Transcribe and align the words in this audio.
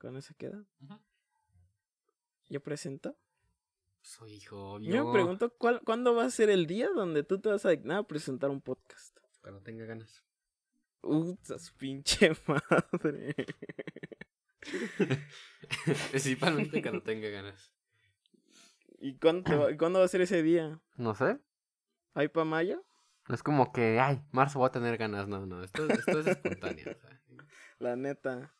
Con 0.00 0.16
eso 0.16 0.34
queda. 0.38 0.64
Yo 2.48 2.62
presento. 2.62 3.18
Soy 4.00 4.32
hijo. 4.32 4.80
Yo, 4.80 5.04
me 5.04 5.12
pregunto 5.12 5.54
¿cuál, 5.58 5.82
cuándo 5.84 6.14
va 6.14 6.24
a 6.24 6.30
ser 6.30 6.48
el 6.48 6.66
día 6.66 6.88
donde 6.88 7.22
tú 7.22 7.38
te 7.38 7.50
vas 7.50 7.66
a 7.66 7.70
dignar 7.70 7.98
a 7.98 8.02
presentar 8.04 8.48
un 8.48 8.62
podcast. 8.62 9.18
Cuando 9.42 9.60
tenga 9.60 9.84
ganas. 9.84 10.24
Uh, 11.02 11.36
pinche 11.76 12.32
madre. 12.46 13.34
Principalmente 16.10 16.80
cuando 16.80 17.02
tenga 17.02 17.28
ganas. 17.28 17.70
¿Y 19.00 19.18
cuándo, 19.18 19.68
cuándo 19.78 19.98
va 19.98 20.06
a 20.06 20.08
ser 20.08 20.22
ese 20.22 20.42
día? 20.42 20.80
No 20.96 21.14
sé. 21.14 21.38
¿Hay 22.14 22.28
para 22.28 22.46
mayo? 22.46 22.82
Es 23.28 23.42
como 23.42 23.70
que, 23.70 24.00
ay, 24.00 24.22
marzo 24.32 24.60
va 24.60 24.68
a 24.68 24.72
tener 24.72 24.96
ganas. 24.96 25.28
No, 25.28 25.44
no, 25.44 25.62
esto, 25.62 25.86
esto 25.90 26.20
es 26.20 26.26
espontáneo. 26.26 26.96
La 27.78 27.96
neta. 27.96 28.54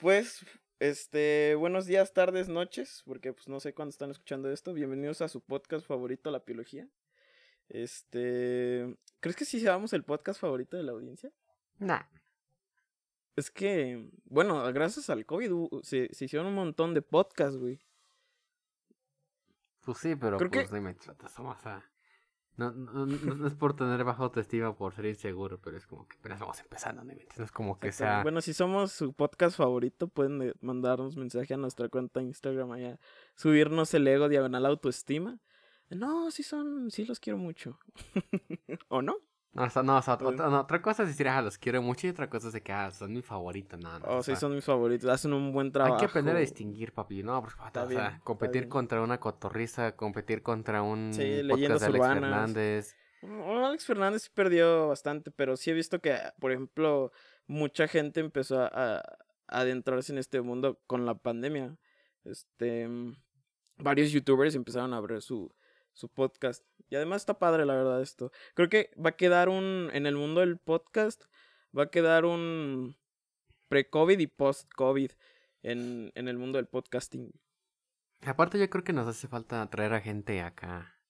Pues, 0.00 0.46
este, 0.78 1.54
buenos 1.56 1.84
días, 1.84 2.14
tardes, 2.14 2.48
noches, 2.48 3.02
porque 3.04 3.34
pues 3.34 3.48
no 3.48 3.60
sé 3.60 3.74
cuándo 3.74 3.90
están 3.90 4.10
escuchando 4.10 4.50
esto. 4.50 4.72
Bienvenidos 4.72 5.20
a 5.20 5.28
su 5.28 5.42
podcast 5.42 5.86
favorito, 5.86 6.30
La 6.30 6.38
Biología. 6.38 6.88
Este, 7.68 8.96
¿crees 9.20 9.36
que 9.36 9.44
sí 9.44 9.60
seamos 9.60 9.92
el 9.92 10.02
podcast 10.02 10.40
favorito 10.40 10.78
de 10.78 10.84
la 10.84 10.92
audiencia? 10.92 11.30
Nah. 11.78 12.04
Es 13.36 13.50
que, 13.50 14.10
bueno, 14.24 14.64
gracias 14.72 15.10
al 15.10 15.26
COVID 15.26 15.82
se, 15.82 16.08
se 16.14 16.24
hicieron 16.24 16.46
un 16.46 16.54
montón 16.54 16.94
de 16.94 17.02
podcasts, 17.02 17.58
güey. 17.58 17.84
Pues 19.82 19.98
sí, 19.98 20.16
pero 20.16 20.38
Creo 20.38 20.50
pues 20.50 20.70
que... 20.70 20.80
me 20.80 20.96
somos 21.28 21.66
a... 21.66 21.89
No, 22.56 22.72
no, 22.72 23.06
no, 23.06 23.46
es 23.46 23.54
por 23.54 23.74
tener 23.74 24.04
baja 24.04 24.22
autoestima, 24.22 24.76
por 24.76 24.92
ser 24.94 25.06
inseguro, 25.06 25.58
pero 25.60 25.76
es 25.78 25.86
como 25.86 26.06
que 26.06 26.16
apenas 26.18 26.40
vamos 26.40 26.60
empezando, 26.60 27.02
¿no? 27.02 27.12
Es 27.12 27.52
como 27.52 27.78
que 27.78 27.90
sea... 27.90 28.22
Bueno, 28.22 28.42
si 28.42 28.52
somos 28.52 28.92
su 28.92 29.14
podcast 29.14 29.56
favorito, 29.56 30.08
pueden 30.08 30.52
mandarnos 30.60 31.16
mensaje 31.16 31.54
a 31.54 31.56
nuestra 31.56 31.88
cuenta 31.88 32.20
de 32.20 32.26
Instagram 32.26 32.72
allá, 32.72 32.98
subirnos 33.34 33.94
el 33.94 34.06
ego 34.06 34.28
diagonal 34.28 34.66
autoestima. 34.66 35.38
No, 35.88 36.30
sí 36.30 36.42
son, 36.42 36.90
sí 36.90 37.04
los 37.04 37.18
quiero 37.18 37.38
mucho. 37.38 37.78
¿O 38.88 39.00
no? 39.00 39.16
No, 39.52 39.66
no, 39.82 39.96
o 39.96 40.02
sea, 40.02 40.14
otra, 40.14 40.80
cosa 40.80 41.02
es 41.02 41.08
decir, 41.08 41.28
ah, 41.28 41.42
los 41.42 41.58
quiero 41.58 41.82
mucho 41.82 42.06
y 42.06 42.10
otra 42.10 42.30
cosa 42.30 42.48
es 42.48 42.52
de 42.52 42.62
que, 42.62 42.72
ah, 42.72 42.92
son 42.92 43.12
mi 43.12 43.20
favorito, 43.20 43.76
no, 43.76 43.98
no. 43.98 44.06
Oh, 44.06 44.22
sí, 44.22 44.36
son 44.36 44.54
mis 44.54 44.64
favoritos, 44.64 45.10
hacen 45.10 45.32
un 45.32 45.52
buen 45.52 45.72
trabajo. 45.72 45.94
Hay 45.94 46.00
que 46.00 46.06
aprender 46.06 46.36
a 46.36 46.38
distinguir, 46.38 46.92
papi, 46.92 47.24
no, 47.24 47.42
pues, 47.42 47.54
o 47.54 47.88
sea, 47.88 48.20
competir 48.22 48.68
contra 48.68 49.00
una 49.02 49.18
cotorriza, 49.18 49.96
competir 49.96 50.42
contra 50.42 50.82
un 50.82 51.12
sí, 51.12 51.42
podcast 51.48 51.80
de 51.80 51.86
Alex 51.86 52.06
Fernández. 52.06 52.96
Alex 53.22 53.84
Fernández 53.84 54.28
perdió 54.28 54.88
bastante, 54.88 55.32
pero 55.32 55.56
sí 55.56 55.70
he 55.70 55.74
visto 55.74 56.00
que, 56.00 56.16
por 56.38 56.52
ejemplo, 56.52 57.10
mucha 57.48 57.88
gente 57.88 58.20
empezó 58.20 58.60
a, 58.62 59.02
adentrarse 59.48 60.12
en 60.12 60.18
este 60.18 60.40
mundo 60.42 60.80
con 60.86 61.06
la 61.06 61.16
pandemia. 61.16 61.76
Este, 62.22 62.88
varios 63.78 64.12
youtubers 64.12 64.54
empezaron 64.54 64.94
a 64.94 64.98
abrir 64.98 65.20
su, 65.22 65.52
su 65.92 66.08
podcast. 66.08 66.64
Y 66.88 66.96
además 66.96 67.22
está 67.22 67.38
padre, 67.38 67.66
la 67.66 67.74
verdad, 67.74 68.02
esto. 68.02 68.32
Creo 68.54 68.68
que 68.68 68.90
va 69.04 69.10
a 69.10 69.16
quedar 69.16 69.48
un. 69.48 69.90
En 69.92 70.06
el 70.06 70.16
mundo 70.16 70.40
del 70.40 70.58
podcast, 70.58 71.24
va 71.76 71.84
a 71.84 71.90
quedar 71.90 72.24
un. 72.24 72.96
Pre-COVID 73.68 74.18
y 74.18 74.26
post-COVID 74.26 75.12
en, 75.62 76.10
en 76.14 76.28
el 76.28 76.38
mundo 76.38 76.58
del 76.58 76.66
podcasting. 76.66 77.32
Aparte, 78.22 78.58
yo 78.58 78.68
creo 78.68 78.84
que 78.84 78.92
nos 78.92 79.06
hace 79.06 79.28
falta 79.28 79.64
traer 79.70 79.94
a 79.94 80.00
gente 80.00 80.42
acá 80.42 81.00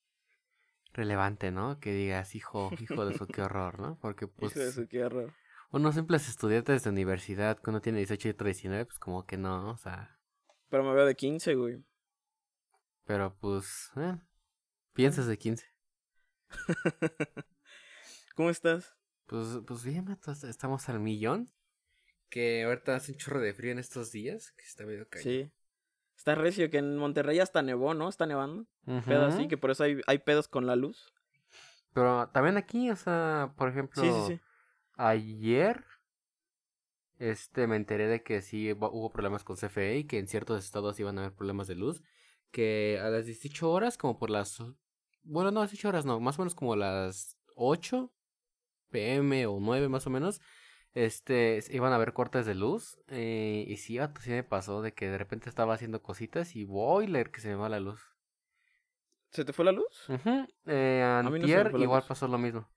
relevante, 0.93 1.51
¿no? 1.51 1.79
Que 1.79 1.93
digas, 1.93 2.35
hijo, 2.35 2.69
hijo 2.79 3.05
de 3.05 3.17
su 3.17 3.27
qué 3.27 3.41
horror, 3.41 3.79
¿no? 3.79 3.97
Porque 3.99 4.27
pues. 4.27 4.51
Hijo 4.55 4.65
de 4.65 4.71
su 4.71 4.87
qué 4.87 5.03
horror. 5.03 5.33
Unos 5.71 5.95
simples 5.95 6.27
estudiantes 6.27 6.83
de 6.83 6.89
universidad 6.89 7.57
uno 7.65 7.81
tiene 7.81 7.99
18 7.99 8.29
y 8.29 8.33
19, 8.33 8.85
pues 8.85 8.99
como 8.99 9.25
que 9.25 9.37
no, 9.37 9.71
o 9.71 9.77
sea. 9.77 10.19
Pero 10.69 10.83
me 10.83 10.93
veo 10.93 11.05
de 11.05 11.15
15, 11.15 11.55
güey. 11.55 11.83
Pero 13.05 13.35
pues, 13.39 13.91
eh, 13.95 14.17
piensas 14.93 15.27
de 15.27 15.37
15. 15.37 15.65
¿Cómo 18.35 18.49
estás? 18.49 18.95
Pues, 19.25 19.59
pues 19.65 19.83
bien, 19.83 20.17
estamos 20.43 20.89
al 20.89 20.99
millón. 20.99 21.51
Que 22.29 22.63
ahorita 22.63 22.95
hace 22.95 23.11
un 23.11 23.17
chorro 23.17 23.41
de 23.41 23.53
frío 23.53 23.71
en 23.71 23.79
estos 23.79 24.11
días, 24.11 24.51
que 24.51 24.63
está 24.63 24.85
medio 24.85 25.07
caído. 25.09 25.23
Sí. 25.23 25.51
Está 26.15 26.35
recio, 26.35 26.69
que 26.69 26.77
en 26.77 26.97
Monterrey 26.97 27.39
hasta 27.39 27.61
nevó, 27.61 27.93
¿no? 27.93 28.07
Está 28.07 28.25
nevando. 28.25 28.67
Pedo 29.05 29.25
así, 29.25 29.47
que 29.47 29.57
por 29.57 29.71
eso 29.71 29.83
hay, 29.83 30.01
hay 30.05 30.19
pedos 30.19 30.47
con 30.47 30.67
la 30.67 30.75
luz. 30.75 31.11
Pero 31.93 32.29
también 32.29 32.57
aquí, 32.57 32.89
o 32.89 32.95
sea, 32.95 33.53
por 33.57 33.69
ejemplo, 33.69 34.03
ayer 34.95 35.83
este 37.21 37.67
me 37.67 37.75
enteré 37.75 38.07
de 38.07 38.23
que 38.23 38.41
sí 38.41 38.71
hubo 38.73 39.11
problemas 39.11 39.43
con 39.43 39.55
CFE 39.55 39.97
y 39.97 40.03
que 40.05 40.17
en 40.17 40.27
ciertos 40.27 40.63
estados 40.63 40.99
iban 40.99 41.17
a 41.17 41.21
haber 41.21 41.33
problemas 41.35 41.67
de 41.67 41.75
luz. 41.75 42.01
Que 42.51 42.99
a 43.01 43.09
las 43.09 43.25
18 43.25 43.71
horas, 43.71 43.97
como 43.97 44.17
por 44.17 44.29
las 44.29 44.61
bueno, 45.23 45.51
no, 45.51 45.61
8 45.61 45.87
horas 45.87 46.05
no, 46.05 46.19
más 46.19 46.37
o 46.39 46.41
menos 46.41 46.55
como 46.55 46.75
las 46.75 47.37
8 47.55 48.11
pm 48.89 49.45
o 49.45 49.59
9 49.59 49.87
más 49.87 50.07
o 50.07 50.09
menos, 50.09 50.41
este, 50.93 51.63
iban 51.69 51.93
a 51.93 51.95
haber 51.95 52.13
cortes 52.13 52.45
de 52.45 52.55
luz. 52.55 52.99
Eh, 53.07 53.65
y 53.67 53.77
sí, 53.77 53.97
sí 54.19 54.29
me 54.31 54.43
pasó 54.43 54.81
de 54.81 54.93
que 54.93 55.09
de 55.09 55.17
repente 55.17 55.49
estaba 55.49 55.73
haciendo 55.73 56.01
cositas 56.01 56.55
y 56.55 56.65
boiler 56.65 57.31
que 57.31 57.41
se 57.41 57.49
me 57.49 57.55
va 57.55 57.69
la 57.69 57.79
luz. 57.79 58.01
¿Se 59.31 59.45
te 59.45 59.53
fue 59.53 59.63
la 59.63 59.71
luz? 59.71 60.09
Uh 60.09 60.45
eh, 60.65 61.01
antier, 61.03 61.71
igual 61.77 62.03
pasó 62.05 62.27
lo 62.27 62.37
mismo. 62.37 62.67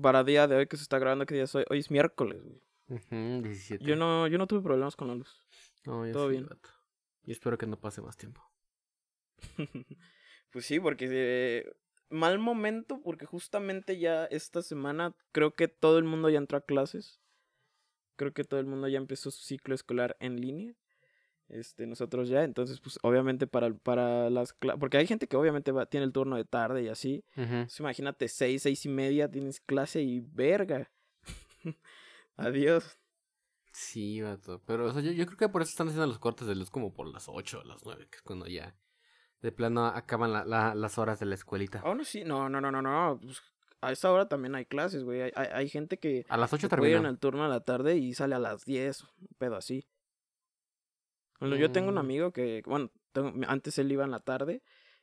Para 0.00 0.22
día 0.22 0.46
de 0.46 0.56
hoy 0.56 0.66
que 0.66 0.76
se 0.76 0.82
está 0.82 0.98
grabando, 0.98 1.24
que 1.24 1.34
día 1.34 1.44
es 1.44 1.54
hoy? 1.54 1.64
Hoy 1.70 1.78
es 1.78 1.90
miércoles, 1.90 2.42
güey. 2.42 2.60
17. 3.42 3.84
Yo 3.84 3.96
no, 3.96 4.26
yo 4.26 4.38
no 4.38 4.46
tuve 4.46 4.62
problemas 4.62 4.96
con 4.96 5.08
la 5.08 5.14
luz. 5.14 5.42
No, 5.84 6.10
Todo 6.12 6.28
bien. 6.28 6.48
Y 7.28 7.32
espero 7.32 7.58
que 7.58 7.66
no 7.66 7.78
pase 7.78 8.00
más 8.00 8.16
tiempo. 8.16 8.42
Pues 10.50 10.64
sí, 10.64 10.80
porque 10.80 11.06
eh, 11.10 11.70
mal 12.08 12.38
momento, 12.38 13.02
porque 13.02 13.26
justamente 13.26 13.98
ya 13.98 14.24
esta 14.24 14.62
semana 14.62 15.14
creo 15.30 15.54
que 15.54 15.68
todo 15.68 15.98
el 15.98 16.04
mundo 16.04 16.30
ya 16.30 16.38
entró 16.38 16.56
a 16.56 16.64
clases. 16.64 17.20
Creo 18.16 18.32
que 18.32 18.44
todo 18.44 18.58
el 18.58 18.64
mundo 18.64 18.88
ya 18.88 18.96
empezó 18.96 19.30
su 19.30 19.42
ciclo 19.42 19.74
escolar 19.74 20.16
en 20.20 20.40
línea. 20.40 20.74
Este, 21.50 21.86
nosotros 21.86 22.30
ya, 22.30 22.44
entonces, 22.44 22.80
pues 22.80 22.98
obviamente 23.02 23.46
para, 23.46 23.74
para 23.74 24.30
las 24.30 24.54
clases, 24.54 24.80
porque 24.80 24.96
hay 24.96 25.06
gente 25.06 25.26
que 25.28 25.36
obviamente 25.36 25.70
va, 25.70 25.84
tiene 25.84 26.06
el 26.06 26.12
turno 26.14 26.36
de 26.36 26.46
tarde 26.46 26.84
y 26.84 26.88
así. 26.88 27.26
imagínate, 27.78 28.28
seis, 28.28 28.62
seis 28.62 28.86
y 28.86 28.88
media 28.88 29.30
tienes 29.30 29.60
clase 29.60 30.00
y 30.00 30.20
verga. 30.20 30.90
Adiós. 32.38 32.98
Sí, 33.78 34.20
vato. 34.20 34.60
Pero 34.66 34.92
yo, 35.00 35.12
yo, 35.12 35.24
creo 35.24 35.38
que 35.38 35.48
por 35.48 35.62
eso 35.62 35.70
están 35.70 35.86
haciendo 35.86 36.08
los 36.08 36.18
cortes 36.18 36.48
de 36.48 36.56
luz 36.56 36.68
como 36.68 36.92
por 36.92 37.06
las 37.06 37.28
ocho 37.28 37.60
o 37.60 37.64
las 37.64 37.84
nueve, 37.84 38.08
que 38.10 38.16
es 38.16 38.22
cuando 38.22 38.48
ya 38.48 38.74
de 39.40 39.52
plano 39.52 39.86
acaban 39.86 40.32
la, 40.32 40.74
las 40.74 40.98
horas 40.98 41.20
de 41.20 41.26
la 41.26 41.36
escuelita. 41.36 41.80
Oh, 41.84 41.94
no, 41.94 42.02
sí, 42.02 42.24
no, 42.24 42.48
no, 42.48 42.60
no, 42.60 42.72
no, 42.72 42.82
no. 42.82 43.20
Pues, 43.22 43.40
a 43.80 43.92
esa 43.92 44.10
hora 44.10 44.28
también 44.28 44.56
hay 44.56 44.64
clases, 44.64 45.04
güey. 45.04 45.22
Hay, 45.22 45.30
hay, 45.32 45.68
gente 45.68 45.96
que. 45.96 46.26
A 46.28 46.36
las 46.36 46.52
8 46.52 46.68
termina. 46.68 46.96
en 46.96 47.06
el 47.06 47.20
turno 47.20 47.44
a 47.44 47.48
la 47.48 47.60
tarde 47.60 47.96
y 47.96 48.14
sale 48.14 48.34
a 48.34 48.40
las 48.40 48.64
10, 48.64 49.04
un 49.04 49.28
pedo 49.38 49.54
así. 49.54 49.86
Bueno, 51.38 51.54
yo 51.54 51.70
tengo 51.70 51.90
un 51.90 51.94
mm. 51.94 51.98
amigo 51.98 52.32
que, 52.32 52.64
bueno, 52.66 52.90
antes 53.46 53.78
él 53.78 53.92
iba 53.92 54.04
en 54.04 54.10
la 54.10 54.18
tarde 54.18 54.60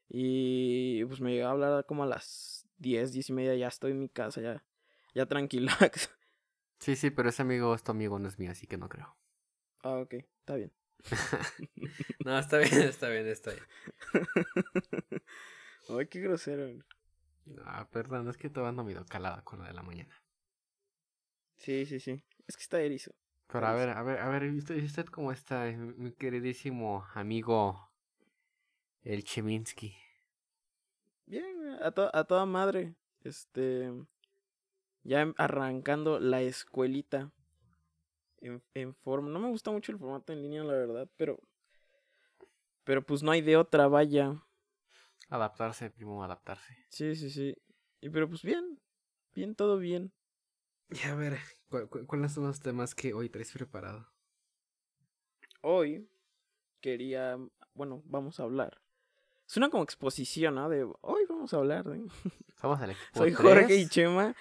y 0.09 1.05
pues 1.05 1.21
me 1.21 1.31
llegaba 1.31 1.51
a 1.51 1.53
hablar 1.53 1.85
como 1.85 2.03
a 2.03 2.07
las 2.07 2.67
10, 2.79 3.13
10 3.13 3.29
y 3.29 3.33
media, 3.33 3.55
ya 3.55 3.69
estoy 3.69 3.91
en 3.91 4.01
mi 4.01 4.09
casa, 4.09 4.41
ya, 4.41 4.65
ya 5.13 5.25
tranquilax. 5.25 6.09
Sí, 6.85 6.95
sí, 6.95 7.09
pero 7.09 7.29
ese 7.29 7.41
amigo 7.41 7.73
es 7.73 7.81
tu 7.81 7.89
amigo, 7.89 8.19
no 8.19 8.27
es 8.27 8.37
mío, 8.37 8.51
así 8.51 8.67
que 8.67 8.77
no 8.77 8.87
creo. 8.87 9.17
Ah, 9.81 9.97
ok, 10.01 10.13
está 10.13 10.53
bien. 10.53 10.71
no, 12.23 12.37
está 12.37 12.59
bien, 12.59 12.73
está 12.83 13.09
bien, 13.09 13.27
está 13.27 13.53
bien. 13.53 13.63
Ay, 15.89 16.07
qué 16.07 16.19
grosero. 16.19 16.67
Ah, 17.65 17.87
perdón, 17.91 18.29
es 18.29 18.37
que 18.37 18.51
te 18.51 18.59
ando 18.59 18.83
medio 18.83 19.03
calada 19.03 19.41
con 19.41 19.61
la 19.61 19.65
de 19.65 19.73
la 19.73 19.81
mañana. 19.81 20.13
Sí, 21.57 21.87
sí, 21.87 21.99
sí. 21.99 22.23
Es 22.47 22.55
que 22.55 22.61
está 22.61 22.79
erizo. 22.79 23.15
Pero 23.47 23.65
a 23.65 23.73
ver, 23.73 23.89
a 23.89 24.03
ver, 24.03 24.19
a 24.19 24.29
ver, 24.29 24.43
¿usted, 24.51 24.83
usted 24.83 25.07
cómo 25.07 25.31
está, 25.31 25.65
mi 25.65 26.11
queridísimo 26.11 27.03
amigo 27.15 27.89
el 29.03 29.23
Cheminsky? 29.23 29.95
Bien, 31.25 31.79
a, 31.81 31.87
a 31.87 32.23
toda 32.25 32.45
madre. 32.45 32.93
Este. 33.23 33.91
Ya 35.05 35.31
arrancando 35.37 36.19
la 36.19 36.41
escuelita 36.41 37.31
en, 38.41 38.95
forma. 38.95 39.29
No 39.29 39.39
me 39.39 39.49
gusta 39.49 39.69
mucho 39.69 39.91
el 39.91 39.99
formato 39.99 40.33
en 40.33 40.41
línea, 40.41 40.63
la 40.63 40.73
verdad, 40.73 41.07
pero. 41.15 41.39
Pero 42.83 43.05
pues 43.05 43.21
no 43.21 43.31
hay 43.31 43.41
de 43.41 43.55
otra, 43.55 43.87
vaya. 43.87 44.43
Adaptarse, 45.29 45.91
primo, 45.91 46.23
adaptarse. 46.23 46.75
Sí, 46.89 47.15
sí, 47.15 47.29
sí. 47.29 47.55
Y 48.01 48.09
pero 48.09 48.27
pues 48.27 48.41
bien. 48.41 48.81
Bien, 49.35 49.53
todo 49.53 49.77
bien. 49.77 50.11
Y 50.89 51.07
a 51.07 51.13
ver, 51.13 51.37
¿cuáles 52.07 52.31
son 52.31 52.47
los 52.47 52.59
temas 52.59 52.95
que 52.95 53.13
hoy 53.13 53.29
traes 53.29 53.51
preparado? 53.51 54.11
Hoy 55.61 56.09
quería. 56.81 57.37
Bueno, 57.75 58.01
vamos 58.05 58.39
a 58.39 58.43
hablar 58.43 58.81
Es 59.47 59.57
una 59.57 59.69
como 59.69 59.83
exposición, 59.83 60.55
¿no? 60.55 60.69
De 60.69 60.83
hoy 61.01 61.23
vamos 61.29 61.53
a 61.53 61.57
hablar 61.57 61.85
de... 61.85 62.03
Somos 62.55 62.81
el 62.81 62.91
equipo 62.91 63.05
Soy 63.13 63.31
Jorge 63.31 63.75
y 63.75 63.87
Chema, 63.87 64.35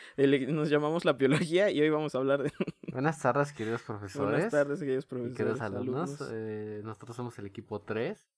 nos 0.49 0.71
llamamos 0.71 1.05
la 1.05 1.13
biología 1.13 1.71
y 1.71 1.81
hoy 1.81 1.91
vamos 1.91 2.15
a 2.15 2.19
hablar 2.19 2.43
de... 2.43 2.53
Buenas 2.93 3.21
tardes, 3.21 3.53
queridos 3.53 3.83
profesores. 3.83 4.31
Buenas 4.31 4.51
tardes, 4.51 4.81
queridos 4.81 5.05
profesores. 5.05 5.37
queridos 5.37 5.61
alumnos. 5.61 6.27
Eh, 6.33 6.81
nosotros 6.85 7.17
somos 7.17 7.39
el 7.39 7.47
equipo 7.47 7.83
3, 7.83 8.31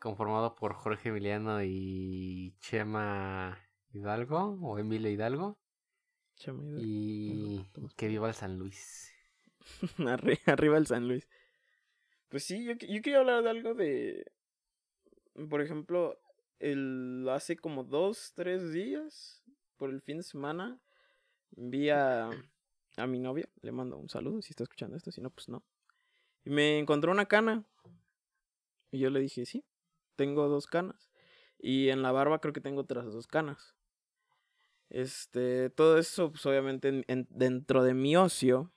conformado 0.00 0.56
por 0.56 0.72
Jorge 0.74 1.10
Emiliano 1.10 1.62
y 1.62 2.56
Chema 2.58 3.58
Hidalgo, 3.92 4.58
o 4.60 4.78
Emilio 4.78 5.10
Hidalgo. 5.10 5.58
Chema 6.34 6.64
Hidalgo. 6.64 6.80
Y 6.80 7.66
que 7.96 8.08
viva 8.08 8.28
el 8.28 8.34
San 8.34 8.58
Luis. 8.58 9.12
arriba 10.46 10.78
el 10.78 10.86
San 10.86 11.06
Luis. 11.06 11.28
Pues 12.28 12.44
sí, 12.44 12.64
yo, 12.64 12.72
yo 12.72 13.02
quería 13.02 13.20
hablar 13.20 13.44
de 13.44 13.50
algo 13.50 13.74
de 13.74 14.32
por 15.48 15.60
ejemplo, 15.60 16.18
el, 16.58 17.26
hace 17.30 17.56
como 17.56 17.84
dos, 17.84 18.32
tres 18.34 18.72
días, 18.72 19.42
por 19.76 19.90
el 19.90 20.00
fin 20.00 20.18
de 20.18 20.22
semana, 20.22 20.80
vi 21.50 21.90
a, 21.90 22.30
a 22.96 23.06
mi 23.06 23.18
novia, 23.18 23.48
le 23.62 23.72
mando 23.72 23.96
un 23.96 24.08
saludo 24.08 24.42
si 24.42 24.50
está 24.50 24.64
escuchando 24.64 24.96
esto, 24.96 25.10
si 25.10 25.20
no, 25.20 25.30
pues 25.30 25.48
no. 25.48 25.62
Y 26.44 26.50
me 26.50 26.78
encontró 26.78 27.12
una 27.12 27.26
cana. 27.26 27.64
Y 28.90 28.98
yo 28.98 29.10
le 29.10 29.20
dije, 29.20 29.46
sí, 29.46 29.64
tengo 30.16 30.48
dos 30.48 30.66
canas. 30.66 31.10
Y 31.58 31.88
en 31.88 32.02
la 32.02 32.12
barba 32.12 32.40
creo 32.40 32.52
que 32.52 32.60
tengo 32.60 32.82
otras 32.82 33.06
dos 33.06 33.26
canas. 33.26 33.74
Este, 34.90 35.70
todo 35.70 35.96
eso, 35.98 36.30
pues 36.30 36.44
obviamente 36.44 37.04
dentro 37.30 37.82
de 37.82 37.94
mi 37.94 38.16
ocio, 38.16 38.72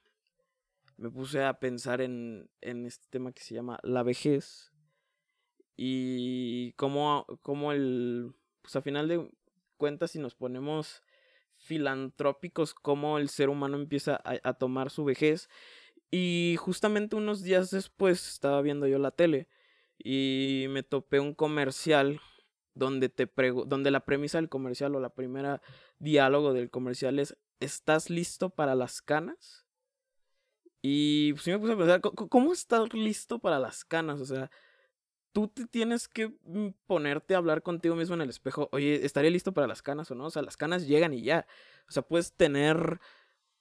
me 0.98 1.10
puse 1.10 1.44
a 1.44 1.60
pensar 1.60 2.00
en, 2.00 2.50
en 2.62 2.86
este 2.86 3.08
tema 3.10 3.34
que 3.34 3.44
se 3.44 3.54
llama 3.54 3.80
la 3.84 4.04
vejez 4.04 4.72
y 5.76 6.74
cómo, 6.74 7.26
cómo 7.42 7.72
el, 7.72 8.34
pues 8.62 8.76
a 8.76 8.82
final 8.82 9.08
de 9.08 9.30
cuentas 9.78 10.12
si 10.12 10.20
nos 10.20 10.36
ponemos 10.36 11.02
filantrópicos, 11.58 12.74
cómo 12.74 13.18
el 13.18 13.30
ser 13.30 13.50
humano 13.50 13.78
empieza 13.78 14.22
a, 14.24 14.54
tomar 14.54 14.90
su 14.90 15.04
vejez. 15.04 15.50
Y 16.12 16.56
justamente 16.60 17.16
unos 17.16 17.44
días 17.44 17.72
después 17.72 18.28
estaba 18.28 18.62
viendo 18.62 18.88
yo 18.88 19.00
la 19.00 19.12
tele 19.12 19.48
y 19.98 20.68
me 20.70 20.84
topé 20.84 21.20
un 21.20 21.34
comercial 21.34 22.22
donde 22.74 23.10
te 23.10 23.30
donde 23.66 23.92
la 23.92 24.06
premisa 24.06 24.38
del 24.38 24.50
comercial 24.50 24.96
o 24.96 25.00
la 25.00 25.14
primera 25.14 25.62
diálogo 25.98 26.54
del 26.54 26.70
comercial 26.70 27.20
es 27.20 27.38
¿estás 27.60 28.10
listo 28.10 28.50
para 28.50 28.76
las 28.76 29.02
canas? 29.02 29.66
Y 30.82 31.34
pues 31.34 31.48
me 31.48 31.58
puse 31.58 31.74
a 31.74 31.78
pensar, 31.78 32.02
¿cómo 32.02 32.54
estar 32.54 32.94
listo 32.94 33.40
para 33.40 33.58
las 33.58 33.84
canas? 33.84 34.22
O 34.22 34.26
sea, 34.26 34.52
tú 35.36 35.50
te 35.50 35.68
tienes 35.68 36.08
que 36.08 36.30
mm, 36.46 36.70
ponerte 36.88 37.36
a 37.36 37.40
hablar 37.40 37.62
contigo 37.62 37.94
mismo 37.94 38.16
en 38.16 38.22
el 38.22 38.30
espejo. 38.30 38.70
Oye, 38.72 39.06
¿estaría 39.06 39.30
listo 39.30 39.54
para 39.54 39.68
las 39.68 39.82
canas 39.82 40.10
o 40.10 40.16
no? 40.16 40.28
O 40.28 40.30
sea, 40.30 40.42
las 40.42 40.56
canas 40.56 40.88
llegan 40.88 41.14
y 41.14 41.24
ya. 41.24 41.46
O 41.90 41.92
sea, 41.92 42.04
puedes 42.04 42.32
tener 42.32 43.02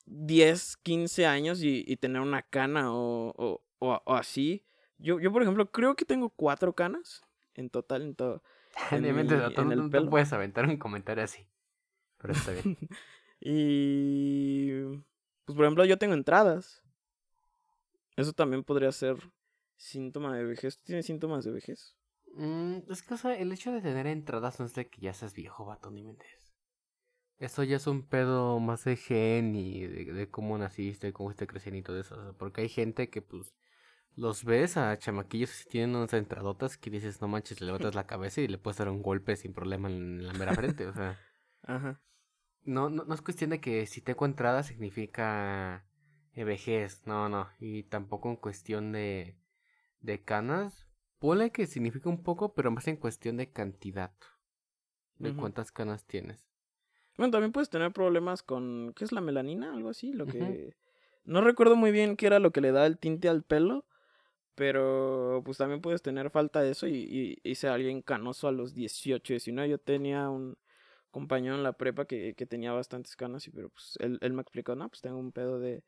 10, 0.07 0.77
15 0.77 1.27
años 1.27 1.65
y, 1.65 1.97
tener 1.97 2.23
una 2.23 2.43
cana 2.43 2.93
o, 2.93 3.61
así. 4.07 4.65
Yo, 4.99 5.19
yo, 5.19 5.33
por 5.33 5.43
ejemplo, 5.43 5.69
creo 5.73 5.97
que 5.97 6.05
tengo 6.05 6.31
cuatro 6.31 6.75
canas 6.75 7.25
en 7.55 7.69
total 7.71 8.03
en 8.03 8.15
todo. 8.15 8.43
En, 8.93 9.05
en 9.05 9.19
el 9.73 9.91
pelo. 9.91 10.11
puedes 10.11 10.33
aventar 10.33 10.69
un 10.69 10.77
comentario 10.77 11.25
así. 11.25 11.45
Pero 12.19 12.35
está 12.35 12.53
bien. 12.53 12.77
y. 13.41 14.81
Pues 15.45 15.57
por 15.57 15.65
ejemplo, 15.65 15.85
yo 15.85 15.99
tengo 15.99 16.15
entradas. 16.15 16.83
Eso 18.17 18.33
también 18.33 18.63
podría 18.63 18.93
ser 18.93 19.17
Síntoma 19.85 20.35
de 20.35 20.45
vejez. 20.45 20.81
¿Tiene 20.83 21.03
síntomas 21.03 21.45
de 21.45 21.53
vejez? 21.53 21.95
Mm, 22.37 22.91
es 22.91 23.03
que, 23.03 23.13
o 23.13 23.17
sea, 23.19 23.37
el 23.37 23.53
hecho 23.53 23.71
de 23.71 23.83
tener 23.83 24.07
entradas 24.07 24.59
no 24.59 24.65
es 24.65 24.75
de 24.75 24.89
que 24.89 25.03
ya 25.03 25.13
seas 25.13 25.35
viejo, 25.35 25.67
vato, 25.67 25.91
ni 25.91 26.03
mentes. 26.03 26.55
Eso 27.37 27.63
ya 27.65 27.77
es 27.77 27.87
un 27.87 28.03
pedo 28.09 28.59
más 28.61 28.85
de 28.85 28.97
gen 28.97 29.55
y 29.55 29.87
de, 29.87 30.31
cómo 30.31 30.57
naciste, 30.57 31.13
cómo 31.13 31.31
estás 31.31 31.49
creciendo 31.49 31.79
y 31.79 31.83
todo 31.83 32.01
eso. 32.01 32.35
porque 32.39 32.63
hay 32.63 32.71
gente 32.71 33.11
que, 33.11 33.21
pues, 33.21 33.55
los 34.17 34.45
ves 34.45 34.79
a 34.79 34.99
chamaquillos 34.99 35.65
que 35.65 35.71
tienen 35.71 35.97
unas 35.97 36.15
entradotas 36.15 36.79
que 36.79 36.89
dices, 36.89 37.21
no 37.21 37.29
manches, 37.29 37.61
le 37.61 37.67
levantas 37.67 37.95
la 37.95 38.07
cabeza 38.07 38.41
y 38.41 38.49
le 38.49 38.57
puedes 38.57 38.79
dar 38.79 38.89
un 38.89 39.03
golpe 39.03 39.37
sin 39.37 39.53
problema 39.53 39.91
en 39.91 40.27
la 40.27 40.33
mera 40.33 40.55
frente, 40.55 40.87
o 40.87 40.95
sea. 40.95 41.21
Ajá. 41.63 42.01
No, 42.63 42.89
no, 42.89 43.05
no 43.05 43.15
es 43.15 43.21
cuestión 43.21 43.51
de 43.51 43.61
que 43.61 43.85
si 43.85 44.01
tengo 44.01 44.25
entrada 44.25 44.63
significa 44.63 45.85
vejez, 46.35 47.03
no, 47.05 47.29
no. 47.29 47.51
Y 47.61 47.83
tampoco 47.83 48.31
en 48.31 48.37
cuestión 48.37 48.91
de 48.91 49.44
de 50.05 50.23
canas, 50.23 50.85
Pone 51.25 51.53
que 51.53 51.67
significa 51.67 52.11
un 52.11 52.23
poco, 52.23 52.53
pero 52.53 52.71
más 52.71 52.87
en 52.87 52.97
cuestión 52.97 53.39
de 53.39 53.51
cantidad. 53.51 54.13
De 55.17 55.35
cuántas 55.35 55.73
canas 55.73 56.05
tienes. 56.05 56.47
Bueno, 57.17 57.31
también 57.31 57.51
puedes 57.51 57.71
tener 57.71 57.93
problemas 57.93 58.43
con. 58.43 58.93
¿Qué 58.95 59.05
es 59.05 59.13
la 59.13 59.23
melanina? 59.23 59.73
Algo 59.73 59.89
así. 59.89 60.13
Lo 60.13 60.27
que. 60.27 60.77
No 61.25 61.41
recuerdo 61.41 61.77
muy 61.77 61.93
bien 61.93 62.19
qué 62.19 62.27
era 62.27 62.41
lo 62.41 62.51
que 62.51 62.61
le 62.61 62.73
da 62.73 62.85
el 62.85 62.99
tinte 62.99 63.31
al 63.31 63.43
pelo. 63.43 63.87
Pero 64.55 65.41
pues 65.47 65.57
también 65.57 65.81
puedes 65.81 66.03
tener 66.03 66.29
falta 66.29 66.61
de 66.61 66.73
eso 66.73 66.87
y, 66.87 67.41
y, 67.43 67.55
ser 67.55 67.71
alguien 67.71 68.03
canoso 68.03 68.47
a 68.47 68.53
los 68.53 68.75
18, 68.75 69.33
19. 69.33 69.71
Yo 69.71 69.79
tenía 69.79 70.29
un 70.29 70.59
compañero 71.11 71.55
en 71.55 71.63
la 71.63 71.73
prepa 71.73 72.05
que, 72.05 72.35
que 72.35 72.45
tenía 72.45 72.73
bastantes 72.73 73.17
canas, 73.17 73.49
y, 73.49 73.51
pero 73.51 73.71
pues 73.71 73.97
él, 73.99 74.19
él 74.21 74.35
me 74.35 74.43
explicó, 74.43 74.77
no, 74.77 74.91
pues 74.91 75.01
tengo 75.01 75.17
un 75.17 75.33
pedo 75.33 75.59
de, 75.59 75.83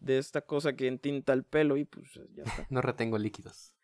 de 0.00 0.18
esta 0.18 0.40
cosa 0.40 0.74
que 0.74 0.88
entinta 0.88 1.32
el 1.32 1.44
pelo 1.44 1.76
y 1.76 1.84
pues 1.84 2.12
ya 2.34 2.42
está. 2.42 2.66
no 2.70 2.80
retengo 2.80 3.18
líquidos. 3.18 3.74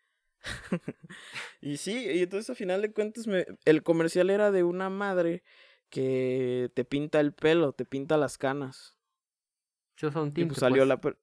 y 1.61 1.77
sí, 1.77 2.05
y 2.05 2.23
entonces 2.23 2.49
a 2.49 2.55
final 2.55 2.81
de 2.81 2.91
cuentas 2.91 3.27
me, 3.27 3.45
el 3.65 3.83
comercial 3.83 4.29
era 4.29 4.51
de 4.51 4.63
una 4.63 4.89
madre 4.89 5.43
que 5.89 6.71
te 6.73 6.83
pinta 6.83 7.19
el 7.19 7.33
pelo, 7.33 7.73
te 7.73 7.85
pinta 7.85 8.17
las 8.17 8.37
canas. 8.37 8.97
Yo 9.95 10.11
son 10.11 10.33
tinte. 10.33 10.49
pues 10.49 10.59
salió 10.59 10.85
pues. 10.99 11.15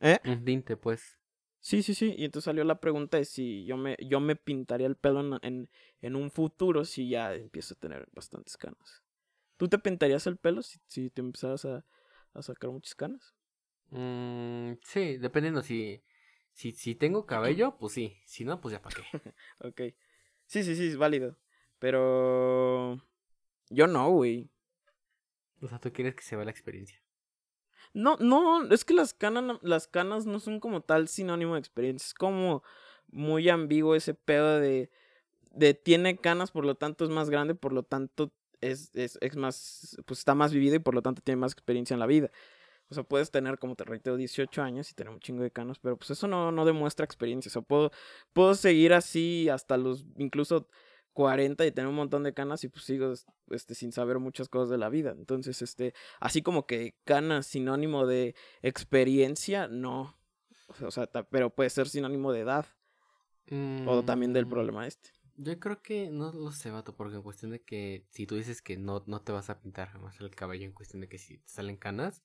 la 0.00 0.12
¿Eh? 0.12 0.18
Un 0.24 0.44
tinte, 0.44 0.76
pues. 0.76 1.18
Sí, 1.60 1.82
sí, 1.82 1.94
sí. 1.94 2.14
Y 2.16 2.24
entonces 2.24 2.44
salió 2.44 2.64
la 2.64 2.80
pregunta 2.80 3.16
de 3.16 3.24
si 3.24 3.64
yo 3.64 3.76
me, 3.76 3.96
yo 4.00 4.20
me 4.20 4.36
pintaría 4.36 4.86
el 4.86 4.96
pelo 4.96 5.20
en, 5.20 5.38
en, 5.42 5.70
en 6.00 6.16
un 6.16 6.30
futuro 6.30 6.84
si 6.84 7.08
ya 7.08 7.34
empiezo 7.34 7.74
a 7.74 7.78
tener 7.78 8.08
bastantes 8.12 8.56
canas. 8.56 9.02
¿Tú 9.56 9.68
te 9.68 9.78
pintarías 9.78 10.26
el 10.26 10.36
pelo 10.36 10.62
si, 10.62 10.78
si 10.86 11.10
te 11.10 11.20
empezaras 11.20 11.64
a, 11.64 11.84
a 12.32 12.42
sacar 12.42 12.70
muchas 12.70 12.94
canas? 12.94 13.34
Mm, 13.90 14.74
sí, 14.82 15.16
dependiendo 15.16 15.62
si, 15.62 16.02
si, 16.52 16.72
si 16.72 16.94
tengo 16.94 17.26
cabello, 17.26 17.76
pues 17.78 17.94
sí. 17.94 18.18
Si 18.26 18.44
no, 18.44 18.60
pues 18.60 18.72
ya 18.72 18.82
para 18.82 18.96
qué. 18.96 19.02
ok. 19.66 19.94
Sí, 20.46 20.62
sí, 20.62 20.74
sí, 20.76 20.88
es 20.88 20.96
válido. 20.96 21.36
Pero... 21.78 23.00
Yo 23.70 23.86
no, 23.86 24.10
güey. 24.10 24.50
O 25.60 25.68
sea, 25.68 25.78
tú 25.78 25.92
quieres 25.92 26.14
que 26.14 26.22
se 26.22 26.36
vea 26.36 26.44
la 26.44 26.50
experiencia. 26.50 27.00
No, 27.92 28.16
no, 28.18 28.70
es 28.70 28.84
que 28.84 28.94
las 28.94 29.14
canas, 29.14 29.58
las 29.62 29.88
canas 29.88 30.26
no 30.26 30.40
son 30.40 30.60
como 30.60 30.82
tal 30.82 31.08
sinónimo 31.08 31.54
de 31.54 31.60
experiencia. 31.60 32.06
Es 32.06 32.14
como 32.14 32.62
muy 33.08 33.48
ambiguo 33.48 33.94
ese 33.94 34.14
pedo 34.14 34.60
de, 34.60 34.90
de 35.50 35.74
tiene 35.74 36.18
canas, 36.18 36.50
por 36.50 36.64
lo 36.64 36.76
tanto 36.76 37.04
es 37.04 37.10
más 37.10 37.30
grande, 37.30 37.54
por 37.54 37.72
lo 37.72 37.82
tanto 37.82 38.32
es, 38.60 38.90
es, 38.94 39.18
es 39.20 39.36
más, 39.36 39.96
pues 40.06 40.20
está 40.20 40.34
más 40.34 40.52
vivido 40.52 40.76
y 40.76 40.80
por 40.80 40.94
lo 40.94 41.02
tanto 41.02 41.22
tiene 41.22 41.40
más 41.40 41.52
experiencia 41.52 41.94
en 41.94 42.00
la 42.00 42.06
vida. 42.06 42.30
O 42.90 42.94
sea, 42.94 43.02
puedes 43.02 43.30
tener, 43.30 43.58
como 43.58 43.76
te 43.76 43.84
reitero, 43.84 44.16
18 44.16 44.62
años 44.62 44.90
y 44.90 44.94
tener 44.94 45.12
un 45.12 45.20
chingo 45.20 45.42
de 45.42 45.50
canos, 45.50 45.78
pero 45.78 45.96
pues 45.96 46.10
eso 46.10 46.26
no, 46.26 46.50
no 46.52 46.64
demuestra 46.64 47.04
experiencia. 47.04 47.50
O 47.50 47.52
sea, 47.52 47.62
puedo, 47.62 47.90
puedo 48.32 48.54
seguir 48.54 48.94
así 48.94 49.48
hasta 49.48 49.76
los 49.76 50.06
incluso 50.16 50.68
40 51.12 51.66
y 51.66 51.72
tener 51.72 51.88
un 51.88 51.96
montón 51.96 52.22
de 52.22 52.32
canas 52.32 52.62
y 52.64 52.68
pues 52.68 52.84
sigo 52.84 53.12
este, 53.50 53.74
sin 53.74 53.92
saber 53.92 54.20
muchas 54.20 54.48
cosas 54.48 54.70
de 54.70 54.78
la 54.78 54.88
vida. 54.88 55.10
Entonces, 55.10 55.60
este, 55.62 55.92
así 56.20 56.42
como 56.42 56.66
que 56.66 56.94
canas 57.04 57.46
sinónimo 57.46 58.06
de 58.06 58.34
experiencia, 58.62 59.68
no. 59.68 60.16
O 60.80 60.90
sea, 60.90 61.06
pero 61.30 61.50
puede 61.50 61.70
ser 61.70 61.88
sinónimo 61.88 62.32
de 62.32 62.40
edad. 62.40 62.66
O 63.86 64.04
también 64.04 64.32
del 64.32 64.46
mm, 64.46 64.50
problema 64.50 64.86
este. 64.86 65.10
Yo 65.36 65.58
creo 65.58 65.82
que 65.82 66.10
no 66.10 66.32
lo 66.32 66.52
sé, 66.52 66.70
vato, 66.70 66.94
porque 66.94 67.16
en 67.16 67.22
cuestión 67.22 67.50
de 67.50 67.62
que 67.62 68.06
si 68.10 68.26
tú 68.26 68.36
dices 68.36 68.60
que 68.60 68.76
no, 68.76 69.02
no 69.06 69.22
te 69.22 69.32
vas 69.32 69.50
a 69.50 69.60
pintar 69.60 69.88
jamás 69.88 70.20
el 70.20 70.34
cabello, 70.34 70.66
en 70.66 70.72
cuestión 70.72 71.00
de 71.00 71.08
que 71.08 71.18
si 71.18 71.38
te 71.38 71.48
salen 71.48 71.76
canas, 71.76 72.22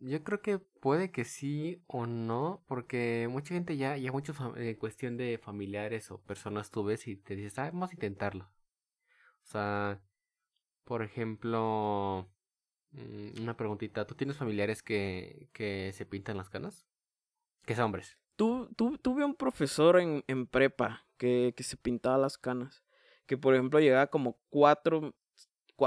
yo 0.00 0.22
creo 0.24 0.42
que 0.42 0.58
puede 0.58 1.10
que 1.10 1.24
sí 1.24 1.82
o 1.86 2.06
no, 2.06 2.62
porque 2.66 3.28
mucha 3.30 3.54
gente 3.54 3.76
ya, 3.76 3.96
ya 3.96 4.12
mucho 4.12 4.34
en 4.56 4.74
cuestión 4.76 5.16
de 5.16 5.38
familiares 5.38 6.10
o 6.10 6.20
personas 6.20 6.70
tú 6.70 6.84
ves 6.84 7.06
y 7.08 7.16
te 7.16 7.36
dices, 7.36 7.58
ah, 7.58 7.70
vamos 7.72 7.90
a 7.90 7.94
intentarlo. 7.94 8.50
O 9.42 9.46
sea, 9.46 10.00
por 10.84 11.02
ejemplo, 11.02 12.28
mm, 12.92 13.42
una 13.42 13.56
preguntita, 13.56 14.06
¿tú 14.06 14.14
tienes 14.14 14.36
familiares 14.36 14.82
que, 14.82 15.48
que 15.52 15.92
se 15.94 16.06
pintan 16.06 16.36
las 16.36 16.48
canas? 16.50 16.86
Que 17.64 17.74
son 17.74 17.86
hombres. 17.86 18.18
Tu, 18.36 18.68
tu, 18.76 18.98
tuve 18.98 19.24
un 19.24 19.34
profesor 19.34 19.98
en, 19.98 20.24
en 20.26 20.46
prepa 20.46 21.06
que, 21.16 21.54
que 21.56 21.62
se 21.62 21.76
pintaba 21.76 22.18
las 22.18 22.38
canas. 22.38 22.84
Que 23.26 23.36
por 23.36 23.54
ejemplo 23.54 23.80
llegaba 23.80 24.06
como 24.08 24.38
cuatro, 24.50 25.14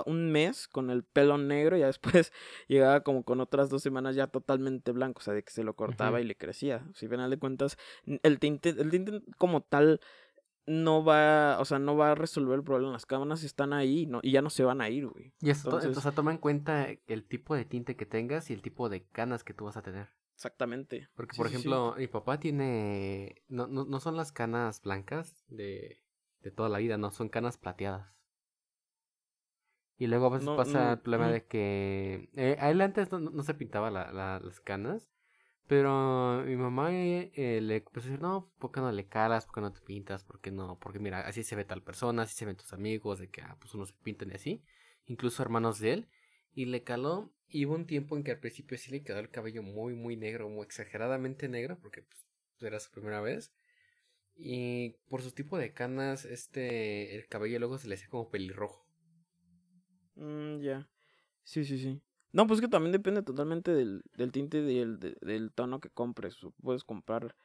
un 0.05 0.31
mes 0.31 0.67
con 0.67 0.89
el 0.89 1.03
pelo 1.03 1.38
negro 1.38 1.77
y 1.77 1.81
después 1.81 2.31
llegaba 2.67 3.01
como 3.01 3.24
con 3.24 3.39
otras 3.41 3.69
dos 3.69 3.81
semanas 3.81 4.15
ya 4.15 4.27
totalmente 4.27 4.91
blanco, 4.91 5.19
o 5.19 5.22
sea, 5.22 5.34
de 5.34 5.43
que 5.43 5.51
se 5.51 5.63
lo 5.63 5.75
cortaba 5.75 6.22
y 6.22 6.24
le 6.24 6.36
crecía. 6.36 6.86
Si 6.93 7.08
final 7.08 7.29
de 7.29 7.39
cuentas, 7.39 7.77
el 8.05 8.39
tinte, 8.39 8.69
el 8.69 8.89
tinte 8.89 9.22
como 9.38 9.62
tal 9.62 10.00
no 10.65 11.03
va, 11.03 11.58
o 11.60 11.65
sea, 11.65 11.79
no 11.79 11.98
va 11.98 12.12
a 12.12 12.15
resolver 12.15 12.60
el 12.60 12.63
problema. 12.63 12.93
Las 12.93 13.05
cámaras 13.05 13.43
están 13.43 13.74
ahí 13.74 14.05
no, 14.05 14.19
y 14.22 14.31
ya 14.31 14.41
no 14.41 14.50
se 14.50 14.63
van 14.63 14.81
a 14.81 14.89
ir, 14.89 15.08
güey. 15.08 15.34
Y 15.41 15.50
eso, 15.50 15.67
entonces, 15.67 15.98
o 15.98 16.01
sea, 16.01 16.12
toma 16.12 16.31
en 16.31 16.38
cuenta 16.38 16.88
el 17.08 17.24
tipo 17.24 17.55
de 17.55 17.65
tinte 17.65 17.96
que 17.96 18.05
tengas 18.05 18.50
y 18.50 18.53
el 18.53 18.62
tipo 18.62 18.88
de 18.88 19.03
canas 19.03 19.43
que 19.43 19.53
tú 19.53 19.65
vas 19.65 19.77
a 19.77 19.81
tener. 19.81 20.10
Exactamente. 20.36 21.10
Porque, 21.15 21.36
por 21.36 21.48
ejemplo, 21.48 21.96
mi 21.98 22.08
papá 22.08 22.39
tiene, 22.39 23.43
no, 23.50 23.67
no, 23.67 23.84
no 23.84 24.00
son 24.00 24.15
las 24.15 24.31
canas 24.31 24.81
blancas 24.81 25.43
de, 25.50 26.01
de 26.41 26.51
toda 26.51 26.69
la 26.69 26.77
vida, 26.77 26.98
no, 26.98 27.12
son 27.12 27.29
canas 27.29 27.58
plateadas. 27.58 28.18
Y 30.00 30.08
luego 30.08 30.27
a 30.27 30.29
veces 30.29 30.50
pasa 30.50 30.94
el 30.94 31.00
problema 31.00 31.29
de 31.29 31.46
que 31.46 32.29
eh, 32.36 32.58
a 32.60 32.72
él 32.72 32.82
antes 32.82 33.12
no, 33.12 33.44
se 33.44 33.53
pintaba 33.53 33.91
la, 33.91 34.12
las 34.12 34.60
canas 34.62 35.12
pero 35.70 36.44
mi 36.48 36.56
mamá 36.56 36.89
eh, 36.91 37.60
le 37.62 37.75
empezó 37.75 38.08
a 38.08 38.10
decir, 38.10 38.22
no, 38.24 38.51
¿por 38.58 38.72
qué 38.72 38.79
no 38.79 38.91
le 38.91 39.08
calas? 39.08 39.46
¿Por 39.46 39.53
qué 39.53 39.62
no 39.62 39.72
te 39.72 39.82
pintas? 39.82 40.24
¿Por 40.24 40.41
qué 40.41 40.50
no? 40.50 40.79
Porque 40.79 40.98
mira, 40.98 41.20
así 41.20 41.44
se 41.44 41.56
ve 41.56 41.63
tal 41.63 41.84
persona, 41.84 42.24
así 42.24 42.36
se 42.36 42.48
ven 42.48 42.56
tus 42.56 42.74
amigos, 42.74 43.20
de 43.20 43.29
que 43.29 43.44
ah, 43.44 43.56
pues 43.60 43.75
uno 43.75 43.86
se 43.86 43.94
pintan 44.01 44.32
y 44.32 44.34
así. 44.34 44.63
Incluso 45.06 45.44
hermanos 45.44 45.77
de 45.77 45.94
él. 45.94 46.10
Y 46.56 46.65
le 46.65 46.82
caló. 46.82 47.32
Y 47.48 47.68
hubo 47.68 47.75
un 47.75 47.86
tiempo 47.86 48.18
en 48.18 48.24
que 48.24 48.32
al 48.32 48.39
principio 48.39 48.79
sí 48.79 48.89
le 48.89 49.03
quedó 49.03 49.20
el 49.20 49.29
cabello 49.29 49.62
muy, 49.62 49.94
muy 49.94 50.18
negro, 50.18 50.50
muy 50.50 50.65
exageradamente 50.65 51.48
negro, 51.50 51.77
porque 51.79 52.01
pues, 52.01 52.25
era 52.62 52.79
su 52.79 52.89
primera 52.89 53.22
vez. 53.22 53.53
Y 54.36 54.96
por 55.08 55.22
su 55.22 55.34
tipo 55.34 55.60
de 55.60 55.72
canas, 55.72 56.25
este, 56.25 57.15
el 57.15 57.27
cabello 57.27 57.60
luego 57.60 57.77
se 57.77 57.89
le 57.89 57.94
hacía 57.94 58.10
como 58.10 58.32
pelirrojo. 58.32 58.88
Mm, 60.19 60.59
ya. 60.61 60.88
Sí, 61.43 61.65
sí, 61.65 61.79
sí. 61.79 62.01
No, 62.33 62.47
pues 62.47 62.61
que 62.61 62.67
también 62.67 62.93
depende 62.93 63.23
totalmente 63.23 63.71
del, 63.73 64.03
del 64.15 64.31
tinte 64.31 64.59
y 64.59 64.79
del, 64.79 64.99
del 64.99 65.51
tono 65.53 65.79
que 65.79 65.89
compres. 65.89 66.38
Puedes 66.61 66.83
comprar 66.83 67.35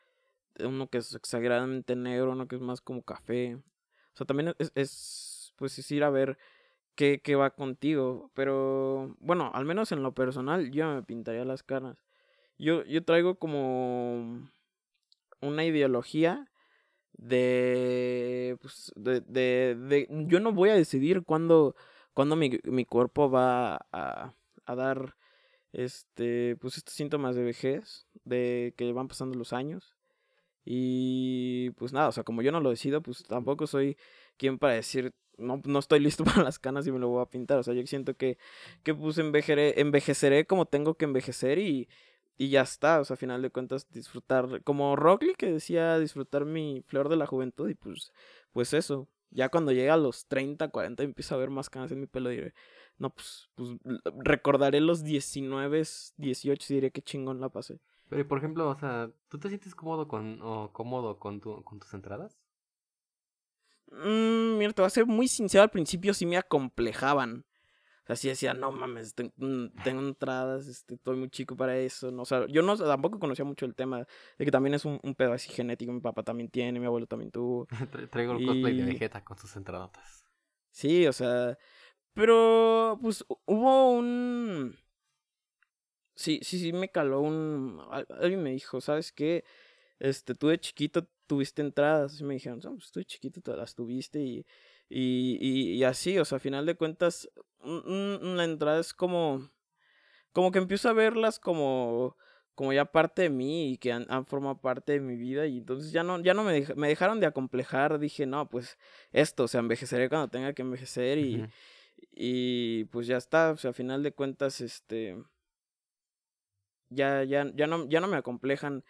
uno 0.60 0.88
que 0.88 0.98
es 0.98 1.14
exageradamente 1.14 1.96
negro, 1.96 2.32
uno 2.32 2.48
que 2.48 2.56
es 2.56 2.62
más 2.62 2.80
como 2.80 3.02
café. 3.02 3.56
O 3.56 4.16
sea, 4.16 4.26
también 4.26 4.54
es, 4.58 4.72
es 4.74 5.54
pues 5.56 5.78
es 5.78 5.90
ir 5.92 6.04
a 6.04 6.10
ver 6.10 6.38
qué, 6.96 7.20
qué 7.22 7.36
va 7.36 7.50
contigo. 7.52 8.30
Pero 8.34 9.16
bueno, 9.20 9.52
al 9.54 9.64
menos 9.66 9.92
en 9.92 10.02
lo 10.02 10.14
personal, 10.14 10.70
yo 10.72 10.94
me 10.94 11.02
pintaría 11.04 11.44
las 11.44 11.62
caras. 11.64 11.98
Yo, 12.58 12.84
yo 12.84 13.04
traigo 13.04 13.36
como 13.38 14.48
una 15.40 15.64
ideología 15.64 16.50
de, 17.14 18.56
pues, 18.60 18.92
de, 18.96 19.20
de, 19.22 19.76
de, 19.76 20.08
yo 20.28 20.40
no 20.40 20.52
voy 20.52 20.70
a 20.70 20.74
decidir 20.74 21.24
cuándo, 21.24 21.76
cuándo 22.14 22.36
mi, 22.36 22.58
mi 22.64 22.84
cuerpo 22.84 23.30
va 23.30 23.86
a, 23.92 24.34
a 24.64 24.74
dar 24.74 25.16
este 25.72 26.56
pues 26.56 26.76
estos 26.78 26.94
síntomas 26.94 27.36
de 27.36 27.42
vejez 27.42 28.06
de 28.24 28.74
que 28.76 28.92
van 28.92 29.08
pasando 29.08 29.36
los 29.36 29.52
años 29.52 29.96
y 30.64 31.70
pues 31.70 31.92
nada 31.92 32.08
o 32.08 32.12
sea 32.12 32.24
como 32.24 32.42
yo 32.42 32.52
no 32.52 32.60
lo 32.60 32.70
decido 32.70 33.02
pues 33.02 33.24
tampoco 33.24 33.66
soy 33.66 33.98
quien 34.36 34.58
para 34.58 34.74
decir 34.74 35.12
no, 35.36 35.60
no 35.64 35.78
estoy 35.80 36.00
listo 36.00 36.24
para 36.24 36.42
las 36.44 36.58
canas 36.58 36.86
y 36.86 36.92
me 36.92 37.00
lo 37.00 37.08
voy 37.08 37.22
a 37.22 37.26
pintar 37.26 37.58
o 37.58 37.62
sea 37.62 37.74
yo 37.74 37.84
siento 37.86 38.16
que 38.16 38.38
que 38.84 38.94
pues 38.94 39.18
envejeceré 39.18 39.80
envejeceré 39.80 40.46
como 40.46 40.66
tengo 40.66 40.94
que 40.94 41.04
envejecer 41.04 41.58
y 41.58 41.88
y 42.36 42.48
ya 42.48 42.62
está, 42.62 43.00
o 43.00 43.04
sea, 43.04 43.14
a 43.14 43.16
final 43.16 43.42
de 43.42 43.50
cuentas 43.50 43.88
disfrutar, 43.90 44.62
como 44.64 44.96
Rockley 44.96 45.34
que 45.36 45.52
decía 45.52 45.98
disfrutar 45.98 46.44
mi 46.44 46.82
flor 46.86 47.08
de 47.08 47.16
la 47.16 47.26
juventud 47.26 47.68
y 47.68 47.74
pues, 47.74 48.12
pues 48.52 48.72
eso, 48.72 49.08
ya 49.34 49.50
cuando 49.50 49.72
llegue 49.72 49.90
a 49.90 49.96
los 49.96 50.26
30, 50.26 50.68
40 50.68 51.02
empiezo 51.02 51.34
a 51.34 51.38
ver 51.38 51.50
más 51.50 51.68
canas 51.68 51.92
en 51.92 52.00
mi 52.00 52.06
pelo 52.06 52.30
diré, 52.30 52.54
no, 52.98 53.10
pues, 53.10 53.50
pues 53.54 53.70
recordaré 54.22 54.80
los 54.80 55.02
19, 55.04 55.82
18 56.16 56.72
y 56.72 56.74
diré 56.76 56.90
que 56.92 57.02
chingón 57.02 57.40
la 57.40 57.50
pasé. 57.50 57.80
Pero, 58.08 58.26
por 58.28 58.38
ejemplo, 58.38 58.68
o 58.68 58.78
sea, 58.78 59.10
¿tú 59.28 59.38
te 59.38 59.48
sientes 59.48 59.74
cómodo 59.74 60.08
con, 60.08 60.40
o 60.42 60.72
cómodo 60.72 61.18
con, 61.18 61.40
tu, 61.40 61.62
con 61.64 61.80
tus 61.80 61.92
entradas? 61.94 62.38
Mmm, 63.90 64.58
mira, 64.58 64.72
te 64.72 64.82
voy 64.82 64.86
a 64.86 64.90
ser 64.90 65.06
muy 65.06 65.28
sincero, 65.28 65.62
al 65.62 65.70
principio 65.70 66.14
sí 66.14 66.26
me 66.26 66.36
acomplejaban. 66.36 67.44
O 68.04 68.06
sea, 68.06 68.16
sí 68.16 68.28
decía, 68.28 68.52
no 68.52 68.70
mames, 68.70 69.14
mm, 69.36 69.66
tengo, 69.82 70.02
entradas, 70.02 70.66
este, 70.66 70.94
estoy 70.94 71.16
muy 71.16 71.30
chico 71.30 71.56
para 71.56 71.76
eso. 71.78 72.10
No, 72.10 72.22
o 72.22 72.24
sea, 72.26 72.46
yo 72.48 72.60
no, 72.60 72.76
tampoco 72.76 73.18
conocía 73.18 73.46
mucho 73.46 73.64
el 73.64 73.74
tema 73.74 74.06
de 74.38 74.44
que 74.44 74.50
también 74.50 74.74
es 74.74 74.84
un, 74.84 75.00
un 75.02 75.14
pedo 75.14 75.32
así 75.32 75.50
genético. 75.50 75.90
Mi 75.90 76.00
papá 76.00 76.22
también 76.22 76.50
tiene, 76.50 76.78
mi 76.78 76.86
abuelo 76.86 77.06
también 77.06 77.30
tuvo. 77.30 77.66
Traigo 78.10 78.36
el 78.36 78.46
cosplay 78.46 78.76
de 78.76 78.84
Vegeta 78.84 79.24
con 79.24 79.38
sus 79.38 79.56
entradas. 79.56 80.26
Sí, 80.70 81.06
o 81.06 81.12
sea, 81.12 81.56
pero, 82.14 82.98
pues, 83.02 83.24
hubo 83.46 83.90
un... 83.92 84.76
Sí, 86.14 86.40
sí, 86.42 86.58
sí, 86.60 86.72
me 86.72 86.90
caló 86.90 87.20
un... 87.20 87.80
Alguien 88.20 88.42
me 88.42 88.50
dijo, 88.50 88.80
¿sabes 88.80 89.12
qué? 89.12 89.44
Este, 89.98 90.34
tú 90.34 90.48
de 90.48 90.58
chiquito 90.58 91.08
tuviste 91.26 91.62
entradas. 91.62 92.20
Y 92.20 92.24
me 92.24 92.34
dijeron, 92.34 92.60
no, 92.62 92.74
pues 92.74 92.92
de 92.92 93.04
chiquito 93.04 93.40
te 93.40 93.56
las 93.56 93.74
tuviste 93.74 94.20
y... 94.20 94.46
Y, 94.86 95.38
y, 95.40 95.82
así, 95.84 96.18
o 96.18 96.26
sea, 96.26 96.36
a 96.36 96.40
final 96.40 96.66
de 96.66 96.76
cuentas, 96.76 97.28
la 97.62 98.44
entrada 98.44 98.80
es 98.80 98.92
como... 98.92 99.50
Como 100.32 100.52
que 100.52 100.58
empiezo 100.58 100.88
a 100.88 100.92
verlas 100.92 101.38
como 101.38 102.16
como 102.56 102.72
ya 102.72 102.84
parte 102.84 103.22
de 103.22 103.30
mí 103.30 103.72
y 103.72 103.78
que 103.78 103.92
han, 103.92 104.26
formado 104.26 104.60
parte 104.60 104.92
de 104.92 105.00
mi 105.00 105.16
vida 105.16 105.44
y 105.46 105.58
entonces 105.58 105.90
ya 105.90 106.04
no 106.04 106.20
ya 106.22 106.34
no 106.34 106.44
me, 106.44 106.64
me 106.76 106.86
dejaron 106.86 107.18
de 107.18 107.26
acomplejar 107.26 107.98
dije 107.98 108.26
no 108.26 108.48
pues 108.48 108.78
esto 109.10 109.42
o 109.44 109.48
sea 109.48 109.58
envejeceré 109.58 110.08
cuando 110.08 110.28
tenga 110.28 110.52
que 110.52 110.62
envejecer 110.62 111.18
y, 111.18 111.44
y 112.12 112.84
pues 112.86 113.06
ya 113.06 113.16
está, 113.16 113.52
o 113.52 113.56
sea, 113.56 113.70
a 113.70 113.74
final 113.74 114.02
de 114.02 114.12
cuentas, 114.12 114.60
este, 114.60 115.16
ya, 116.88 117.24
ya, 117.24 117.50
ya 117.54 117.66
no, 117.66 117.88
ya 117.88 118.00
no 118.00 118.08
me 118.08 118.16
acomplejan 118.16 118.84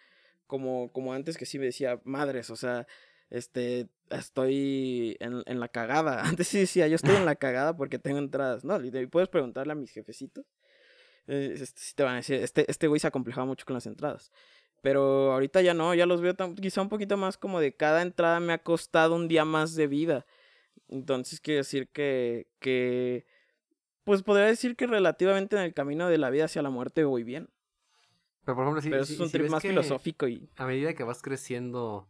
como, 0.47 0.91
como 0.91 1.13
antes 1.13 1.37
que 1.37 1.45
sí 1.45 1.59
me 1.59 1.65
decía, 1.65 1.99
madres, 2.03 2.49
o 2.49 2.55
sea, 2.55 2.87
este, 3.29 3.89
estoy 4.09 5.17
en, 5.19 5.43
en 5.45 5.59
la 5.59 5.67
cagada. 5.67 6.23
Antes 6.25 6.47
sí 6.47 6.59
decía, 6.59 6.87
yo 6.87 6.95
estoy 6.95 7.15
en 7.15 7.25
la 7.25 7.35
cagada 7.35 7.75
porque 7.75 7.99
tengo 7.99 8.19
entradas. 8.19 8.63
No, 8.63 8.83
y 8.83 9.07
puedes 9.07 9.29
preguntarle 9.29 9.73
a 9.73 9.75
mis 9.75 9.91
jefecitos. 9.91 10.45
Eh, 11.27 11.55
este, 11.59 11.81
te 11.95 12.03
van 12.03 12.13
a 12.13 12.17
decir, 12.17 12.35
este, 12.41 12.69
este 12.69 12.87
güey 12.87 12.99
se 12.99 13.07
acomplejaba 13.07 13.45
mucho 13.45 13.65
con 13.65 13.73
las 13.73 13.85
entradas. 13.85 14.31
Pero 14.81 15.33
ahorita 15.33 15.61
ya 15.61 15.73
no, 15.73 15.95
ya 15.95 16.05
los 16.05 16.21
veo 16.21 16.35
quizá 16.61 16.81
un 16.81 16.89
poquito 16.89 17.17
más 17.17 17.37
como 17.37 17.59
de 17.59 17.75
cada 17.75 18.01
entrada 18.03 18.39
me 18.39 18.53
ha 18.53 18.59
costado 18.59 19.15
un 19.15 19.27
día 19.27 19.43
más 19.43 19.75
de 19.75 19.87
vida. 19.87 20.25
Entonces 20.89 21.41
quiere 21.41 21.59
decir 21.59 21.89
que, 21.89 22.47
que, 22.59 23.25
pues 24.03 24.21
podría 24.21 24.45
decir 24.45 24.75
que 24.75 24.85
relativamente 24.85 25.55
en 25.55 25.63
el 25.63 25.73
camino 25.73 26.07
de 26.07 26.19
la 26.19 26.29
vida 26.29 26.45
hacia 26.45 26.61
la 26.61 26.69
muerte 26.69 27.03
voy 27.03 27.23
bien. 27.23 27.49
Pero 28.45 28.55
por 28.55 28.63
ejemplo, 28.63 28.81
si, 28.81 29.13
es 29.13 29.19
un 29.19 29.31
trip 29.31 29.49
más 29.49 29.61
filosófico 29.61 30.27
y... 30.27 30.47
A 30.55 30.65
medida 30.65 30.93
que 30.93 31.03
vas 31.03 31.21
creciendo, 31.21 32.07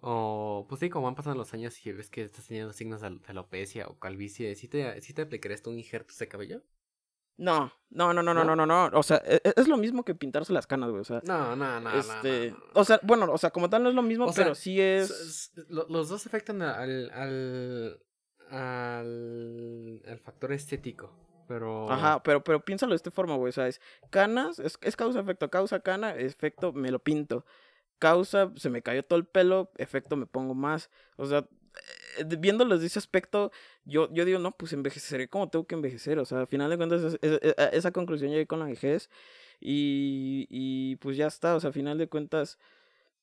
o 0.00 0.66
pues 0.68 0.80
sí, 0.80 0.88
como 0.88 1.06
van 1.06 1.14
pasando 1.14 1.36
los 1.36 1.52
años 1.52 1.84
y 1.84 1.92
ves 1.92 2.08
que 2.08 2.22
estás 2.22 2.46
teniendo 2.46 2.72
signos 2.72 3.02
de 3.02 3.18
alopecia 3.26 3.86
o 3.86 3.98
calvicie, 3.98 4.54
¿sí 4.54 4.66
te, 4.66 5.00
sí 5.02 5.12
te 5.12 5.22
aplicarías 5.22 5.62
un 5.66 5.78
injerto 5.78 6.14
de 6.18 6.28
cabello? 6.28 6.62
No, 7.36 7.72
no, 7.90 8.12
no, 8.12 8.22
no, 8.22 8.34
no, 8.34 8.44
no, 8.44 8.56
no, 8.56 8.66
no. 8.66 8.90
O 8.98 9.02
sea, 9.04 9.22
e, 9.24 9.40
e, 9.44 9.52
es, 9.54 9.68
lo 9.68 9.76
mismo 9.76 10.04
que 10.04 10.14
pintarse 10.16 10.52
las 10.52 10.66
canas, 10.66 10.90
güey. 10.90 11.02
O 11.02 11.04
sea, 11.04 11.20
no, 11.24 11.54
no, 11.54 11.80
no, 11.80 11.92
este, 11.92 12.52
O 12.74 12.84
sea, 12.84 12.98
bueno, 13.04 13.30
o 13.30 13.38
sea, 13.38 13.50
como 13.50 13.70
tal 13.70 13.84
no 13.84 13.90
es 13.90 13.94
lo 13.94 14.02
mismo, 14.02 14.32
pero 14.34 14.56
sí 14.56 14.80
es. 14.80 15.52
los 15.68 16.08
dos 16.08 16.26
afectan 16.26 16.62
al, 16.62 17.10
al, 17.10 18.02
al, 18.50 20.02
al 20.04 20.18
factor 20.18 20.52
estético. 20.52 21.27
Pero... 21.48 21.90
Ajá, 21.90 22.22
pero, 22.22 22.44
pero 22.44 22.62
piénsalo 22.64 22.90
de 22.90 22.96
esta 22.96 23.10
forma, 23.10 23.34
güey. 23.36 23.48
O 23.48 23.52
sea, 23.52 23.66
es 23.66 23.80
canas, 24.10 24.58
es, 24.58 24.78
es 24.82 24.94
causa-efecto. 24.94 25.50
Causa 25.50 25.80
cana, 25.80 26.14
efecto, 26.14 26.72
me 26.72 26.90
lo 26.90 26.98
pinto. 26.98 27.44
Causa, 27.98 28.52
se 28.56 28.70
me 28.70 28.82
cayó 28.82 29.02
todo 29.02 29.18
el 29.18 29.26
pelo, 29.26 29.72
efecto, 29.78 30.14
me 30.14 30.26
pongo 30.26 30.54
más. 30.54 30.90
O 31.16 31.26
sea, 31.26 31.48
eh, 32.18 32.24
viéndolo 32.38 32.74
desde 32.74 32.86
ese 32.88 32.98
aspecto, 32.98 33.50
yo, 33.84 34.12
yo 34.12 34.26
digo, 34.26 34.38
no, 34.38 34.52
pues 34.52 34.74
envejeceré 34.74 35.28
como 35.28 35.48
tengo 35.48 35.66
que 35.66 35.74
envejecer. 35.74 36.18
O 36.18 36.26
sea, 36.26 36.40
al 36.40 36.46
final 36.46 36.68
de 36.70 36.76
cuentas, 36.76 37.18
esa 37.72 37.90
conclusión 37.90 38.30
llegué 38.30 38.46
con 38.46 38.60
la 38.60 38.66
vejez. 38.66 39.10
Y, 39.58 40.46
y 40.50 40.96
pues 40.96 41.16
ya 41.16 41.26
está. 41.26 41.56
O 41.56 41.60
sea, 41.60 41.68
al 41.68 41.74
final 41.74 41.96
de 41.96 42.08
cuentas, 42.08 42.58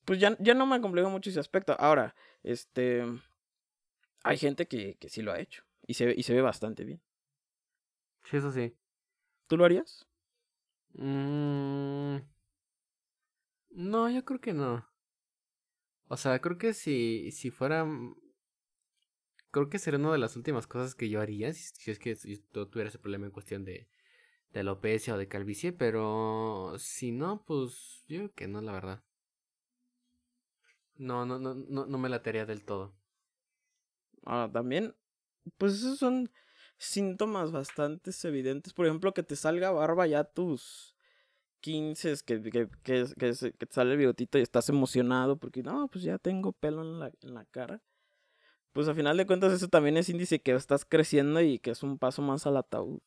pues 0.03 0.19
ya, 0.19 0.35
ya 0.39 0.55
no 0.55 0.65
me 0.65 0.81
complejo 0.81 1.11
mucho 1.11 1.29
ese 1.29 1.39
aspecto. 1.39 1.75
Ahora, 1.79 2.15
este. 2.43 3.03
Hay 4.23 4.37
gente 4.37 4.67
que, 4.67 4.95
que 4.95 5.09
sí 5.09 5.21
lo 5.21 5.31
ha 5.31 5.39
hecho. 5.39 5.63
Y 5.85 5.93
se, 5.93 6.11
y 6.17 6.23
se 6.23 6.33
ve 6.33 6.41
bastante 6.41 6.83
bien. 6.83 6.99
Sí, 8.29 8.37
eso 8.37 8.51
sí. 8.51 8.75
¿Tú 9.47 9.57
lo 9.57 9.65
harías? 9.65 10.07
Mm... 10.97 12.17
No, 13.75 14.09
yo 14.09 14.25
creo 14.25 14.41
que 14.41 14.53
no. 14.53 14.83
O 16.07 16.17
sea, 16.17 16.39
creo 16.41 16.57
que 16.57 16.73
si, 16.73 17.31
si 17.31 17.51
fuera 17.51 17.85
creo 19.51 19.69
que 19.69 19.79
sería 19.79 19.99
una 19.99 20.11
de 20.11 20.17
las 20.19 20.35
últimas 20.35 20.67
cosas 20.67 20.95
que 20.95 21.09
yo 21.09 21.21
haría 21.21 21.51
si, 21.53 21.91
es 21.91 21.99
que 21.99 22.15
yo 22.53 22.67
tuviera 22.67 22.89
ese 22.89 22.99
problema 22.99 23.25
en 23.25 23.31
cuestión 23.31 23.63
de, 23.65 23.87
de 24.53 24.59
alopecia 24.61 25.15
o 25.15 25.17
de 25.17 25.27
calvicie, 25.27 25.73
pero 25.73 26.75
si 26.79 27.11
no, 27.11 27.43
pues 27.45 28.03
yo 28.07 28.17
creo 28.19 28.33
que 28.35 28.47
no, 28.47 28.61
la 28.61 28.73
verdad. 28.73 29.03
No, 30.97 31.25
no, 31.25 31.39
no, 31.39 31.53
no, 31.55 31.85
no 31.85 31.97
me 31.97 32.09
latería 32.09 32.45
del 32.45 32.65
todo. 32.65 32.93
Ah, 34.25 34.49
también, 34.51 34.95
pues 35.57 35.73
esos 35.75 35.99
son 35.99 36.31
síntomas 36.77 37.51
bastante 37.51 38.11
evidentes. 38.23 38.73
Por 38.73 38.85
ejemplo, 38.85 39.13
que 39.13 39.23
te 39.23 39.35
salga 39.35 39.71
barba 39.71 40.07
ya 40.07 40.23
tus 40.23 40.95
15, 41.61 42.15
que, 42.25 42.41
que, 42.41 42.67
que, 42.83 43.05
te 43.33 43.67
sale 43.69 43.93
el 43.93 43.97
bigotito 43.97 44.37
y 44.37 44.41
estás 44.41 44.69
emocionado 44.69 45.37
porque 45.37 45.63
no, 45.63 45.87
pues 45.87 46.03
ya 46.03 46.17
tengo 46.17 46.51
pelo 46.53 46.81
en 46.83 46.99
la, 46.99 47.11
en 47.21 47.33
la 47.33 47.45
cara 47.45 47.81
pues 48.75 48.89
a 48.89 48.93
final 48.93 49.15
de 49.15 49.25
cuentas 49.25 49.53
eso 49.53 49.69
también 49.69 49.95
es 49.95 50.09
índice 50.09 50.41
que 50.41 50.53
estás 50.53 50.83
creciendo 50.83 51.39
y 51.39 51.59
que 51.59 51.71
es 51.71 51.81
un 51.81 51.97
paso 51.97 52.21
más 52.21 52.45
al 52.45 52.57
ataúd. 52.57 52.99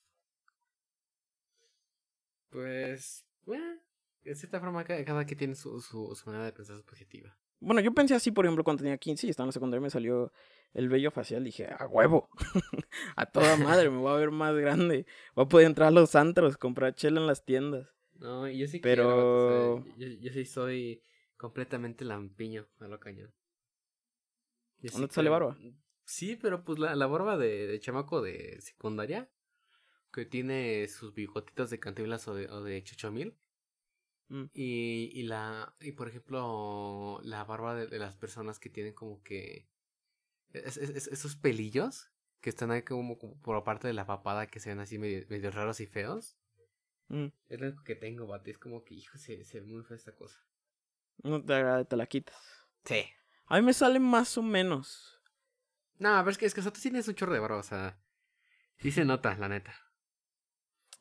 Pues, 2.49 3.27
bueno, 3.45 3.79
de 4.23 4.35
cierta 4.35 4.61
forma 4.61 4.83
cada, 4.83 5.27
que 5.27 5.37
tiene 5.37 5.55
su, 5.55 5.79
su, 5.83 6.17
su 6.17 6.25
manera 6.25 6.47
de 6.47 6.55
pensar 6.55 6.83
positiva. 6.85 7.37
Bueno, 7.61 7.83
yo 7.83 7.93
pensé 7.93 8.15
así, 8.15 8.31
por 8.31 8.47
ejemplo, 8.47 8.65
cuando 8.65 8.83
tenía 8.83 8.97
15 8.97 9.27
y 9.27 9.31
estaba 9.31 9.45
en 9.45 9.49
la 9.49 9.53
secundaria 9.53 9.83
me 9.83 9.91
salió 9.91 10.33
el 10.75 10.89
vello 10.89 11.11
facial. 11.11 11.45
Dije, 11.45 11.67
a 11.67 11.87
huevo, 11.87 12.29
a 13.17 13.27
toda 13.27 13.57
madre, 13.57 13.91
me 13.91 13.99
voy 13.99 14.13
a 14.13 14.17
ver 14.17 14.31
más 14.31 14.55
grande. 14.55 15.07
Voy 15.35 15.45
a 15.45 15.49
poder 15.49 15.67
entrar 15.67 15.89
a 15.89 15.93
los 15.93 16.15
antros, 16.15 16.57
comprar 16.57 16.95
chela 16.95 17.21
en 17.21 17.27
las 17.27 17.45
tiendas. 17.45 17.95
No, 18.19 18.49
yo 18.49 18.67
sí 18.67 18.81
Pero... 18.81 19.85
yo, 19.97 20.33
sí 20.33 20.45
soy 20.45 21.03
completamente 21.37 22.05
lampiño 22.05 22.67
a 22.81 22.89
lo 22.89 22.99
cañón. 22.99 23.33
¿No 24.99 25.09
te 25.09 25.15
sale 25.15 25.31
barba? 25.31 25.57
Sí, 26.05 26.37
pero 26.37 26.65
pues 26.65 26.79
la, 26.79 26.97
la 26.97 27.07
barba 27.07 27.37
de, 27.37 27.67
de, 27.67 27.81
chamaco 27.81 28.23
de 28.23 28.61
secundaria, 28.61 29.31
que 30.13 30.25
tiene 30.25 30.89
sus 30.89 31.15
bigotitos 31.15 31.71
de 31.71 31.79
cantilas 31.79 32.27
o 32.29 32.35
de, 32.35 32.49
o 32.49 32.63
de 32.63 32.83
chochomil. 32.83 33.37
Mm. 34.29 34.45
Y, 34.53 35.11
y 35.15 35.23
la, 35.25 35.75
y 35.81 35.93
por 35.93 36.09
ejemplo, 36.09 37.21
la 37.23 37.45
barba 37.45 37.75
de, 37.75 37.99
las 37.99 38.17
personas 38.17 38.59
que 38.59 38.71
tienen 38.71 38.95
como 38.95 39.23
que 39.23 39.69
esos 40.53 41.37
pelillos 41.37 42.11
que 42.41 42.51
están 42.51 42.71
ahí 42.71 42.83
como, 42.83 43.19
por 43.19 43.55
la 43.55 43.65
parte 43.65 43.87
de 43.89 43.95
la 43.95 44.07
papada 44.07 44.47
que 44.47 44.61
se 44.61 44.71
ven 44.71 44.81
así 44.81 44.99
medio, 44.99 45.27
medio 45.29 45.51
raros 45.51 45.81
y 45.81 45.87
feos. 45.87 46.37
Mm. 47.09 47.27
Es 47.49 47.61
lo 47.61 47.83
que 47.85 47.95
tengo, 47.95 48.27
Bati. 48.27 48.53
Es 48.53 48.59
como 48.59 48.85
que, 48.85 48.95
hijo, 48.95 49.19
se, 49.19 49.45
se 49.45 49.61
ve 49.61 49.67
muy 49.67 49.83
fea 49.83 49.97
esta 49.97 50.15
cosa. 50.15 50.39
No 51.23 51.45
te 51.45 51.55
agrada, 51.55 51.85
te 51.85 51.97
la 51.97 52.07
quitas. 52.07 52.37
Sí. 52.85 53.05
A 53.47 53.57
mí 53.57 53.63
me 53.63 53.73
sale 53.73 53.99
más 53.99 54.37
o 54.39 54.43
menos. 54.43 55.21
No, 55.99 56.17
pero 56.19 56.31
es 56.31 56.39
que, 56.39 56.47
es 56.47 56.55
que 56.55 56.63
tú 56.63 56.81
tienes 56.81 57.09
un 57.09 57.15
chorro 57.15 57.33
de 57.33 57.41
barba, 57.41 57.59
o 57.59 57.63
sea. 57.63 57.99
Sí 58.77 58.93
se 58.93 59.05
nota, 59.05 59.37
la 59.37 59.49
neta. 59.49 59.75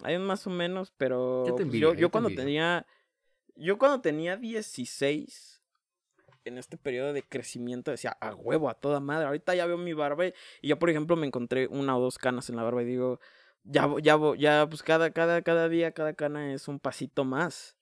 Hay 0.04 0.18
más 0.18 0.48
o 0.48 0.50
menos, 0.50 0.92
pero. 0.98 1.46
Yo, 1.46 1.56
pues, 1.56 1.72
yo, 1.72 2.10
cuando 2.10 2.30
tenía. 2.30 2.86
Yo 3.56 3.78
cuando 3.78 4.02
tenía 4.02 4.38
16, 4.38 5.57
en 6.48 6.58
este 6.58 6.78
periodo 6.78 7.14
de 7.14 7.24
crecimiento, 7.24 7.92
decía, 7.92 8.18
a 8.22 8.34
huevo, 8.34 8.70
a 8.70 8.74
toda 8.76 9.00
madre. 9.00 9.28
Ahorita 9.28 9.56
ya 9.56 9.66
veo 9.66 9.78
mi 9.78 9.94
barba 9.94 10.28
y 10.28 10.34
ya, 10.62 10.80
por 10.80 10.90
ejemplo, 10.90 11.16
me 11.16 11.28
encontré 11.28 11.68
una 11.68 11.98
o 11.98 12.02
dos 12.02 12.18
canas 12.18 12.50
en 12.50 12.56
la 12.56 12.64
barba 12.64 12.84
y 12.84 12.86
digo, 12.86 13.20
ya, 13.64 13.90
ya, 14.02 14.18
ya, 14.38 14.68
pues 14.70 14.84
cada, 14.84 15.12
cada, 15.12 15.42
cada 15.42 15.70
día, 15.70 15.92
cada 15.92 16.14
cana 16.14 16.54
es 16.54 16.68
un 16.68 16.80
pasito 16.80 17.24
más. 17.26 17.76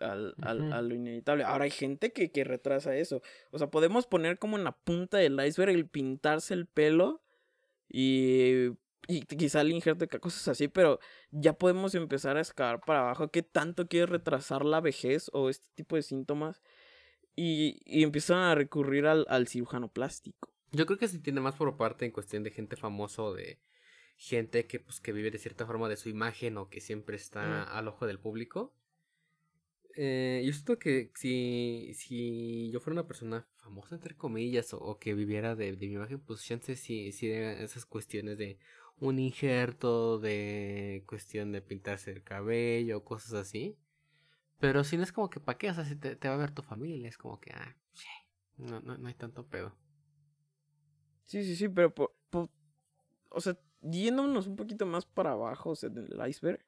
Al, 0.00 0.34
al, 0.42 0.72
a 0.72 0.82
lo 0.82 0.92
inevitable. 0.96 1.44
Ahora 1.44 1.64
hay 1.64 1.70
gente 1.70 2.12
que, 2.12 2.32
que 2.32 2.42
retrasa 2.42 2.96
eso. 2.96 3.22
O 3.52 3.58
sea, 3.58 3.70
podemos 3.70 4.08
poner 4.08 4.40
como 4.40 4.58
en 4.58 4.64
la 4.64 4.72
punta 4.72 5.18
del 5.18 5.38
iceberg 5.38 5.70
el 5.70 5.88
pintarse 5.88 6.52
el 6.52 6.66
pelo 6.66 7.22
y 7.88 8.70
y 9.06 9.22
quizá 9.22 9.60
el 9.60 9.72
injerto 9.72 10.06
de 10.06 10.20
cosas 10.20 10.48
así, 10.48 10.68
pero 10.68 10.98
ya 11.30 11.52
podemos 11.54 11.94
empezar 11.94 12.36
a 12.36 12.40
escalar 12.40 12.80
para 12.80 13.00
abajo. 13.00 13.28
¿Qué 13.28 13.42
tanto 13.42 13.86
quiere 13.86 14.06
retrasar 14.06 14.64
la 14.64 14.80
vejez 14.80 15.30
o 15.32 15.50
este 15.50 15.66
tipo 15.74 15.96
de 15.96 16.02
síntomas? 16.02 16.62
Y, 17.36 17.80
y 17.84 18.02
empiezan 18.04 18.38
a 18.38 18.54
recurrir 18.54 19.06
al, 19.06 19.26
al, 19.28 19.48
cirujano 19.48 19.88
plástico. 19.88 20.52
Yo 20.70 20.86
creo 20.86 20.98
que 20.98 21.08
se 21.08 21.16
entiende 21.16 21.40
más 21.40 21.56
por 21.56 21.76
parte 21.76 22.04
en 22.04 22.12
cuestión 22.12 22.44
de 22.44 22.50
gente 22.50 22.76
famosa 22.76 23.22
o 23.22 23.34
de 23.34 23.60
gente 24.16 24.66
que, 24.66 24.80
pues, 24.80 25.00
que 25.00 25.12
vive 25.12 25.30
de 25.30 25.38
cierta 25.38 25.66
forma 25.66 25.88
de 25.88 25.96
su 25.96 26.08
imagen 26.08 26.56
o 26.56 26.68
que 26.68 26.80
siempre 26.80 27.16
está 27.16 27.64
al 27.64 27.88
ojo 27.88 28.06
del 28.06 28.20
público. 28.20 28.74
Eh, 29.96 30.42
yo 30.44 30.52
siento 30.52 30.78
que 30.78 31.12
si, 31.14 31.92
si 31.94 32.70
yo 32.72 32.80
fuera 32.80 32.94
una 33.00 33.06
persona 33.06 33.46
famosa, 33.56 33.94
entre 33.94 34.16
comillas, 34.16 34.74
o, 34.74 34.98
que 34.98 35.14
viviera 35.14 35.54
de, 35.54 35.76
de, 35.76 35.86
mi 35.86 35.94
imagen, 35.94 36.20
pues 36.20 36.44
chance 36.44 36.74
si, 36.74 37.12
si 37.12 37.30
esas 37.30 37.86
cuestiones 37.86 38.36
de 38.38 38.58
un 38.98 39.18
injerto 39.18 40.18
de 40.18 41.04
cuestión 41.06 41.52
de 41.52 41.62
pintarse 41.62 42.10
el 42.10 42.22
cabello, 42.22 43.04
cosas 43.04 43.34
así. 43.34 43.76
Pero 44.64 44.82
si 44.82 44.96
no 44.96 45.02
es 45.02 45.12
como 45.12 45.28
que 45.28 45.40
para 45.40 45.58
qué, 45.58 45.68
o 45.68 45.74
sea, 45.74 45.84
si 45.84 45.94
te, 45.94 46.16
va 46.26 46.36
a 46.36 46.38
ver 46.38 46.50
tu 46.50 46.62
familia, 46.62 47.06
es 47.06 47.18
como 47.18 47.38
que, 47.38 47.52
ah, 47.52 47.76
no, 48.56 48.80
no, 48.80 48.96
no 48.96 49.08
hay 49.08 49.12
tanto 49.12 49.44
pedo. 49.46 49.76
Sí, 51.24 51.44
sí, 51.44 51.54
sí, 51.54 51.68
pero, 51.68 51.92
o 53.28 53.40
sea, 53.42 53.58
yéndonos 53.82 54.46
un 54.46 54.56
poquito 54.56 54.86
más 54.86 55.04
para 55.04 55.32
abajo, 55.32 55.68
o 55.68 55.76
sea, 55.76 55.90
del 55.90 56.18
iceberg, 56.26 56.64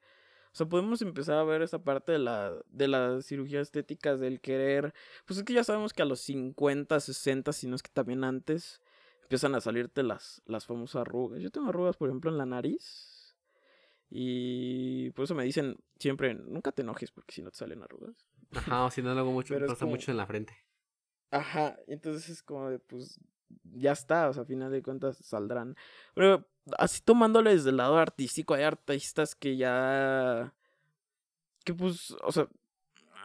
o 0.52 0.54
sea, 0.54 0.68
podemos 0.68 1.00
empezar 1.00 1.38
a 1.38 1.44
ver 1.44 1.62
esa 1.62 1.85
parte 1.85 2.12
de 2.12 2.18
la, 2.18 2.52
de 2.68 2.87
la 2.87 3.22
cirugía 3.22 3.62
estética, 3.62 4.14
del 4.18 4.42
querer, 4.42 4.92
pues 5.24 5.38
es 5.38 5.44
que 5.44 5.54
ya 5.54 5.64
sabemos 5.64 5.94
que 5.94 6.02
a 6.02 6.04
los 6.04 6.20
50, 6.20 7.00
60, 7.00 7.50
si 7.54 7.66
no 7.66 7.76
es 7.76 7.82
que 7.82 7.92
también 7.94 8.24
antes, 8.24 8.82
empiezan 9.22 9.54
a 9.54 9.62
salirte 9.62 10.02
las, 10.02 10.42
las 10.44 10.66
famosas 10.66 11.00
arrugas. 11.00 11.40
Yo 11.40 11.48
tengo 11.48 11.70
arrugas, 11.70 11.96
por 11.96 12.11
ejemplo, 12.11 12.30
en 12.30 12.37
la 12.37 12.44
nariz. 12.44 13.15
Y 14.11 15.11
por 15.11 15.25
eso 15.25 15.35
me 15.35 15.45
dicen 15.45 15.77
siempre, 15.99 16.35
nunca 16.35 16.73
te 16.73 16.83
enojes 16.83 17.11
porque 17.11 17.35
si 17.35 17.42
no 17.42 17.51
te 17.51 17.59
salen 17.59 17.83
arrugas. 17.83 18.27
Ajá, 18.53 18.85
o 18.85 18.90
si 18.90 19.03
no 19.03 19.12
lo 19.14 19.21
hago 19.21 19.33
mucho, 19.33 19.55
Pero 19.55 19.66
pasa 19.66 19.87
mucho 19.87 20.11
en 20.11 20.16
la 20.16 20.27
frente. 20.27 20.55
Ajá, 21.31 21.77
entonces 21.88 22.29
es 22.29 22.42
como 22.42 22.71
de, 22.71 22.79
pues, 22.79 23.19
ya 23.64 23.92
está, 23.92 24.29
o 24.29 24.33
sea, 24.33 24.45
a 24.45 24.47
final 24.47 24.71
de 24.71 24.83
cuentas 24.83 25.16
saldrán. 25.19 25.77
Pero 26.14 26.47
así 26.79 27.01
tomándole 27.03 27.51
desde 27.51 27.71
el 27.71 27.79
lado 27.79 27.99
artístico, 27.99 28.55
hay 28.55 28.62
artistas 28.62 29.35
que 29.35 29.57
ya... 29.57 30.55
Que 31.64 31.75
pues, 31.75 32.16
o 32.23 32.31
sea, 32.31 32.49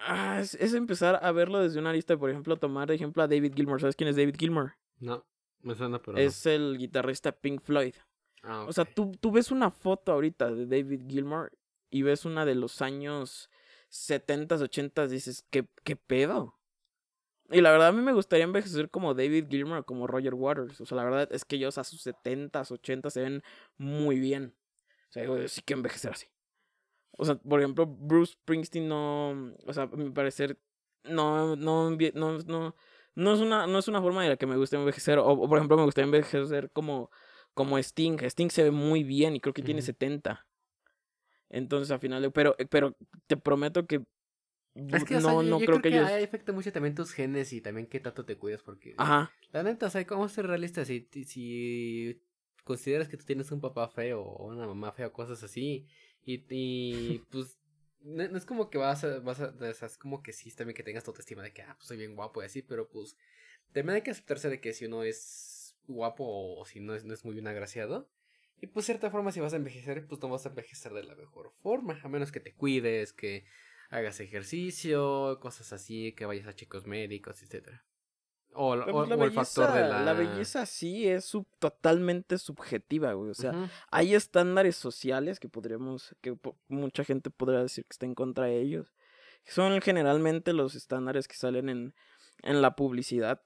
ah, 0.08 0.40
es, 0.42 0.56
es, 0.56 0.74
empezar 0.74 1.20
a 1.24 1.32
verlo 1.32 1.60
desde 1.60 1.80
una 1.80 1.94
lista, 1.94 2.18
por 2.18 2.32
ejemplo, 2.32 2.58
tomar 2.58 2.88
de 2.88 2.96
ejemplo 2.96 3.22
a 3.22 3.28
David 3.28 3.54
Gilmour. 3.56 3.80
¿Sabes 3.80 3.96
quién 3.96 4.10
es 4.10 4.16
David 4.16 4.36
Gilmour? 4.38 4.74
No. 5.00 5.24
Me 5.64 5.76
suena, 5.76 6.02
pero. 6.02 6.18
Es 6.18 6.46
el 6.46 6.78
guitarrista 6.78 7.32
Pink 7.32 7.62
Floyd. 7.62 7.94
Ah, 8.44 8.66
O 8.68 8.74
sea, 8.74 8.86
tú, 8.86 9.12
tú 9.20 9.32
ves 9.32 9.52
una 9.52 9.72
foto 9.72 10.12
ahorita 10.12 10.52
de 10.52 10.66
David 10.66 11.04
Gilmour 11.08 11.52
y 11.90 12.02
ves 12.02 12.26
una 12.26 12.46
de 12.46 12.56
los 12.56 12.82
años 12.82 13.50
70s, 13.90 14.62
80s, 14.62 15.12
dices, 15.12 15.46
¿qué, 15.50 15.68
qué 15.84 15.96
pedo? 15.96 16.56
Y 17.50 17.62
la 17.62 17.72
verdad 17.72 17.90
a 17.90 17.92
mí 17.92 18.02
me 18.02 18.14
gustaría 18.14 18.46
envejecer 18.46 18.90
como 18.90 19.14
David 19.14 19.48
Gilmour, 19.50 19.84
como 19.86 20.08
Roger 20.08 20.34
Waters. 20.34 20.80
O 20.82 20.86
sea, 20.86 20.96
la 20.98 21.04
verdad 21.04 21.30
es 21.32 21.44
que 21.46 21.58
ellos 21.58 21.78
a 21.78 21.84
sus 21.84 22.02
70s, 22.02 22.72
80s 22.72 23.14
se 23.14 23.22
ven 23.22 23.44
muy 23.78 24.20
bien. 24.20 24.56
O 25.10 25.12
sea, 25.14 25.24
digo, 25.24 25.48
sí 25.48 25.62
que 25.62 25.74
envejecer 25.74 26.12
así. 26.12 26.28
O 27.18 27.26
sea, 27.26 27.36
por 27.36 27.60
ejemplo, 27.60 27.86
Bruce 27.86 28.34
Springsteen 28.34 28.88
no, 28.88 29.54
o 29.66 29.74
sea, 29.74 29.84
a 29.84 29.88
mi 29.88 30.10
parecer, 30.12 30.58
no, 31.04 31.56
no, 31.56 31.92
no, 31.92 31.98
no, 32.16 32.76
no 33.16 33.34
es 33.34 33.40
una, 33.42 33.68
no 33.68 33.80
es 33.80 33.88
una 33.88 34.02
forma 34.02 34.24
de 34.24 34.30
la 34.30 34.38
que 34.38 34.48
me 34.48 34.58
gusta 34.58 34.78
envejecer. 34.78 35.20
O, 35.20 35.48
por 35.48 35.58
ejemplo, 35.58 35.78
me 35.78 35.84
gusta 35.86 36.02
envejecer 36.02 36.72
como, 36.72 37.12
como 37.54 37.78
Sting. 37.78 38.18
Sting 38.22 38.50
se 38.50 38.64
ve 38.64 38.72
muy 38.72 39.04
bien 39.04 39.36
y 39.36 39.40
creo 39.40 39.54
que 39.54 39.62
tiene 39.62 39.82
70. 39.82 40.46
Entonces, 41.50 41.92
al 41.92 42.00
final, 42.00 42.32
pero, 42.32 42.56
pero 42.70 42.96
te 43.28 43.38
prometo 43.38 43.86
que 43.86 44.04
es 44.74 45.04
que, 45.04 45.20
no, 45.20 45.44
no 45.44 45.60
creo, 45.60 45.82
que, 45.82 45.90
ellos... 45.90 46.08
Ahí 46.08 46.24
afecta 46.24 46.54
mucho 46.54 46.72
también 46.72 46.96
tus 46.96 47.12
genes 47.12 47.52
y 47.52 47.60
también 47.60 47.88
qué 47.88 48.00
tanto 48.00 48.24
te 48.24 48.38
cuidas 48.38 48.62
porque... 48.62 48.96
Ajá. 48.98 49.32
La 49.52 49.64
neta, 49.64 49.88
o 49.88 49.90
sea, 49.90 50.06
¿cómo 50.08 50.30
ser 50.30 50.48
realista? 50.48 50.86
Si, 50.86 51.10
si 51.26 52.22
consideras 52.64 53.10
que 53.10 53.18
tú 53.18 53.26
tienes 53.26 53.52
un 53.52 53.60
papá 53.60 53.90
feo 53.90 54.22
o 54.22 54.48
una 54.48 54.66
mamá 54.66 54.94
fea 54.94 55.08
o 55.08 55.12
cosas 55.12 55.44
así 55.44 55.88
y, 56.24 56.46
y 56.50 57.20
pues 57.32 57.60
no, 58.02 58.24
es 58.24 58.46
como 58.46 58.70
que 58.70 58.78
vas 58.78 59.04
a, 59.04 59.20
vas 59.20 59.42
a, 59.42 59.54
es 59.70 59.98
como 59.98 60.24
que 60.24 60.34
sí, 60.34 60.50
también 60.52 60.76
que 60.76 60.84
tengas 60.84 61.04
tu 61.04 61.12
autoestima 61.12 61.44
de 61.44 61.54
que, 61.54 61.64
ah, 61.64 61.76
pues 61.78 61.88
soy 61.88 61.98
bien 61.98 62.16
guapo 62.16 62.42
y 62.42 62.46
así, 62.46 62.62
pero 62.62 62.90
pues 62.90 63.18
también 63.74 63.96
hay 63.96 64.02
que 64.02 64.12
aceptarse 64.12 64.50
de 64.50 64.60
que 64.60 64.74
si 64.74 64.86
uno 64.86 65.04
es 65.04 65.20
guapo 65.88 66.24
o, 66.26 66.66
si 66.66 66.80
no 66.80 66.96
es, 66.96 67.06
no 67.06 67.14
es 67.14 67.26
muy 67.26 67.34
bien 67.34 67.48
agraciado. 67.48 68.10
Y 68.62 68.68
pues 68.68 68.86
cierta 68.86 69.10
forma 69.10 69.32
si 69.32 69.40
vas 69.40 69.54
a 69.54 69.58
envejecer, 69.58 70.06
pues 70.08 70.22
no 70.22 70.30
vas 70.30 70.46
a 70.46 70.50
envejecer 70.50 70.94
de 70.94 71.04
la 71.04 71.16
mejor 71.16 71.52
forma, 71.62 72.00
a 72.04 72.08
menos 72.08 72.32
que 72.32 72.40
te 72.40 72.54
cuides, 72.54 73.12
que 73.12 73.46
hagas 73.90 74.20
ejercicio, 74.20 75.40
cosas 75.42 75.74
así, 75.74 76.14
que 76.14 76.26
vayas 76.26 76.48
a 76.48 76.54
chicos 76.54 76.86
médicos, 76.86 77.42
etcétera. 77.42 77.84
O, 78.54 78.76
pues, 78.84 79.10
la 79.10 79.26
el 79.26 79.32
factor 79.32 79.74
de 79.74 79.82
la... 79.82 80.02
La 80.04 80.14
belleza 80.14 80.66
sí 80.66 81.08
es 81.08 81.32
totalmente 81.60 82.38
subjetiva, 82.38 83.14
güey. 83.14 83.32
O 83.32 83.34
sea, 83.34 83.70
hay 83.90 84.14
estándares 84.14 84.76
sociales 84.76 85.40
que 85.40 85.48
podríamos, 85.48 86.16
que 86.22 86.36
mucha 86.68 87.04
gente 87.04 87.30
podría 87.30 87.62
decir 87.62 87.86
que 87.86 87.94
está 87.94 88.06
en 88.06 88.16
contra 88.16 88.46
de 88.46 88.60
ellos. 88.60 88.94
Son 89.46 89.82
generalmente 89.82 90.54
los 90.54 90.76
estándares 90.76 91.28
que 91.28 91.36
salen 91.36 91.70
en, 91.70 91.96
en 92.44 92.62
la 92.62 92.76
publicidad. 92.76 93.42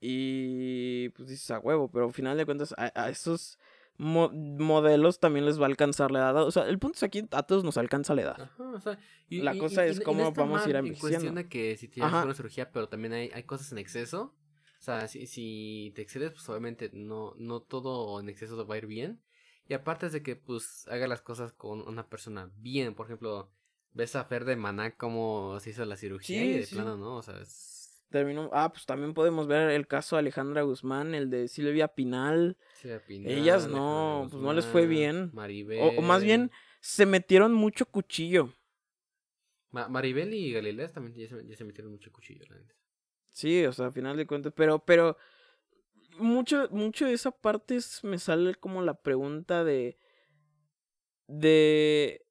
Y 0.00 1.08
pues 1.10 1.28
dices 1.28 1.50
a 1.50 1.58
huevo, 1.58 1.90
pero 1.90 2.06
al 2.06 2.12
final 2.12 2.36
de 2.36 2.44
cuentas 2.44 2.74
a, 2.76 3.08
esos 3.08 3.58
modelos 3.96 5.18
también 5.18 5.44
les 5.44 5.58
va 5.58 5.64
a 5.64 5.68
alcanzar 5.68 6.12
la 6.12 6.20
edad. 6.20 6.44
O 6.44 6.50
sea, 6.52 6.68
el 6.68 6.78
punto 6.78 6.96
es 6.96 7.02
aquí 7.02 7.26
a 7.32 7.42
todos 7.42 7.64
nos 7.64 7.78
alcanza 7.78 8.14
la 8.14 8.22
edad. 8.22 8.50
o 8.58 8.80
sea, 8.80 8.98
la 9.28 9.58
cosa 9.58 9.86
es 9.86 10.00
cómo 10.00 10.32
vamos 10.32 10.64
a 10.64 10.68
ir 10.70 10.76
envejeciendo. 10.76 11.16
En 11.16 11.22
cuestión 11.22 11.34
de 11.34 11.48
que 11.48 11.76
si 11.76 11.88
tienes 11.88 12.12
una 12.12 12.34
cirugía, 12.34 12.70
pero 12.70 12.88
también 12.88 13.12
hay, 13.12 13.30
hay 13.34 13.42
cosas 13.42 13.72
en 13.72 13.78
exceso 13.78 14.34
o 14.78 14.82
sea, 14.82 15.08
si, 15.08 15.26
si 15.26 15.92
te 15.96 16.02
excedes, 16.02 16.32
pues 16.32 16.48
obviamente 16.48 16.90
no, 16.92 17.34
no 17.36 17.60
todo 17.60 18.20
en 18.20 18.28
exceso 18.28 18.64
va 18.66 18.76
a 18.76 18.78
ir 18.78 18.86
bien. 18.86 19.20
Y 19.66 19.74
aparte 19.74 20.06
es 20.06 20.12
de 20.12 20.22
que 20.22 20.36
pues 20.36 20.86
haga 20.88 21.08
las 21.08 21.20
cosas 21.20 21.52
con 21.52 21.80
una 21.80 22.08
persona 22.08 22.50
bien. 22.56 22.94
Por 22.94 23.06
ejemplo, 23.06 23.50
ves 23.92 24.14
a 24.16 24.24
Fer 24.24 24.44
de 24.44 24.56
Maná 24.56 24.96
cómo 24.96 25.58
se 25.60 25.70
hizo 25.70 25.84
la 25.84 25.96
cirugía 25.96 26.44
y 26.44 26.60
de 26.60 26.66
plano, 26.66 26.96
¿no? 26.96 27.16
O 27.16 27.22
sea, 27.22 27.38
es... 27.40 27.77
terminó. 28.10 28.50
Ah, 28.52 28.70
pues 28.72 28.86
también 28.86 29.14
podemos 29.14 29.46
ver 29.46 29.70
el 29.70 29.86
caso 29.86 30.16
de 30.16 30.20
Alejandra 30.20 30.62
Guzmán, 30.62 31.14
el 31.14 31.30
de 31.30 31.48
Silvia 31.48 31.88
Pinal. 31.88 32.56
Silvia 32.74 33.02
Pinal 33.04 33.32
Ellas 33.32 33.68
no, 33.68 34.28
pues 34.30 34.42
no 34.42 34.52
les 34.52 34.66
fue 34.66 34.86
bien. 34.86 35.30
Maribel. 35.32 35.98
O, 35.98 36.02
más 36.02 36.22
bien, 36.22 36.50
se 36.80 37.06
metieron 37.06 37.52
mucho 37.52 37.86
cuchillo. 37.86 38.52
Maribel 39.70 40.32
y 40.32 40.52
Galilea 40.52 40.88
también 40.88 41.28
ya 41.28 41.56
se, 41.56 41.64
metieron 41.64 41.92
mucho 41.92 42.10
cuchillo, 42.10 42.44
la 42.48 42.56
Sí, 43.30 43.64
o 43.66 43.72
sea, 43.72 43.86
a 43.86 43.92
final 43.92 44.16
de 44.16 44.26
cuentas, 44.26 44.52
pero, 44.56 44.80
pero 44.80 45.16
mucho, 46.18 46.68
mucho 46.70 47.06
de 47.06 47.12
esa 47.12 47.30
parte 47.30 47.78
me 48.02 48.18
sale 48.18 48.54
como 48.54 48.82
la 48.82 48.94
pregunta 48.94 49.62
de, 49.62 49.98
de, 51.26 52.26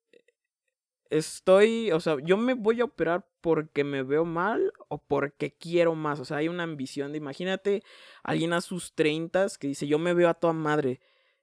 estoy, 1.10 1.92
o 1.92 2.00
sea, 2.00 2.18
yo 2.24 2.38
me 2.38 2.54
voy 2.54 2.82
a 2.82 2.86
operar 2.86 3.26
porque 3.42 3.84
me 3.84 4.04
veo 4.04 4.26
mal 4.26 4.74
o 4.90 4.98
porque 4.98 5.54
quiero 5.54 5.96
más, 5.96 6.20
o 6.20 6.26
sea, 6.26 6.38
hay 6.38 6.48
una 6.48 6.64
ambición 6.64 7.12
de, 7.12 7.18
imagínate, 7.18 7.84
alguien 8.24 8.54
a 8.54 8.62
sus 8.62 8.94
treintas 8.94 9.58
que 9.58 9.68
dice, 9.68 9.88
yo 9.88 10.00
me 10.00 10.14
veo 10.14 10.30
a 10.30 10.34
toda 10.34 10.54
madre 10.54 11.00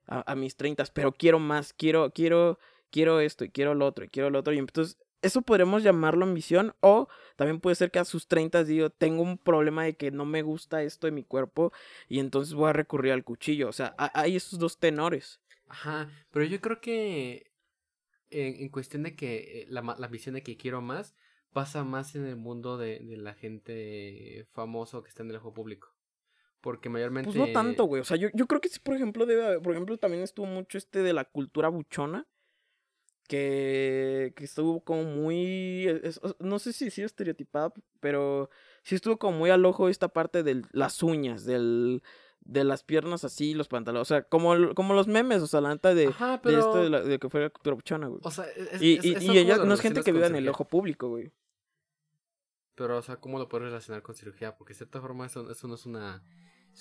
a, 0.06 0.34
mis 0.34 0.56
treintas, 0.56 0.90
pero 0.90 1.12
quiero 1.12 1.38
más, 1.38 1.72
quiero, 1.72 2.12
quiero, 2.12 2.58
quiero 2.90 3.20
esto 3.20 3.44
y 3.44 3.50
quiero 3.50 3.74
lo 3.74 3.86
otro 3.86 4.04
y 4.04 4.08
quiero 4.08 4.30
lo 4.30 4.40
otro, 4.40 4.52
y 4.52 4.58
entonces 4.58 4.98
eso 5.22 5.40
podremos 5.40 5.82
llamarlo 5.82 6.24
ambición 6.24 6.74
o 6.80 7.08
también 7.36 7.58
puede 7.58 7.76
ser 7.76 7.90
que 7.90 7.98
a 7.98 8.04
sus 8.04 8.28
30 8.28 8.62
digo, 8.64 8.90
tengo 8.90 9.22
un 9.22 9.38
problema 9.38 9.84
de 9.84 9.96
que 9.96 10.10
no 10.10 10.26
me 10.26 10.42
gusta 10.42 10.82
esto 10.82 11.06
de 11.06 11.12
mi 11.12 11.24
cuerpo 11.24 11.72
y 12.08 12.18
entonces 12.18 12.52
voy 12.52 12.68
a 12.68 12.74
recurrir 12.74 13.12
al 13.12 13.24
cuchillo. 13.24 13.70
O 13.70 13.72
sea, 13.72 13.94
hay 13.96 14.36
esos 14.36 14.58
dos 14.58 14.78
tenores. 14.78 15.40
Ajá, 15.66 16.10
pero 16.30 16.44
yo 16.44 16.60
creo 16.60 16.80
que 16.82 17.53
en, 18.34 18.68
cuestión 18.68 19.04
de 19.04 19.16
que 19.16 19.62
eh, 19.62 19.66
la, 19.68 19.82
la 19.82 20.06
ambición 20.06 20.34
de 20.34 20.42
que 20.42 20.56
quiero 20.56 20.80
más 20.80 21.14
pasa 21.52 21.84
más 21.84 22.14
en 22.16 22.26
el 22.26 22.36
mundo 22.36 22.76
de, 22.76 22.98
de 23.00 23.16
la 23.16 23.34
gente 23.34 24.46
famosa 24.52 25.00
que 25.02 25.08
está 25.08 25.22
en 25.22 25.30
el 25.30 25.36
ojo 25.36 25.54
público. 25.54 25.94
Porque 26.60 26.88
mayormente. 26.88 27.30
Pues 27.30 27.36
no 27.36 27.52
tanto, 27.52 27.84
güey. 27.84 28.00
O 28.00 28.04
sea, 28.04 28.16
yo, 28.16 28.28
yo 28.34 28.46
creo 28.46 28.60
que 28.60 28.68
sí, 28.68 28.80
por 28.80 28.96
ejemplo, 28.96 29.26
debe 29.26 29.44
haber, 29.44 29.60
por 29.60 29.72
ejemplo, 29.72 29.96
también 29.98 30.22
estuvo 30.22 30.46
mucho 30.46 30.78
este 30.78 31.02
de 31.02 31.12
la 31.12 31.24
cultura 31.24 31.68
buchona 31.68 32.26
que, 33.28 34.32
que 34.36 34.44
estuvo 34.44 34.82
como 34.82 35.04
muy, 35.04 35.86
no 36.40 36.58
sé 36.58 36.72
si 36.72 36.90
sí 36.90 37.02
estereotipada, 37.02 37.72
pero 38.00 38.50
sí 38.82 38.94
estuvo 38.94 39.18
como 39.18 39.38
muy 39.38 39.50
al 39.50 39.64
ojo 39.64 39.88
esta 39.88 40.08
parte 40.08 40.42
de 40.42 40.62
las 40.72 41.02
uñas, 41.02 41.44
del, 41.44 42.02
de 42.44 42.64
las 42.64 42.82
piernas 42.82 43.24
así, 43.24 43.54
los 43.54 43.68
pantalones, 43.68 44.02
o 44.02 44.14
sea, 44.14 44.22
como, 44.22 44.74
como 44.74 44.94
los 44.94 45.08
memes, 45.08 45.42
o 45.42 45.46
sea, 45.46 45.60
la 45.60 45.70
neta 45.70 45.94
de, 45.94 46.06
de 46.06 46.58
esto 46.58 46.90
de, 46.90 47.02
de, 47.02 47.18
que 47.18 47.30
fuera 47.30 47.50
cultura 47.50 47.74
buchona, 47.74 48.06
güey. 48.06 48.20
O 48.22 48.30
sea, 48.30 48.44
y, 48.80 48.98
y, 49.06 49.38
ella 49.38 49.58
no 49.58 49.74
es 49.74 49.80
gente 49.80 50.02
que 50.02 50.12
vive 50.12 50.26
en 50.26 50.36
el 50.36 50.48
ojo 50.48 50.66
público, 50.66 51.08
güey. 51.08 51.32
Pero, 52.74 52.98
o 52.98 53.02
sea, 53.02 53.16
¿cómo 53.16 53.38
lo 53.38 53.48
puedes 53.48 53.66
relacionar 53.66 54.02
con 54.02 54.14
cirugía? 54.14 54.56
Porque 54.56 54.72
de 54.72 54.78
cierta 54.78 55.00
forma 55.00 55.26
eso, 55.26 55.50
eso 55.50 55.68
no 55.68 55.76
es 55.76 55.86
una 55.86 56.22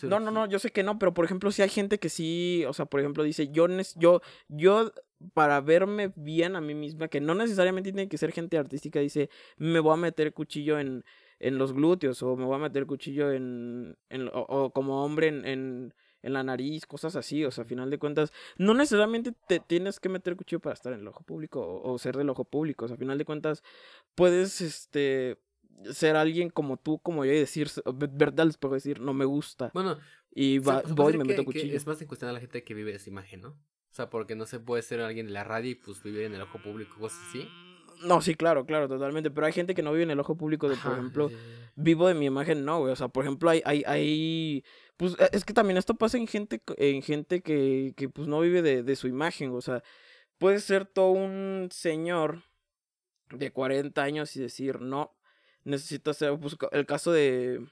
no, 0.02 0.20
no, 0.20 0.32
no, 0.32 0.48
yo 0.48 0.60
sé 0.60 0.72
que 0.72 0.84
no, 0.84 0.98
pero 0.98 1.14
por 1.14 1.24
ejemplo, 1.24 1.52
si 1.52 1.62
hay 1.62 1.70
gente 1.70 2.00
que 2.00 2.10
sí, 2.10 2.66
o 2.68 2.74
sea, 2.74 2.86
por 2.86 3.00
ejemplo, 3.00 3.24
dice, 3.24 3.50
yo, 3.50 3.68
yo, 3.96 4.22
yo, 4.48 4.92
para 5.34 5.62
verme 5.62 6.12
bien 6.16 6.56
a 6.56 6.62
mí 6.62 6.74
misma, 6.74 7.08
que 7.08 7.22
no 7.22 7.36
necesariamente 7.36 7.92
tiene 7.92 8.10
que 8.10 8.18
ser 8.18 8.32
gente 8.32 8.58
artística, 8.58 9.00
dice, 9.00 9.30
me 9.58 9.80
voy 9.80 9.94
a 9.94 9.98
meter 9.98 10.34
cuchillo 10.34 10.80
en, 10.80 11.06
en 11.44 11.58
los 11.58 11.74
glúteos, 11.74 12.24
o 12.24 12.36
me 12.38 12.46
voy 12.46 12.56
a 12.56 12.60
meter 12.60 12.86
cuchillo 12.86 13.32
en, 13.32 13.98
en 14.10 14.30
o, 14.34 14.72
como 14.72 15.04
hombre 15.04 15.28
en, 15.28 15.46
en, 15.46 15.94
en, 16.22 16.34
la 16.34 16.42
nariz, 16.42 16.86
cosas 16.86 17.18
así, 17.18 17.44
o 17.44 17.52
sea, 17.52 17.66
a 17.66 17.68
final 17.68 17.90
de 17.90 18.00
cuentas, 18.00 18.32
no 18.58 18.74
necesariamente 18.74 19.34
te 19.48 19.60
tienes 19.60 20.00
que 20.00 20.08
meter 20.08 20.38
cuchillo 20.38 20.62
para 20.62 20.74
estar 20.74 20.94
en 20.94 21.02
el 21.02 21.08
ojo 21.08 21.24
público, 21.24 21.62
o, 21.62 21.92
o 21.92 21.98
ser 21.98 22.16
del 22.16 22.30
ojo 22.30 22.46
público, 22.46 22.86
o 22.86 22.88
sea, 22.88 22.96
a 22.96 22.98
final 22.98 23.18
de 23.18 23.26
cuentas, 23.26 23.62
puedes, 24.16 24.62
este, 24.62 25.38
ser 25.92 26.16
alguien 26.16 26.50
como 26.50 26.78
tú, 26.78 27.00
como 27.00 27.26
yo, 27.26 27.34
y 27.34 27.40
decir, 27.40 27.70
verdad 27.94 28.46
les 28.46 28.58
puedo 28.58 28.76
decir, 28.76 29.02
no 29.02 29.14
me 29.14 29.26
gusta. 29.26 29.70
Bueno, 29.74 30.00
y 30.34 30.60
va, 30.60 30.82
voy 30.88 31.14
y 31.14 31.18
me 31.18 31.26
meto 31.26 31.44
cuchillo. 31.44 31.76
es 31.76 31.86
más 31.86 32.02
en 32.02 32.08
cuestión 32.08 32.30
a 32.30 32.34
la 32.34 32.40
gente 32.40 32.64
que 32.64 32.74
vive 32.74 32.96
esa 32.96 33.10
imagen, 33.10 33.42
¿no? 33.42 33.50
O 33.50 33.96
sea, 33.96 34.10
porque 34.10 34.36
no 34.36 34.46
se 34.46 34.60
puede 34.60 34.82
ser 34.82 35.02
alguien 35.02 35.28
de 35.28 35.34
la 35.34 35.44
radio 35.44 35.72
y 35.72 35.76
pues 35.76 36.02
vivir 36.02 36.24
en 36.24 36.34
el 36.34 36.42
ojo 36.42 36.60
público, 36.64 36.96
cosas 37.00 37.20
así. 37.30 37.48
No, 38.04 38.22
sí, 38.22 38.36
claro, 38.36 38.66
claro, 38.66 38.88
totalmente. 38.88 39.32
Pero 39.32 39.48
hay 39.48 39.54
gente 39.54 39.74
que 39.74 39.82
no 39.82 39.92
vive 39.92 40.04
en 40.04 40.12
el 40.12 40.20
ojo 40.20 40.36
público 40.36 40.70
de, 40.70 40.76
por 40.76 40.94
ejemplo, 40.94 41.32
vivo 41.76 42.08
de 42.08 42.14
mi 42.14 42.26
imagen, 42.26 42.66
no, 42.66 42.80
güey. 42.80 42.92
O 42.92 42.96
sea, 42.96 43.08
por 43.08 43.24
ejemplo, 43.24 43.50
hay, 43.50 43.62
hay, 43.66 43.84
hay, 43.86 44.64
pues 44.98 45.16
e, 45.20 45.30
es 45.32 45.46
que 45.46 45.54
también 45.54 45.78
esto 45.78 45.96
pasa 45.96 46.18
en 46.18 46.28
gente, 46.28 46.62
en 46.78 47.02
gente 47.02 47.42
que, 47.42 47.94
que 47.96 48.10
pues 48.10 48.28
no 48.28 48.40
vive 48.40 48.62
de, 48.62 48.84
de 48.84 48.96
su 48.96 49.08
imagen. 49.08 49.52
O 49.52 49.62
sea, 49.62 49.84
puede 50.38 50.60
ser 50.60 50.86
todo 50.86 51.12
un 51.12 51.70
señor 51.72 52.44
de 53.30 53.52
40 53.52 54.02
años 54.02 54.36
y 54.36 54.42
decir, 54.42 54.82
no, 54.82 55.16
necesito 55.64 56.12
hacer 56.12 56.38
pues, 56.40 56.56
el 56.72 56.86
caso 56.86 57.12
de... 57.12 57.66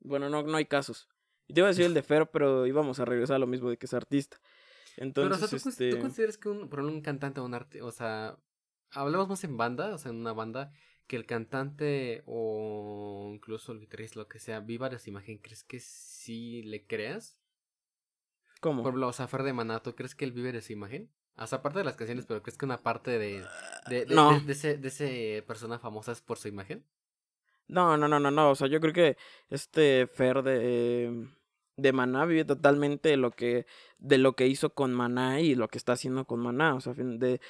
Bueno, 0.00 0.28
no, 0.28 0.42
no 0.42 0.56
hay 0.56 0.66
casos. 0.66 1.08
Y 1.48 1.54
te 1.54 1.60
iba 1.60 1.68
a 1.68 1.70
decir 1.70 1.86
el 1.86 1.94
de 1.94 2.02
Fer, 2.02 2.30
pero 2.30 2.66
íbamos 2.66 2.98
a 3.00 3.04
regresar 3.04 3.36
a 3.36 3.40
lo 3.40 3.46
mismo 3.46 3.70
de 3.70 3.76
que 3.76 3.86
es 3.86 3.94
artista. 3.94 4.38
Entonces, 4.96 5.36
pero, 5.36 5.44
o 5.44 5.48
sea, 5.48 5.58
¿tú, 5.58 5.68
este... 5.68 5.90
¿tú 5.90 5.98
consideras 6.00 6.38
que 6.38 6.48
un, 6.48 6.68
por 6.68 6.80
un 6.80 7.00
cantante 7.00 7.40
o 7.40 7.44
un 7.44 7.54
arte, 7.54 7.82
o 7.82 7.92
sea, 7.92 8.36
hablamos 8.96 9.28
más 9.28 9.44
en 9.44 9.56
banda, 9.56 9.94
o 9.94 9.98
sea, 9.98 10.10
en 10.10 10.18
una 10.18 10.32
banda, 10.32 10.72
que 11.06 11.16
el 11.16 11.26
cantante 11.26 12.22
o 12.26 13.30
incluso 13.32 13.72
el 13.72 13.80
guitarrista, 13.80 14.18
lo 14.18 14.28
que 14.28 14.38
sea, 14.38 14.60
viva 14.60 14.88
de 14.88 14.98
su 14.98 15.10
imagen, 15.10 15.38
¿crees 15.38 15.62
que 15.62 15.78
sí 15.80 16.62
le 16.62 16.86
creas? 16.86 17.38
¿Cómo? 18.60 18.82
Por 18.82 18.90
ejemplo, 18.90 19.08
o 19.08 19.12
sea, 19.12 19.28
Fer 19.28 19.42
de 19.42 19.52
Manato, 19.52 19.94
¿crees 19.94 20.14
que 20.14 20.24
él 20.24 20.32
vive 20.32 20.52
de 20.52 20.62
su 20.62 20.72
imagen? 20.72 21.10
O 21.36 21.46
sea, 21.46 21.58
aparte 21.58 21.78
de 21.80 21.84
las 21.84 21.96
canciones, 21.96 22.24
pero 22.26 22.42
¿crees 22.42 22.56
que 22.56 22.64
una 22.64 22.82
parte 22.82 23.18
de, 23.18 23.44
de, 23.88 24.06
de, 24.06 24.52
ese, 24.52 24.78
de 24.78 24.88
ese 24.88 25.44
persona 25.46 25.78
famosa 25.78 26.12
es 26.12 26.22
por 26.22 26.38
su 26.38 26.48
imagen? 26.48 26.84
No, 27.68 27.96
no, 27.96 28.08
no, 28.08 28.18
no, 28.18 28.30
no. 28.30 28.50
O 28.50 28.54
sea, 28.54 28.68
yo 28.68 28.80
creo 28.80 28.94
que 28.94 29.16
este 29.50 30.06
Fer 30.06 30.42
de, 30.42 31.28
de 31.76 31.92
Maná 31.92 32.24
vive 32.24 32.44
totalmente 32.44 33.10
de 33.10 33.16
lo 33.16 33.30
que 33.30 33.66
de 33.98 34.18
lo 34.18 34.34
que 34.34 34.46
hizo 34.46 34.70
con 34.70 34.94
Maná 34.94 35.40
y 35.40 35.54
lo 35.54 35.68
que 35.68 35.78
está 35.78 35.92
haciendo 35.92 36.26
con 36.26 36.40
Maná. 36.40 36.74
O 36.74 36.80
sea, 36.80 36.94
de, 36.94 37.40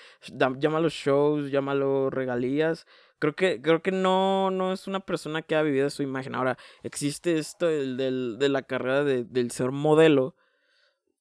llámalo 0.59 0.89
shows, 0.89 1.51
llámalo 1.51 2.11
regalías. 2.11 2.87
Creo 3.19 3.35
que, 3.35 3.63
creo 3.63 3.83
que 3.83 3.93
no, 3.93 4.51
no 4.51 4.73
es 4.73 4.87
una 4.87 5.01
persona 5.01 5.43
que 5.43 5.57
ha 5.57 5.63
vivido 5.63 5.89
su 5.91 6.03
imagen. 6.03 6.35
Ahora, 6.35 6.59
existe 6.83 7.39
esto 7.39 7.67
del, 7.67 7.97
del, 7.97 8.37
de 8.39 8.49
la 8.49 8.63
carrera 8.63 9.05
de, 9.05 9.25
del 9.25 9.51
ser 9.51 9.71
modelo 9.71 10.35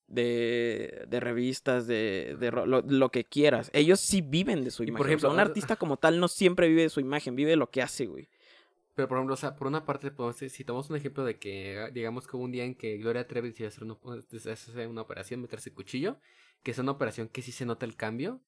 de, 0.08 1.06
de 1.08 1.20
revistas, 1.20 1.88
de, 1.88 2.36
de 2.40 2.52
lo, 2.52 3.10
que 3.10 3.24
quieras. 3.24 3.70
Ellos 3.74 4.00
sí 4.00 4.22
viven 4.22 4.64
de 4.64 4.72
su 4.72 4.84
imagen. 4.84 4.98
Por 4.98 5.08
ejemplo, 5.08 5.32
un 5.32 5.40
artista 5.40 5.76
como 5.76 5.98
tal 5.98 6.20
no 6.20 6.28
siempre 6.28 6.68
vive 6.68 6.84
de 6.84 6.90
su 6.90 7.00
imagen, 7.00 7.36
vive 7.36 7.52
de 7.52 7.56
lo 7.56 7.70
que 7.70 7.82
hace, 7.82 8.06
güey. 8.06 8.30
Pero 8.96 9.10
por 9.10 9.18
ejemplo, 9.18 9.34
o 9.34 9.38
sea, 9.38 9.56
por 9.56 9.68
una 9.68 9.86
parte, 9.86 10.12
si 10.50 10.64
tomamos 10.64 10.90
un 10.90 10.96
ejemplo 10.96 11.26
de 11.26 11.38
que, 11.38 11.90
digamos 11.94 12.28
que 12.28 12.38
hubo 12.38 12.46
un 12.46 12.52
día 12.52 12.64
en 12.64 12.76
que 12.76 12.98
Gloria 12.98 13.28
Trevi 13.28 13.50
decidió 13.50 13.68
hacer 13.68 13.84
una, 13.84 13.98
hacer 14.54 14.88
una 14.88 15.02
operación, 15.02 15.42
meterse 15.42 15.74
cuchillo, 15.74 16.18
que 16.64 16.72
es 16.72 16.80
una 16.80 16.94
operación 16.94 17.28
que 17.28 17.42
sí 17.42 17.52
se 17.52 17.66
nota 17.66 17.86
el 17.86 17.98
cambio, 17.98 18.42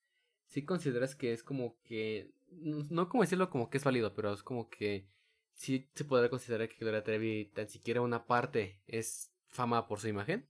sí 0.46 0.64
consideras 0.64 1.16
que 1.16 1.34
es 1.34 1.44
como 1.44 1.78
que, 1.84 2.32
no 2.50 3.10
como 3.10 3.24
decirlo 3.24 3.50
como 3.50 3.70
que 3.70 3.78
es 3.78 3.84
válido, 3.84 4.14
pero 4.16 4.32
es 4.34 4.42
como 4.42 4.70
que 4.70 5.10
sí 5.54 5.90
se 5.96 6.06
podría 6.06 6.30
considerar 6.30 6.70
que 6.70 6.78
Gloria 6.80 7.04
Trevi 7.04 7.52
tan 7.54 7.68
siquiera 7.68 8.02
una 8.02 8.26
parte 8.26 8.80
es 8.88 9.34
fama 9.48 9.88
por 9.88 10.00
su 10.00 10.08
imagen 10.08 10.48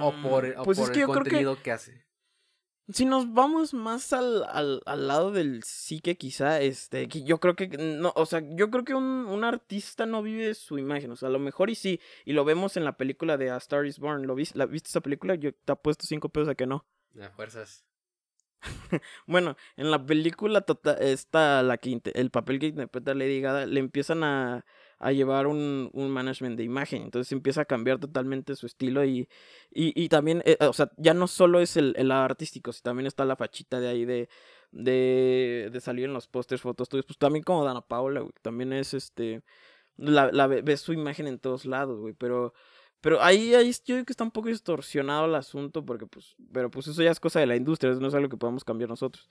o, 0.00 0.14
por, 0.22 0.54
pues 0.64 0.78
el 0.78 1.06
contenido 1.06 1.60
que, 1.62 1.72
hace. 1.72 2.04
Si 2.90 3.04
nos 3.04 3.32
vamos 3.34 3.74
más 3.74 4.14
al, 4.14 4.44
al, 4.44 4.80
al, 4.86 5.08
lado 5.08 5.30
del 5.30 5.62
psique, 5.62 6.16
quizá, 6.16 6.60
este, 6.62 7.06
que 7.08 7.22
yo 7.22 7.38
creo 7.38 7.54
que, 7.54 7.68
no, 7.68 8.14
o 8.16 8.24
sea, 8.24 8.42
yo 8.42 8.70
creo 8.70 8.84
que 8.84 8.94
un, 8.94 9.26
un, 9.26 9.44
artista 9.44 10.06
no 10.06 10.22
vive 10.22 10.54
su 10.54 10.78
imagen, 10.78 11.10
o 11.10 11.16
sea, 11.16 11.28
a 11.28 11.32
lo 11.32 11.38
mejor 11.38 11.68
y 11.68 11.74
sí, 11.74 12.00
y 12.24 12.32
lo 12.32 12.46
vemos 12.46 12.78
en 12.78 12.84
la 12.84 12.96
película 12.96 13.36
de 13.36 13.50
A 13.50 13.58
Star 13.58 13.84
is 13.84 13.98
Born, 13.98 14.26
¿lo 14.26 14.34
viste, 14.34 14.56
la, 14.56 14.64
¿viste 14.64 14.88
esa 14.88 15.02
película? 15.02 15.34
Yo 15.34 15.52
te 15.52 15.72
apuesto 15.72 16.06
cinco 16.06 16.30
pesos 16.30 16.48
a 16.48 16.54
que 16.54 16.66
no. 16.66 16.86
A 17.20 17.28
fuerzas. 17.28 17.84
bueno, 19.26 19.56
en 19.76 19.90
la 19.90 20.04
película 20.04 20.62
tota, 20.62 20.94
está 20.94 21.62
la 21.62 21.76
que 21.76 22.00
el 22.14 22.30
papel 22.30 22.58
que 22.58 22.66
interpreta 22.68 23.14
Lady 23.14 23.40
Gaga 23.40 23.66
le 23.66 23.80
empiezan 23.80 24.24
a, 24.24 24.64
a 24.98 25.12
llevar 25.12 25.46
un, 25.46 25.90
un, 25.92 26.10
management 26.10 26.56
de 26.56 26.64
imagen. 26.64 27.02
Entonces 27.02 27.32
empieza 27.32 27.62
a 27.62 27.64
cambiar 27.64 27.98
totalmente 27.98 28.56
su 28.56 28.66
estilo 28.66 29.04
y, 29.04 29.28
y, 29.70 29.92
y 30.02 30.08
también, 30.08 30.42
eh, 30.44 30.56
o 30.60 30.72
sea, 30.72 30.90
ya 30.96 31.14
no 31.14 31.28
solo 31.28 31.60
es 31.60 31.76
el, 31.76 31.94
el 31.96 32.10
artístico, 32.10 32.72
sino 32.72 32.82
también 32.82 33.06
está 33.06 33.24
la 33.24 33.36
fachita 33.36 33.80
de 33.80 33.88
ahí 33.88 34.04
de, 34.04 34.28
de, 34.72 35.70
de 35.72 35.80
salir 35.80 36.06
en 36.06 36.12
los 36.14 36.26
pósters, 36.28 36.62
fotos. 36.62 36.88
Pues 36.88 37.18
también 37.18 37.42
como 37.44 37.64
Dana 37.64 37.80
Paula, 37.82 38.20
güey. 38.20 38.32
También 38.42 38.72
es 38.72 38.94
este. 38.94 39.42
La, 39.96 40.30
la 40.32 40.46
ves 40.46 40.80
su 40.80 40.92
imagen 40.92 41.26
en 41.26 41.38
todos 41.38 41.64
lados, 41.64 42.00
güey. 42.00 42.14
Pero. 42.14 42.54
Pero 43.00 43.22
ahí, 43.22 43.54
ahí 43.54 43.70
yo 43.72 43.94
creo 43.94 44.04
que 44.04 44.12
está 44.12 44.24
un 44.24 44.32
poco 44.32 44.48
distorsionado 44.48 45.26
el 45.26 45.34
asunto, 45.36 45.84
porque 45.84 46.06
pues, 46.06 46.34
pero 46.52 46.68
pues 46.68 46.88
eso 46.88 47.00
ya 47.00 47.12
es 47.12 47.20
cosa 47.20 47.38
de 47.38 47.46
la 47.46 47.54
industria, 47.54 47.92
eso 47.92 48.00
no 48.00 48.08
es 48.08 48.14
algo 48.14 48.28
que 48.28 48.36
podamos 48.36 48.64
cambiar 48.64 48.90
nosotros. 48.90 49.28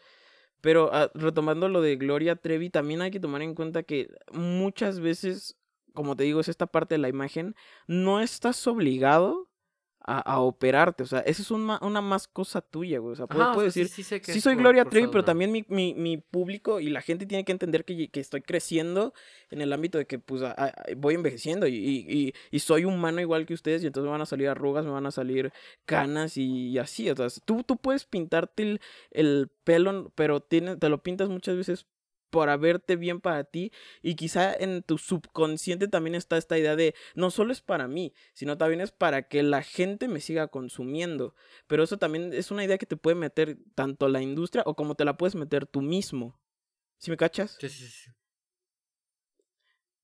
Pero 0.61 0.89
ah, 0.93 1.11
retomando 1.13 1.69
lo 1.69 1.81
de 1.81 1.95
Gloria 1.95 2.35
Trevi, 2.35 2.69
también 2.69 3.01
hay 3.01 3.11
que 3.11 3.19
tomar 3.19 3.41
en 3.41 3.55
cuenta 3.55 3.83
que 3.83 4.09
muchas 4.31 4.99
veces 4.99 5.57
como 5.97 6.15
te 6.15 6.25
digo, 6.25 6.39
es 6.39 6.47
esta 6.47 6.67
parte 6.67 6.93
de 6.93 6.99
la 6.99 7.09
imagen, 7.09 7.55
no 7.87 8.21
estás 8.21 8.67
obligado 8.67 9.49
a, 10.07 10.39
operarte. 10.39 11.03
O 11.03 11.05
sea, 11.05 11.19
esa 11.19 11.41
es 11.41 11.51
una, 11.51 11.79
una 11.81 12.01
más 12.01 12.27
cosa 12.27 12.61
tuya, 12.61 12.99
güey. 12.99 13.11
O 13.11 13.15
sea, 13.15 13.27
puedo, 13.27 13.61
decir, 13.61 13.89
sí, 13.89 14.03
soy 14.03 14.55
Gloria 14.55 14.85
Trevi, 14.85 15.07
pero 15.07 15.25
también 15.25 15.51
mi, 15.51 15.65
mi, 15.67 15.93
mi, 15.93 16.17
público 16.17 16.79
y 16.79 16.89
la 16.89 17.01
gente 17.01 17.25
tiene 17.25 17.43
que 17.43 17.51
entender 17.51 17.83
que, 17.83 18.09
que, 18.09 18.19
estoy 18.19 18.41
creciendo 18.41 19.13
en 19.49 19.61
el 19.61 19.73
ámbito 19.73 19.97
de 19.97 20.07
que, 20.07 20.17
pues, 20.17 20.41
voy 20.95 21.15
envejeciendo 21.15 21.67
y, 21.67 21.75
y, 21.75 22.33
y, 22.49 22.59
soy 22.59 22.85
humano 22.85 23.19
igual 23.19 23.45
que 23.45 23.53
ustedes 23.53 23.83
y 23.83 23.87
entonces 23.87 24.05
me 24.05 24.11
van 24.11 24.21
a 24.21 24.25
salir 24.25 24.47
arrugas, 24.47 24.85
me 24.85 24.91
van 24.91 25.05
a 25.05 25.11
salir 25.11 25.51
canas 25.85 26.37
y, 26.37 26.77
así. 26.77 27.09
O 27.09 27.15
sea, 27.15 27.27
tú, 27.43 27.63
tú 27.63 27.77
puedes 27.77 28.05
pintarte 28.05 28.63
el, 28.63 28.81
el 29.11 29.49
pelo, 29.65 30.13
pero 30.15 30.39
tiene, 30.39 30.77
te 30.77 30.87
lo 30.87 31.03
pintas 31.03 31.27
muchas 31.27 31.57
veces 31.57 31.85
para 32.29 32.57
verte 32.57 32.95
bien 32.95 33.21
para 33.21 33.43
ti 33.43 33.71
y 34.01 34.15
quizá 34.15 34.53
en 34.53 34.83
tu 34.83 34.97
subconsciente 34.97 35.87
también 35.87 36.15
está 36.15 36.37
esta 36.37 36.57
idea 36.57 36.75
de 36.75 36.95
no 37.15 37.31
solo 37.31 37.51
es 37.51 37.61
para 37.61 37.87
mí, 37.87 38.13
sino 38.33 38.57
también 38.57 38.81
es 38.81 38.91
para 38.91 39.23
que 39.27 39.43
la 39.43 39.63
gente 39.63 40.07
me 40.07 40.19
siga 40.19 40.47
consumiendo. 40.47 41.35
Pero 41.67 41.83
eso 41.83 41.97
también 41.97 42.33
es 42.33 42.51
una 42.51 42.63
idea 42.63 42.77
que 42.77 42.85
te 42.85 42.97
puede 42.97 43.15
meter 43.15 43.57
tanto 43.75 44.07
la 44.07 44.21
industria 44.21 44.63
o 44.65 44.75
como 44.75 44.95
te 44.95 45.05
la 45.05 45.17
puedes 45.17 45.35
meter 45.35 45.65
tú 45.65 45.81
mismo. 45.81 46.39
¿Sí 46.97 47.11
me 47.11 47.17
cachas? 47.17 47.57
Sí, 47.59 47.69
sí, 47.69 47.87
sí. 47.87 48.11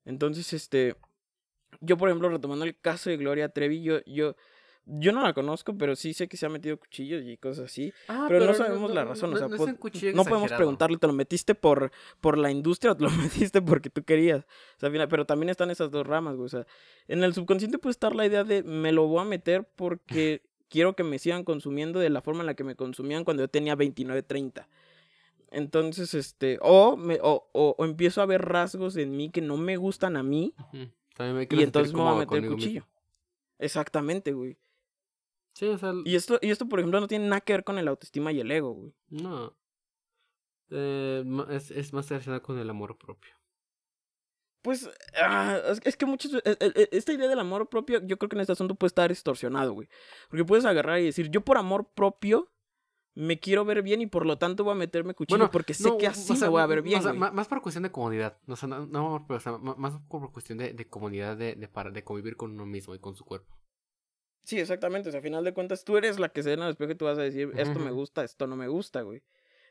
Entonces, 0.06 0.52
este, 0.54 0.96
yo 1.82 1.98
por 1.98 2.10
ejemplo, 2.10 2.30
retomando 2.30 2.66
el 2.66 2.80
caso 2.80 3.10
de 3.10 3.18
Gloria 3.18 3.50
Trevi, 3.50 3.82
yo, 3.82 4.04
yo, 4.06 4.36
yo 4.86 5.14
no 5.14 5.22
la 5.22 5.34
conozco, 5.34 5.78
pero 5.78 5.96
sí 5.96 6.14
sé 6.14 6.28
que 6.28 6.36
se 6.36 6.46
ha 6.46 6.50
metido 6.50 6.78
cuchillos 6.78 7.24
y 7.26 7.38
cosas 7.38 7.66
así. 7.66 7.94
Ah, 8.08 8.26
pero, 8.28 8.46
no 8.46 8.54
sabemos 8.54 8.94
la 8.94 9.06
razón. 9.06 9.34
o 9.34 9.38
sea, 9.38 9.48
no, 9.48 10.26
podemos 10.26 10.52
preguntarle, 10.52 10.98
¿te 10.98 11.08
lo 11.08 11.14
metiste 11.14 11.56
por, 11.56 11.92
por 12.20 12.38
la 12.38 12.52
industria 12.52 12.92
o 12.92 12.98
te 12.98 13.04
lo 13.04 13.10
metiste 13.12 13.62
porque 13.62 13.90
tú 13.90 14.04
querías? 14.04 14.46
O 14.78 14.80
sea, 14.80 15.08
pero 15.08 15.26
también 15.26 15.50
están 15.50 15.72
esas 15.72 15.90
dos 15.90 16.06
ramas, 16.06 16.36
güey. 16.36 16.46
O 16.48 16.50
sea, 16.50 16.66
en 17.08 17.24
el 17.24 17.34
subconsciente 17.34 17.78
puede 17.78 17.92
estar 17.92 18.14
la 18.14 18.26
idea 18.26 18.44
de 18.44 18.64
me 18.64 18.92
lo 18.92 19.08
voy 19.08 19.22
a 19.22 19.26
meter 19.26 19.70
porque 19.76 20.44
quiero 20.70 20.96
que 20.96 21.04
me 21.04 21.18
sigan 21.18 21.44
consumiendo 21.44 22.00
de 22.00 22.10
la 22.10 22.22
forma 22.22 22.42
en 22.42 22.48
la 22.48 22.56
que 22.56 22.66
me 22.66 22.76
consumían 22.76 23.24
cuando 23.24 23.44
yo 23.44 23.48
tenía 23.48 23.76
29, 23.76 24.24
30. 24.24 24.68
Entonces, 25.52 26.14
este, 26.16 26.58
o, 26.62 26.98
me, 26.98 27.20
o, 27.22 27.48
o, 27.54 27.86
empiezo 27.86 28.22
a 28.22 28.26
ver 28.26 28.42
rasgos 28.42 28.98
en 28.98 29.16
mí 29.16 29.30
que 29.30 29.40
no 29.40 29.56
me 29.56 29.78
gustan 29.78 30.18
a 30.18 30.24
mí. 30.24 30.56
y 30.74 31.62
entonces 31.62 31.94
me 31.94 32.02
voy 32.02 32.16
a 32.16 32.18
meter 32.18 32.44
el 32.44 32.50
cuchillo. 32.50 32.88
Exactamente, 33.60 34.34
güey. 34.34 34.58
Sí, 35.54 35.68
o 35.68 35.78
sea. 35.78 35.94
Y 36.04 36.16
esto, 36.16 36.40
y 36.42 36.52
esto, 36.52 36.68
por 36.68 36.80
ejemplo, 36.80 37.00
no 37.00 37.08
tiene 37.08 37.28
nada 37.28 37.42
que 37.42 37.54
ver 37.54 37.64
con 37.64 37.78
el 37.78 37.88
autoestima 37.88 38.32
y 38.32 38.40
el 38.40 38.52
ego, 38.52 38.74
güey. 38.74 38.94
No. 39.10 39.56
Eh, 40.70 41.24
es, 41.52 41.72
es 41.72 41.94
más 41.94 42.10
relacionado 42.10 42.42
con 42.42 42.58
el 42.58 42.70
amor 42.70 42.98
propio. 42.98 43.32
Pues, 44.64 44.90
ah, 45.22 45.60
es, 45.84 45.98
que 45.98 46.06
muchos. 46.06 46.34
E, 46.34 46.42
e, 46.46 46.58
e, 46.60 46.90
esta 46.94 47.12
idea 47.14 47.28
del 47.28 47.40
amor 47.40 47.68
propio, 47.68 48.02
yo 48.06 48.18
creo 48.18 48.30
que 48.30 48.38
en 48.38 48.42
este 48.42 48.54
asunto 48.54 48.76
puede 48.76 48.88
estar 48.88 49.10
distorsionado, 49.10 49.74
güey. 49.74 49.90
Porque 50.30 50.46
puedes 50.46 50.66
agarrar 50.66 51.00
y 51.00 51.06
decir, 51.06 51.30
yo 51.30 51.42
por 51.42 51.58
amor 51.58 51.92
propio 51.94 52.50
me 53.14 53.40
quiero 53.40 53.66
ver 53.66 53.84
bien 53.84 54.02
y 54.02 54.08
por 54.08 54.26
lo 54.26 54.38
tanto 54.38 54.64
voy 54.64 54.72
a 54.72 54.76
meterme 54.76 55.14
cuchillo 55.14 55.52
porque 55.52 55.74
sé 55.74 55.96
que 55.98 56.08
así 56.08 56.34
me 56.34 56.48
voy 56.48 56.62
a 56.62 56.66
ver 56.66 56.82
bien. 56.82 57.00
O 57.00 57.04
sea, 57.04 57.14
más 57.14 57.48
por 57.48 57.62
cuestión 57.62 57.84
de 57.84 57.92
comodidad. 57.92 58.38
O 58.48 58.56
sea, 58.56 58.68
no, 58.70 58.88
no 58.88 59.26
o 59.28 59.40
sea, 59.40 59.58
más 59.58 60.00
por 60.08 60.32
cuestión 60.32 60.58
de, 60.58 60.74
de 60.74 60.88
comodidad 60.88 61.38
de, 61.38 61.56
de, 61.56 61.68
para, 61.68 61.92
de 61.92 62.04
convivir 62.04 62.38
con 62.38 62.52
uno 62.52 62.66
mismo 62.66 62.96
y 62.96 63.00
con 63.00 63.16
su 63.16 63.26
cuerpo. 63.26 63.54
Sí, 64.44 64.60
exactamente. 64.60 65.10
O 65.10 65.12
sea, 65.12 65.20
a 65.20 65.24
final 65.24 65.44
de 65.44 65.54
cuentas, 65.54 65.84
tú 65.84 65.98
eres 65.98 66.20
la 66.20 66.30
que 66.30 66.44
se 66.44 66.50
ve 66.50 66.56
en 66.56 66.62
el 66.64 66.70
espejo 66.70 66.92
y 66.92 66.96
tú 66.96 67.06
vas 67.06 67.18
a 67.18 67.22
decir, 67.22 67.52
esto 67.56 67.80
me 67.80 67.92
gusta, 67.92 68.24
esto 68.24 68.48
no 68.48 68.56
me 68.56 68.68
gusta, 68.68 69.02
güey. 69.02 69.24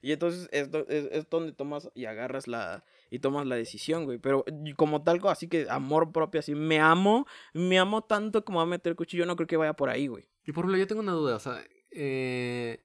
Y 0.04 0.10
entonces 0.10 0.48
es, 0.50 0.68
es, 0.88 1.30
donde 1.30 1.52
tomas 1.52 1.88
y 1.94 2.06
agarras 2.06 2.48
la. 2.48 2.84
Y 3.08 3.20
tomas 3.20 3.46
la 3.46 3.54
decisión, 3.54 4.04
güey. 4.04 4.18
Pero 4.18 4.44
como 4.76 5.04
tal, 5.04 5.20
así 5.28 5.48
que 5.48 5.66
amor 5.70 6.10
propio, 6.10 6.40
así. 6.40 6.56
Me 6.56 6.80
amo, 6.80 7.26
me 7.54 7.78
amo 7.78 8.02
tanto 8.02 8.44
como 8.44 8.60
a 8.60 8.66
meter 8.66 8.96
cuchillo. 8.96 9.26
No 9.26 9.36
creo 9.36 9.46
que 9.46 9.56
vaya 9.56 9.74
por 9.74 9.90
ahí, 9.90 10.08
güey. 10.08 10.28
Y 10.44 10.52
por 10.52 10.64
ejemplo, 10.64 10.78
yo 10.78 10.88
tengo 10.88 11.02
una 11.02 11.12
duda. 11.12 11.36
O 11.36 11.38
sea, 11.38 11.64
eh. 11.92 12.84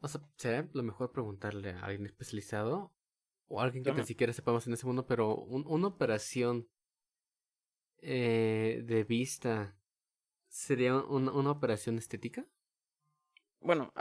O 0.00 0.08
sea, 0.08 0.20
¿será 0.36 0.68
lo 0.72 0.82
mejor 0.84 1.10
preguntarle 1.10 1.70
a 1.70 1.80
alguien 1.80 2.06
especializado? 2.06 2.94
O 3.48 3.60
a 3.60 3.64
alguien 3.64 3.82
que 3.82 3.92
ni 3.92 4.04
siquiera 4.04 4.32
sepamos 4.32 4.66
en 4.68 4.74
ese 4.74 4.86
mundo, 4.86 5.06
pero 5.06 5.34
una 5.36 5.86
operación 5.88 6.68
eh, 7.98 8.82
de 8.84 9.04
vista 9.04 9.76
¿Sería 10.56 10.94
una, 10.96 11.50
operación 11.50 11.98
estética? 11.98 12.46
Bueno, 13.60 13.92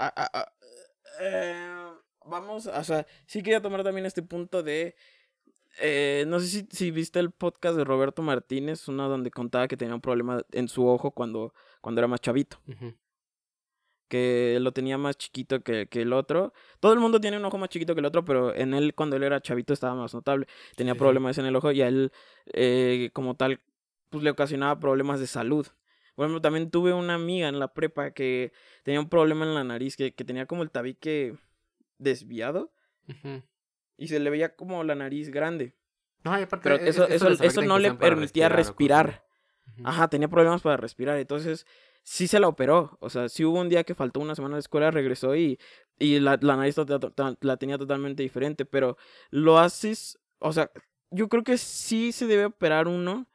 eh, 1.20 1.91
vamos, 2.26 2.68
o 2.68 2.84
sea, 2.86 3.06
sí 3.26 3.44
quería 3.44 3.62
tomar 3.62 3.84
también 3.84 4.06
este 4.06 4.24
punto 4.24 4.63
de... 4.63 4.96
Eh, 5.82 6.24
no 6.30 6.39
sé 6.39 6.48
si, 6.48 6.68
si, 6.72 6.91
viste 6.91 7.20
el 7.20 7.32
podcast 7.32 7.76
de 7.76 7.84
Roberto 7.84 8.22
Martínez, 8.22 8.88
uno 8.88 9.10
donde 9.10 9.32
contaba 9.32 9.68
que 9.68 9.76
tenía 9.76 9.96
un 9.96 10.02
problema 10.02 10.44
en 10.54 10.70
su 10.70 10.88
ojo 10.88 11.12
cuando, 11.12 11.54
cuando 11.82 12.00
era 12.00 12.08
más 12.08 12.22
chavito. 12.22 12.58
Que 14.08 14.58
lo 14.62 14.72
tenía 14.72 14.98
más 14.98 15.18
chiquito 15.18 15.62
que, 15.62 15.88
que, 15.88 16.04
el 16.04 16.13
otro. 16.13 16.54
Todo 16.80 16.94
el 16.94 17.00
mundo 17.00 17.20
tiene 17.20 17.36
un 17.36 17.44
ojo 17.44 17.58
más 17.58 17.68
chiquito 17.68 17.96
que 17.96 18.00
el 18.00 18.06
otro, 18.06 18.24
pero 18.24 18.56
en 18.56 18.74
él 18.74 18.96
cuando 18.96 19.18
él 19.18 19.24
era 19.24 19.41
chavito 19.41 19.74
estaba 19.74 19.94
más 19.94 20.13
notable. 20.13 20.48
Tenía 20.78 20.96
problemas 20.96 21.38
en 21.38 21.48
el 21.48 21.56
ojo 21.58 21.74
y 21.74 21.82
a 21.82 21.89
él, 21.89 22.13
eh, 22.54 23.10
como 23.12 23.36
tal, 23.36 23.60
pues 24.10 24.24
le 24.24 24.30
ocasionaba 24.30 24.80
problemas 24.80 25.20
de 25.20 25.28
salud. 25.28 25.68
Bueno, 26.15 26.41
también 26.41 26.71
tuve 26.71 26.93
una 26.93 27.15
amiga 27.15 27.47
en 27.49 27.60
la 27.60 27.73
prepa 27.73 28.12
que 28.12 28.54
tenía 28.84 28.99
un 28.99 29.10
problema 29.10 29.45
en 29.45 29.54
la 29.54 29.63
nariz, 29.63 29.97
que, 29.97 30.13
que 30.13 30.23
tenía 30.23 30.45
como 30.45 30.63
el 30.63 30.71
tabique 30.71 31.36
desviado. 31.97 32.71
Y 33.97 34.08
se 34.08 34.19
le 34.19 34.30
veía 34.30 34.56
como 34.56 34.84
la 34.84 34.95
nariz 34.95 35.30
grande. 35.30 35.75
No, 36.23 36.34
aparte, 36.34 36.63
Pero 36.63 36.75
eso, 36.78 37.08
eso, 37.08 37.30
eso, 37.30 37.62
no 37.62 37.80
le 37.80 37.93
permitía 37.93 38.49
respirar. 38.49 39.25
Ajá, 39.84 40.08
tenía 40.08 40.28
problemas 40.28 40.62
para 40.62 40.78
respirar. 40.78 41.17
Entonces, 41.17 41.67
sí 42.04 42.28
se 42.28 42.39
la 42.39 42.47
operó. 42.47 42.97
O 42.99 43.10
sea, 43.10 43.30
sí 43.30 43.43
hubo 43.43 43.60
un 43.60 43.69
día 43.69 43.84
que 43.84 43.93
faltó 43.93 44.19
una 44.19 44.36
semana 44.36 44.56
de 44.56 44.62
escuela, 44.62 44.91
regresó 44.91 45.36
y, 45.36 45.60
y 45.99 46.19
la, 46.19 46.38
la 46.41 46.56
nariz 46.56 46.75
la 47.41 47.58
tenía 47.58 47.78
totalmente 47.78 48.23
diferente. 48.23 48.65
Pero 48.65 48.97
lo 49.30 49.60
haces, 49.60 50.19
o 50.39 50.51
sea, 50.54 50.71
yo 51.12 51.30
creo 51.30 51.43
que 51.43 51.58
sí 51.58 52.12
se 52.12 52.25
debe 52.25 52.45
operar 52.45 52.88
uno 52.88 53.28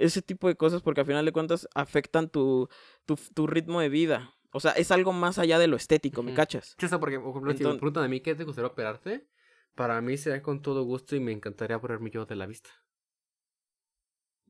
ese 0.00 0.22
tipo 0.22 0.48
de 0.48 0.56
cosas 0.56 0.82
porque 0.82 1.00
al 1.00 1.06
final 1.06 1.24
de 1.24 1.32
cuentas 1.32 1.68
afectan 1.74 2.28
tu, 2.28 2.68
tu, 3.06 3.18
tu 3.34 3.46
ritmo 3.46 3.80
de 3.80 3.88
vida. 3.88 4.34
O 4.52 4.60
sea, 4.60 4.72
es 4.72 4.90
algo 4.90 5.12
más 5.12 5.38
allá 5.38 5.58
de 5.58 5.68
lo 5.68 5.76
estético, 5.76 6.22
¿me 6.22 6.34
cachas? 6.34 6.76
Sí, 6.78 6.86
porque, 6.98 7.20
por 7.20 7.30
ejemplo, 7.30 7.56
si 7.56 7.64
me 7.64 7.74
preguntan 7.74 8.04
a 8.04 8.08
mí 8.08 8.20
qué 8.20 8.34
te 8.34 8.44
gustaría 8.44 8.68
operarte, 8.68 9.28
para 9.76 10.00
mí 10.00 10.16
sería 10.16 10.42
con 10.42 10.60
todo 10.60 10.82
gusto 10.82 11.14
y 11.14 11.20
me 11.20 11.30
encantaría 11.30 11.76
operarme 11.76 12.10
yo 12.10 12.26
de 12.26 12.34
la 12.34 12.46
vista. 12.46 12.70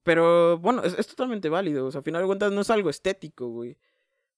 Pero, 0.03 0.59
bueno, 0.59 0.83
es, 0.83 0.99
es 0.99 1.07
totalmente 1.07 1.51
válido. 1.51 1.87
O 1.87 1.91
sea, 1.91 1.99
al 1.99 2.05
final 2.05 2.23
de 2.23 2.27
cuentas 2.27 2.51
no 2.51 2.63
es 2.63 2.71
algo 2.71 2.89
estético, 2.89 3.49
güey. 3.49 3.77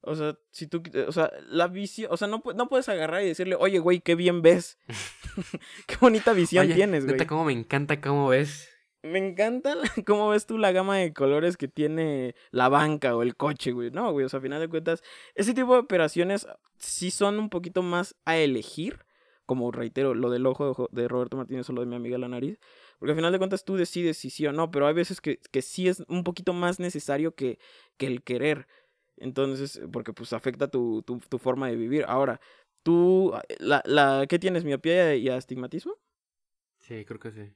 O 0.01 0.17
sea, 0.17 0.37
si 0.51 0.67
tú, 0.67 0.83
o 1.07 1.13
sea, 1.13 1.31
la 1.47 1.69
visión, 1.69 2.11
o 2.13 2.17
sea, 2.17 2.27
no, 2.27 2.43
no 2.57 2.69
puedes 2.69 2.89
agarrar 2.89 3.23
y 3.23 3.29
decirle, 3.29 3.55
oye, 3.55 3.79
güey, 3.79 4.01
qué 4.01 4.17
bien 4.17 4.43
ves. 4.43 4.79
qué 5.87 5.97
bonita 6.01 6.33
visión 6.33 6.67
tienes, 6.73 7.07
güey. 7.07 7.25
cómo 7.25 7.45
me 7.45 7.53
encanta 7.53 8.01
cómo 8.01 8.29
ves 8.29 8.72
me 9.03 9.19
encanta 9.19 9.75
cómo 10.07 10.29
ves 10.29 10.47
tú 10.47 10.59
la 10.59 10.73
gama 10.73 10.97
de 10.97 11.13
colores 11.13 11.57
que 11.57 11.69
tiene 11.69 12.35
la 12.51 12.69
banca 12.69 13.17
o 13.17 13.23
el 13.23 13.37
coche, 13.37 13.73
güey. 13.73 13.91
No, 13.91 14.13
güey, 14.13 14.27
o 14.27 14.29
sea, 14.29 14.39
a 14.39 14.43
final 14.43 14.61
de 14.61 14.69
cuentas, 14.69 15.03
ese 15.35 15.55
tipo 15.55 15.75
de 15.75 15.81
operaciones 15.81 16.47
sí 16.79 17.11
son 17.11 17.39
un 17.39 17.51
poquito 17.51 17.83
más 17.83 18.15
a 18.25 18.37
elegir. 18.37 19.05
Como 19.45 19.73
reitero, 19.73 20.15
lo 20.15 20.31
del 20.31 20.47
ojo 20.47 20.89
de 20.93 21.09
Roberto 21.09 21.37
Martínez 21.37 21.69
o 21.69 21.73
lo 21.73 21.81
de 21.81 21.89
mi 21.89 21.97
amiga 21.97 22.17
la 22.17 22.29
nariz. 22.29 22.59
Porque 22.99 23.11
al 23.11 23.17
final 23.17 23.33
de 23.33 23.39
cuentas 23.39 23.65
tú 23.65 23.77
decides 23.77 24.17
si 24.17 24.31
sí 24.31 24.47
o 24.47 24.53
no, 24.53 24.71
pero 24.71 24.87
hay 24.87 24.95
veces 24.95 25.21
que, 25.21 25.39
que 25.51 25.63
sí 25.63 25.89
es 25.89 26.05
un 26.09 26.23
poquito 26.23 26.53
más 26.53 26.79
necesario 26.79 27.35
que, 27.35 27.59
que 27.99 28.07
el 28.07 28.23
querer. 28.23 28.69
Entonces, 29.17 29.81
porque 29.93 30.13
pues 30.13 30.33
afecta 30.33 30.69
tu, 30.69 31.03
tu, 31.03 31.19
tu 31.19 31.39
forma 31.39 31.69
de 31.69 31.77
vivir. 31.77 32.05
Ahora, 32.07 32.41
tú, 32.85 33.35
la, 33.59 33.83
la, 33.85 34.27
¿qué 34.29 34.39
tienes? 34.39 34.65
¿Miopía 34.65 35.17
y 35.17 35.29
astigmatismo? 35.29 35.99
Sí, 36.79 37.05
creo 37.05 37.19
que 37.21 37.33
sí. 37.33 37.53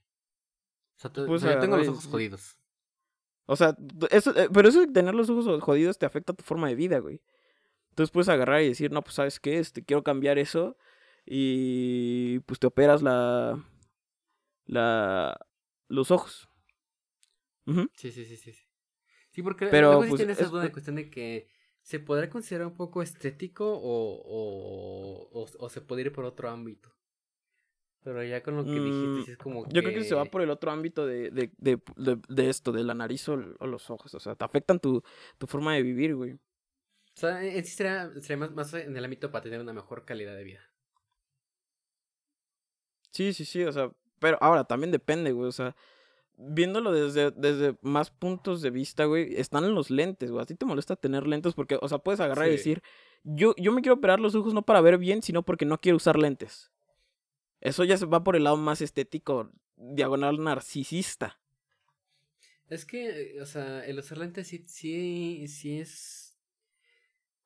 O 0.96 0.98
sea, 0.98 1.12
pues, 1.12 1.42
yo 1.42 1.58
tengo 1.58 1.76
los 1.76 1.88
ojos 1.88 2.06
jodidos. 2.06 2.56
O 3.46 3.54
sea, 3.54 3.76
eso, 4.10 4.36
eh, 4.36 4.48
pero 4.52 4.68
eso 4.68 4.80
de 4.80 4.88
tener 4.88 5.14
los 5.14 5.30
ojos 5.30 5.62
jodidos 5.62 5.98
te 5.98 6.06
afecta 6.06 6.32
a 6.32 6.36
tu 6.36 6.42
forma 6.42 6.68
de 6.68 6.74
vida, 6.74 6.98
güey. 6.98 7.22
Entonces 7.90 8.10
puedes 8.10 8.28
agarrar 8.28 8.62
y 8.62 8.68
decir, 8.68 8.90
no, 8.90 9.02
pues 9.02 9.14
sabes 9.14 9.38
qué, 9.38 9.58
este, 9.58 9.84
quiero 9.84 10.02
cambiar 10.02 10.38
eso. 10.38 10.76
Y 11.24 12.40
pues 12.40 12.58
te 12.58 12.66
operas 12.66 13.02
la. 13.02 13.64
la. 14.64 15.38
los 15.88 16.10
ojos. 16.10 16.48
Sí, 17.94 18.12
sí, 18.12 18.24
sí, 18.24 18.36
sí. 18.36 18.52
Sí, 19.30 19.42
porque 19.42 19.66
pero, 19.66 19.88
luego 19.88 20.08
pues, 20.08 20.18
tienes 20.18 20.38
esa 20.38 20.48
duda 20.48 20.62
de 20.62 20.72
cuestión 20.72 20.96
de 20.96 21.10
que 21.10 21.48
se 21.82 22.00
podrá 22.00 22.30
considerar 22.30 22.68
un 22.68 22.76
poco 22.76 23.02
estético 23.02 23.66
o, 23.66 24.22
o, 24.24 25.28
o, 25.32 25.46
o 25.58 25.68
se 25.68 25.80
puede 25.80 26.02
ir 26.02 26.12
por 26.12 26.24
otro 26.24 26.48
ámbito. 26.48 26.95
Pero 28.06 28.22
ya 28.22 28.40
con 28.40 28.54
lo 28.56 28.64
que 28.64 28.70
dijiste, 28.70 29.30
mm, 29.30 29.32
es 29.32 29.36
como 29.36 29.64
que... 29.64 29.74
Yo 29.74 29.82
creo 29.82 29.92
que 29.92 30.04
se 30.04 30.14
va 30.14 30.26
por 30.26 30.40
el 30.40 30.48
otro 30.48 30.70
ámbito 30.70 31.04
de, 31.04 31.28
de, 31.32 31.50
de, 31.58 31.80
de, 32.28 32.48
esto, 32.48 32.70
de 32.70 32.84
la 32.84 32.94
nariz 32.94 33.28
o, 33.28 33.34
los 33.34 33.90
ojos. 33.90 34.14
O 34.14 34.20
sea, 34.20 34.36
te 34.36 34.44
afectan 34.44 34.78
tu, 34.78 35.02
tu 35.38 35.48
forma 35.48 35.74
de 35.74 35.82
vivir, 35.82 36.14
güey. 36.14 36.34
O 36.34 36.38
sea, 37.14 37.44
en 37.44 37.64
sí 37.64 37.72
sería, 37.72 38.08
más, 38.38 38.52
más, 38.52 38.72
en 38.74 38.96
el 38.96 39.04
ámbito 39.04 39.32
para 39.32 39.42
tener 39.42 39.60
una 39.60 39.72
mejor 39.72 40.04
calidad 40.04 40.36
de 40.36 40.44
vida. 40.44 40.60
Sí, 43.10 43.32
sí, 43.32 43.44
sí, 43.44 43.64
o 43.64 43.72
sea, 43.72 43.90
pero 44.20 44.38
ahora 44.40 44.62
también 44.62 44.92
depende, 44.92 45.32
güey, 45.32 45.48
o 45.48 45.52
sea, 45.52 45.74
viéndolo 46.36 46.92
desde, 46.92 47.32
desde 47.32 47.76
más 47.82 48.12
puntos 48.12 48.62
de 48.62 48.70
vista, 48.70 49.06
güey, 49.06 49.34
están 49.34 49.64
en 49.64 49.74
los 49.74 49.90
lentes, 49.90 50.30
güey. 50.30 50.44
A 50.44 50.46
ti 50.46 50.54
te 50.54 50.64
molesta 50.64 50.94
tener 50.94 51.26
lentes 51.26 51.54
porque, 51.54 51.76
o 51.82 51.88
sea, 51.88 51.98
puedes 51.98 52.20
agarrar 52.20 52.46
y 52.46 52.52
decir, 52.52 52.84
yo, 53.24 53.52
yo 53.56 53.72
me 53.72 53.82
quiero 53.82 53.96
operar 53.96 54.20
los 54.20 54.36
ojos 54.36 54.54
no 54.54 54.62
para 54.62 54.80
ver 54.80 54.96
bien, 54.96 55.22
sino 55.22 55.42
porque 55.42 55.64
no 55.64 55.80
quiero 55.80 55.96
usar 55.96 56.16
lentes. 56.16 56.70
Eso 57.60 57.84
ya 57.84 57.96
se 57.96 58.06
va 58.06 58.22
por 58.22 58.36
el 58.36 58.44
lado 58.44 58.56
más 58.56 58.80
estético, 58.80 59.50
diagonal 59.76 60.42
narcisista. 60.42 61.40
Es 62.68 62.84
que, 62.84 63.38
o 63.40 63.46
sea, 63.46 63.84
el 63.84 63.98
usar 63.98 64.18
lentes 64.18 64.48
sí, 64.48 64.64
sí, 64.66 65.46
sí 65.48 65.78
es 65.78 66.36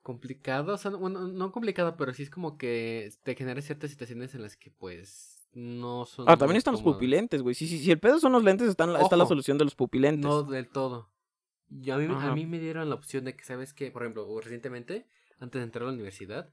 complicado. 0.02 0.74
O 0.74 0.78
sea, 0.78 0.90
bueno, 0.92 1.28
no 1.28 1.52
complicado, 1.52 1.96
pero 1.96 2.14
sí 2.14 2.22
es 2.22 2.30
como 2.30 2.56
que 2.56 3.12
te 3.22 3.34
genera 3.34 3.60
ciertas 3.60 3.90
situaciones 3.90 4.34
en 4.34 4.42
las 4.42 4.56
que, 4.56 4.70
pues, 4.70 5.48
no 5.52 6.06
son. 6.06 6.28
Ah, 6.28 6.36
también 6.36 6.56
están 6.56 6.72
los 6.72 6.82
pupilentes, 6.82 7.42
güey. 7.42 7.54
Si, 7.54 7.66
sí, 7.66 7.78
sí, 7.78 7.90
el 7.90 8.00
pedo 8.00 8.18
son 8.18 8.32
los 8.32 8.42
lentes, 8.42 8.68
está 8.68 8.86
la 8.86 9.26
solución 9.26 9.58
de 9.58 9.64
los 9.64 9.74
pupilentes. 9.74 10.24
No 10.24 10.42
del 10.42 10.68
todo. 10.68 11.10
Yo, 11.68 11.94
a, 11.94 11.98
mí, 11.98 12.06
a 12.08 12.34
mí 12.34 12.46
me 12.46 12.58
dieron 12.58 12.88
la 12.88 12.96
opción 12.96 13.24
de 13.24 13.36
que, 13.36 13.44
¿sabes 13.44 13.72
que 13.72 13.92
Por 13.92 14.02
ejemplo, 14.02 14.40
recientemente, 14.40 15.06
antes 15.38 15.60
de 15.60 15.64
entrar 15.64 15.84
a 15.84 15.86
la 15.86 15.92
universidad, 15.92 16.52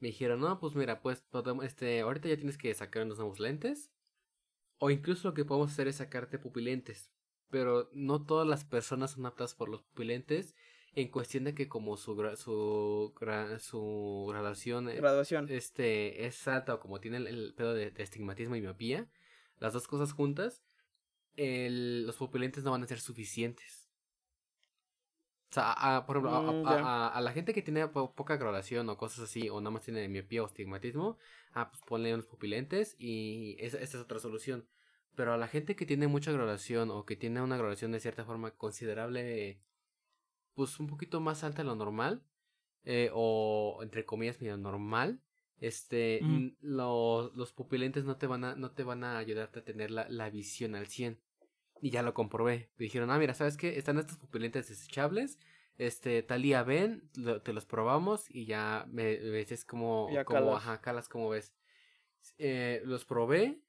me 0.00 0.08
dijeron, 0.08 0.40
no, 0.40 0.60
pues 0.60 0.74
mira, 0.74 1.00
pues 1.00 1.24
este, 1.62 2.00
ahorita 2.00 2.28
ya 2.28 2.36
tienes 2.36 2.58
que 2.58 2.72
sacar 2.74 3.04
unos 3.04 3.18
nuevos 3.18 3.40
lentes. 3.40 3.90
O 4.78 4.90
incluso 4.90 5.28
lo 5.28 5.34
que 5.34 5.44
podemos 5.44 5.72
hacer 5.72 5.88
es 5.88 5.96
sacarte 5.96 6.38
pupilentes. 6.38 7.10
Pero 7.50 7.90
no 7.92 8.24
todas 8.24 8.46
las 8.46 8.64
personas 8.64 9.12
son 9.12 9.26
aptas 9.26 9.54
por 9.54 9.68
los 9.68 9.82
pupilentes. 9.82 10.54
En 10.94 11.08
cuestión 11.10 11.44
de 11.44 11.54
que 11.54 11.68
como 11.68 11.96
su 11.96 12.14
su, 12.36 13.14
su 13.60 14.26
graduación, 14.30 14.88
eh, 14.88 14.96
graduación. 14.96 15.48
Este, 15.50 16.26
es 16.26 16.46
alta 16.48 16.74
o 16.74 16.80
como 16.80 17.00
tiene 17.00 17.18
el, 17.18 17.54
pedo 17.56 17.74
de, 17.74 17.90
de, 17.90 18.02
estigmatismo 18.02 18.56
y 18.56 18.60
miopía, 18.60 19.08
las 19.58 19.72
dos 19.72 19.86
cosas 19.86 20.12
juntas, 20.12 20.62
el, 21.36 22.06
los 22.06 22.16
pupilentes 22.16 22.64
no 22.64 22.70
van 22.70 22.82
a 22.82 22.86
ser 22.86 23.00
suficientes. 23.00 23.77
O 25.50 25.54
sea, 25.54 25.72
a, 25.72 26.04
por 26.04 26.18
ejemplo, 26.18 26.42
mm, 26.42 26.66
a, 26.66 27.20
la 27.22 27.32
gente 27.32 27.54
que 27.54 27.62
tiene 27.62 27.88
poca 27.88 28.36
graduación 28.36 28.88
o 28.90 28.98
cosas 28.98 29.20
así, 29.20 29.48
o 29.48 29.60
nada 29.60 29.70
más 29.70 29.82
tiene 29.82 30.06
miopía 30.08 30.42
o 30.42 30.46
estigmatismo, 30.46 31.16
ah, 31.52 31.70
pues 31.70 31.82
ponle 31.86 32.12
unos 32.12 32.26
pupilentes 32.26 32.96
y 32.98 33.56
esa, 33.58 33.78
es 33.78 33.94
otra 33.94 34.18
solución. 34.18 34.68
Pero 35.14 35.32
a 35.32 35.38
la 35.38 35.48
gente 35.48 35.74
que 35.74 35.86
tiene 35.86 36.06
mucha 36.06 36.32
graduación 36.32 36.90
o 36.90 37.06
que 37.06 37.16
tiene 37.16 37.40
una 37.40 37.56
graduación 37.56 37.92
de 37.92 38.00
cierta 38.00 38.24
forma 38.26 38.50
considerable, 38.50 39.62
pues 40.54 40.78
un 40.80 40.86
poquito 40.86 41.20
más 41.20 41.42
alta 41.44 41.62
de 41.62 41.68
lo 41.68 41.74
normal, 41.74 42.22
eh, 42.84 43.10
o 43.14 43.80
entre 43.82 44.04
comillas 44.04 44.40
medio 44.40 44.58
normal, 44.58 45.22
este, 45.60 46.20
los, 46.60 47.34
los 47.34 47.52
pupilentes 47.52 48.04
no 48.04 48.16
te 48.16 48.26
van 48.26 48.44
a, 48.44 48.54
no 48.54 48.72
te 48.72 48.84
van 48.84 49.02
a 49.02 49.18
ayudarte 49.18 49.60
a 49.60 49.64
tener 49.64 49.90
la, 49.90 50.08
la 50.10 50.28
visión 50.30 50.74
al 50.74 50.86
100. 50.86 51.18
Y 51.80 51.90
ya 51.90 52.02
lo 52.02 52.14
comprobé. 52.14 52.70
Me 52.76 52.84
dijeron, 52.84 53.10
ah, 53.10 53.18
mira, 53.18 53.34
¿sabes 53.34 53.56
qué? 53.56 53.78
Están 53.78 53.98
estos 53.98 54.18
pupilentes 54.18 54.68
desechables. 54.68 55.38
Este, 55.76 56.22
Talía, 56.22 56.64
ven, 56.64 57.08
te 57.44 57.52
los 57.52 57.64
probamos 57.64 58.28
y 58.28 58.46
ya 58.46 58.86
me, 58.90 59.16
ves 59.16 59.64
como, 59.64 60.08
como 60.24 60.56
ajá, 60.56 60.80
calas 60.80 61.08
como 61.08 61.28
ves. 61.28 61.54
Eh, 62.38 62.82
los 62.84 63.04
probé. 63.04 63.62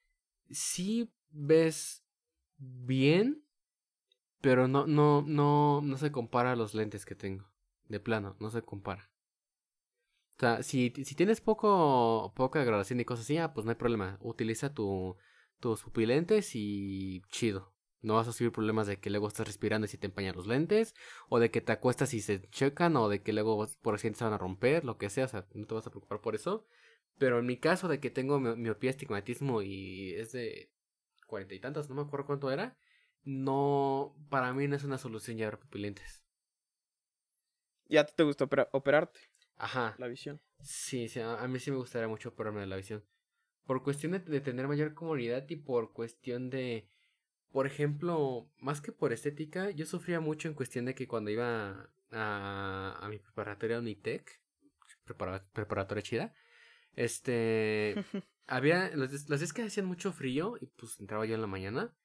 Sí 0.49 1.13
ves 1.29 2.03
bien, 2.57 3.43
pero 4.41 4.67
no, 4.67 4.87
no, 4.87 5.21
no, 5.21 5.81
no 5.81 5.97
se 5.97 6.11
compara 6.11 6.53
a 6.53 6.55
los 6.55 6.73
lentes 6.73 7.05
que 7.05 7.15
tengo. 7.15 7.47
De 7.87 7.99
plano, 7.99 8.35
no 8.39 8.49
se 8.49 8.63
compara. 8.63 9.11
O 10.37 10.39
sea, 10.39 10.63
si, 10.63 10.93
si 11.03 11.15
tienes 11.15 11.41
poco, 11.41 12.33
poca 12.35 12.63
graduación 12.63 12.99
y 12.99 13.05
cosas 13.05 13.25
así, 13.25 13.37
ah, 13.37 13.53
pues 13.53 13.65
no 13.65 13.71
hay 13.71 13.75
problema. 13.75 14.17
Utiliza 14.21 14.73
tu, 14.73 15.17
tus 15.59 15.83
pupilentes 15.83 16.55
y 16.55 17.21
chido. 17.29 17.73
No 18.01 18.15
vas 18.15 18.27
a 18.27 18.33
subir 18.33 18.51
problemas 18.51 18.87
de 18.87 18.97
que 18.97 19.09
luego 19.09 19.27
estás 19.27 19.47
respirando 19.47 19.85
y 19.85 19.89
si 19.89 19.97
te 19.97 20.07
empañan 20.07 20.35
los 20.35 20.47
lentes, 20.47 20.95
o 21.27 21.39
de 21.39 21.51
que 21.51 21.61
te 21.61 21.71
acuestas 21.71 22.13
y 22.13 22.21
se 22.21 22.41
checan, 22.49 22.95
o 22.97 23.09
de 23.09 23.21
que 23.21 23.33
luego 23.33 23.67
por 23.81 23.93
accidente 23.93 24.19
se 24.19 24.23
van 24.23 24.33
a 24.33 24.37
romper, 24.37 24.85
lo 24.85 24.97
que 24.97 25.09
sea, 25.09 25.25
o 25.25 25.27
sea, 25.27 25.45
no 25.53 25.65
te 25.65 25.73
vas 25.73 25.87
a 25.87 25.91
preocupar 25.91 26.21
por 26.21 26.35
eso. 26.35 26.65
Pero 27.17 27.39
en 27.39 27.45
mi 27.45 27.57
caso 27.57 27.87
de 27.87 27.99
que 27.99 28.09
tengo 28.09 28.39
miopía, 28.39 28.91
estigmatismo 28.91 29.61
y 29.61 30.13
es 30.15 30.31
de 30.31 30.71
cuarenta 31.27 31.53
y 31.53 31.59
tantas, 31.59 31.89
no 31.89 31.95
me 31.95 32.01
acuerdo 32.01 32.25
cuánto 32.25 32.51
era, 32.51 32.77
no, 33.23 34.15
para 34.29 34.53
mí 34.53 34.67
no 34.67 34.75
es 34.75 34.83
una 34.83 34.97
solución 34.97 35.37
llevar 35.37 35.59
pupilentes. 35.59 36.23
¿Ya 37.87 38.05
te 38.05 38.23
gusta 38.23 38.47
operarte? 38.71 39.19
Ajá. 39.57 39.95
La 39.97 40.07
visión. 40.07 40.39
Sí, 40.61 41.09
sí, 41.09 41.19
a 41.19 41.45
mí 41.47 41.59
sí 41.59 41.71
me 41.71 41.77
gustaría 41.77 42.07
mucho 42.07 42.29
operarme 42.29 42.61
de 42.61 42.67
la 42.67 42.77
visión. 42.77 43.03
Por 43.65 43.83
cuestión 43.83 44.13
de 44.13 44.41
tener 44.41 44.67
mayor 44.67 44.93
comodidad 44.93 45.45
y 45.49 45.57
por 45.57 45.91
cuestión 45.91 46.49
de 46.49 46.87
por 47.51 47.65
ejemplo, 47.65 48.49
más 48.59 48.81
que 48.81 48.91
por 48.91 49.11
estética, 49.13 49.71
yo 49.71 49.85
sufría 49.85 50.19
mucho 50.19 50.47
en 50.47 50.53
cuestión 50.53 50.85
de 50.85 50.95
que 50.95 51.07
cuando 51.07 51.31
iba 51.31 51.89
a, 52.11 52.99
a 53.01 53.09
mi 53.09 53.19
preparatoria 53.19 53.79
Unitec, 53.79 54.41
preparatoria 55.53 56.03
chida, 56.03 56.33
este, 56.93 57.95
había, 58.47 58.95
los, 58.95 59.29
los 59.29 59.39
días 59.39 59.53
que 59.53 59.63
hacían 59.63 59.87
mucho 59.87 60.11
frío 60.13 60.55
y 60.61 60.67
pues 60.67 60.99
entraba 60.99 61.25
yo 61.25 61.35
en 61.35 61.41
la 61.41 61.47
mañana, 61.47 61.95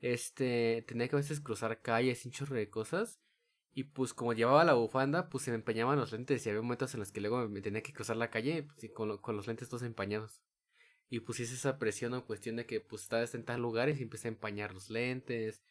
este, 0.00 0.84
tenía 0.86 1.08
que 1.08 1.16
a 1.16 1.18
veces 1.18 1.40
cruzar 1.40 1.80
calles, 1.80 2.24
un 2.24 2.32
chorro 2.32 2.54
de 2.54 2.70
cosas, 2.70 3.20
y 3.72 3.84
pues 3.84 4.14
como 4.14 4.32
llevaba 4.32 4.64
la 4.64 4.74
bufanda, 4.74 5.28
pues 5.28 5.42
se 5.44 5.50
me 5.50 5.56
empeñaban 5.56 5.98
los 5.98 6.12
lentes 6.12 6.46
y 6.46 6.48
había 6.48 6.62
momentos 6.62 6.94
en 6.94 7.00
los 7.00 7.10
que 7.10 7.20
luego 7.20 7.48
me 7.48 7.60
tenía 7.60 7.82
que 7.82 7.92
cruzar 7.92 8.16
la 8.16 8.30
calle 8.30 8.62
pues, 8.62 8.92
con, 8.94 9.18
con 9.18 9.36
los 9.36 9.48
lentes 9.48 9.68
todos 9.68 9.82
empañados 9.82 10.43
y 11.16 11.20
pusiese 11.20 11.54
esa 11.54 11.78
presión 11.78 12.12
o 12.14 12.24
cuestión 12.24 12.56
de 12.56 12.66
que 12.66 12.80
pues 12.80 13.02
estás 13.02 13.34
en 13.34 13.44
tal 13.44 13.60
lugares 13.60 14.00
y 14.00 14.02
empieza 14.02 14.28
a 14.28 14.32
empañar 14.32 14.74
los 14.74 14.90
lentes 14.90 15.62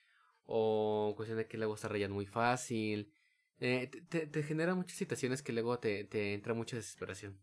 o 0.45 1.13
cuestión 1.15 1.37
de 1.37 1.47
que 1.47 1.57
luego 1.57 1.75
se 1.77 1.87
rayan 1.87 2.11
muy 2.11 2.25
fácil 2.25 3.11
eh, 3.59 3.89
te, 4.09 4.27
te, 4.27 4.43
genera 4.43 4.75
muchas 4.75 4.97
situaciones 4.97 5.41
que 5.41 5.53
luego 5.53 5.79
te, 5.79 6.03
te 6.03 6.33
entra 6.33 6.53
mucha 6.53 6.75
desesperación. 6.75 7.39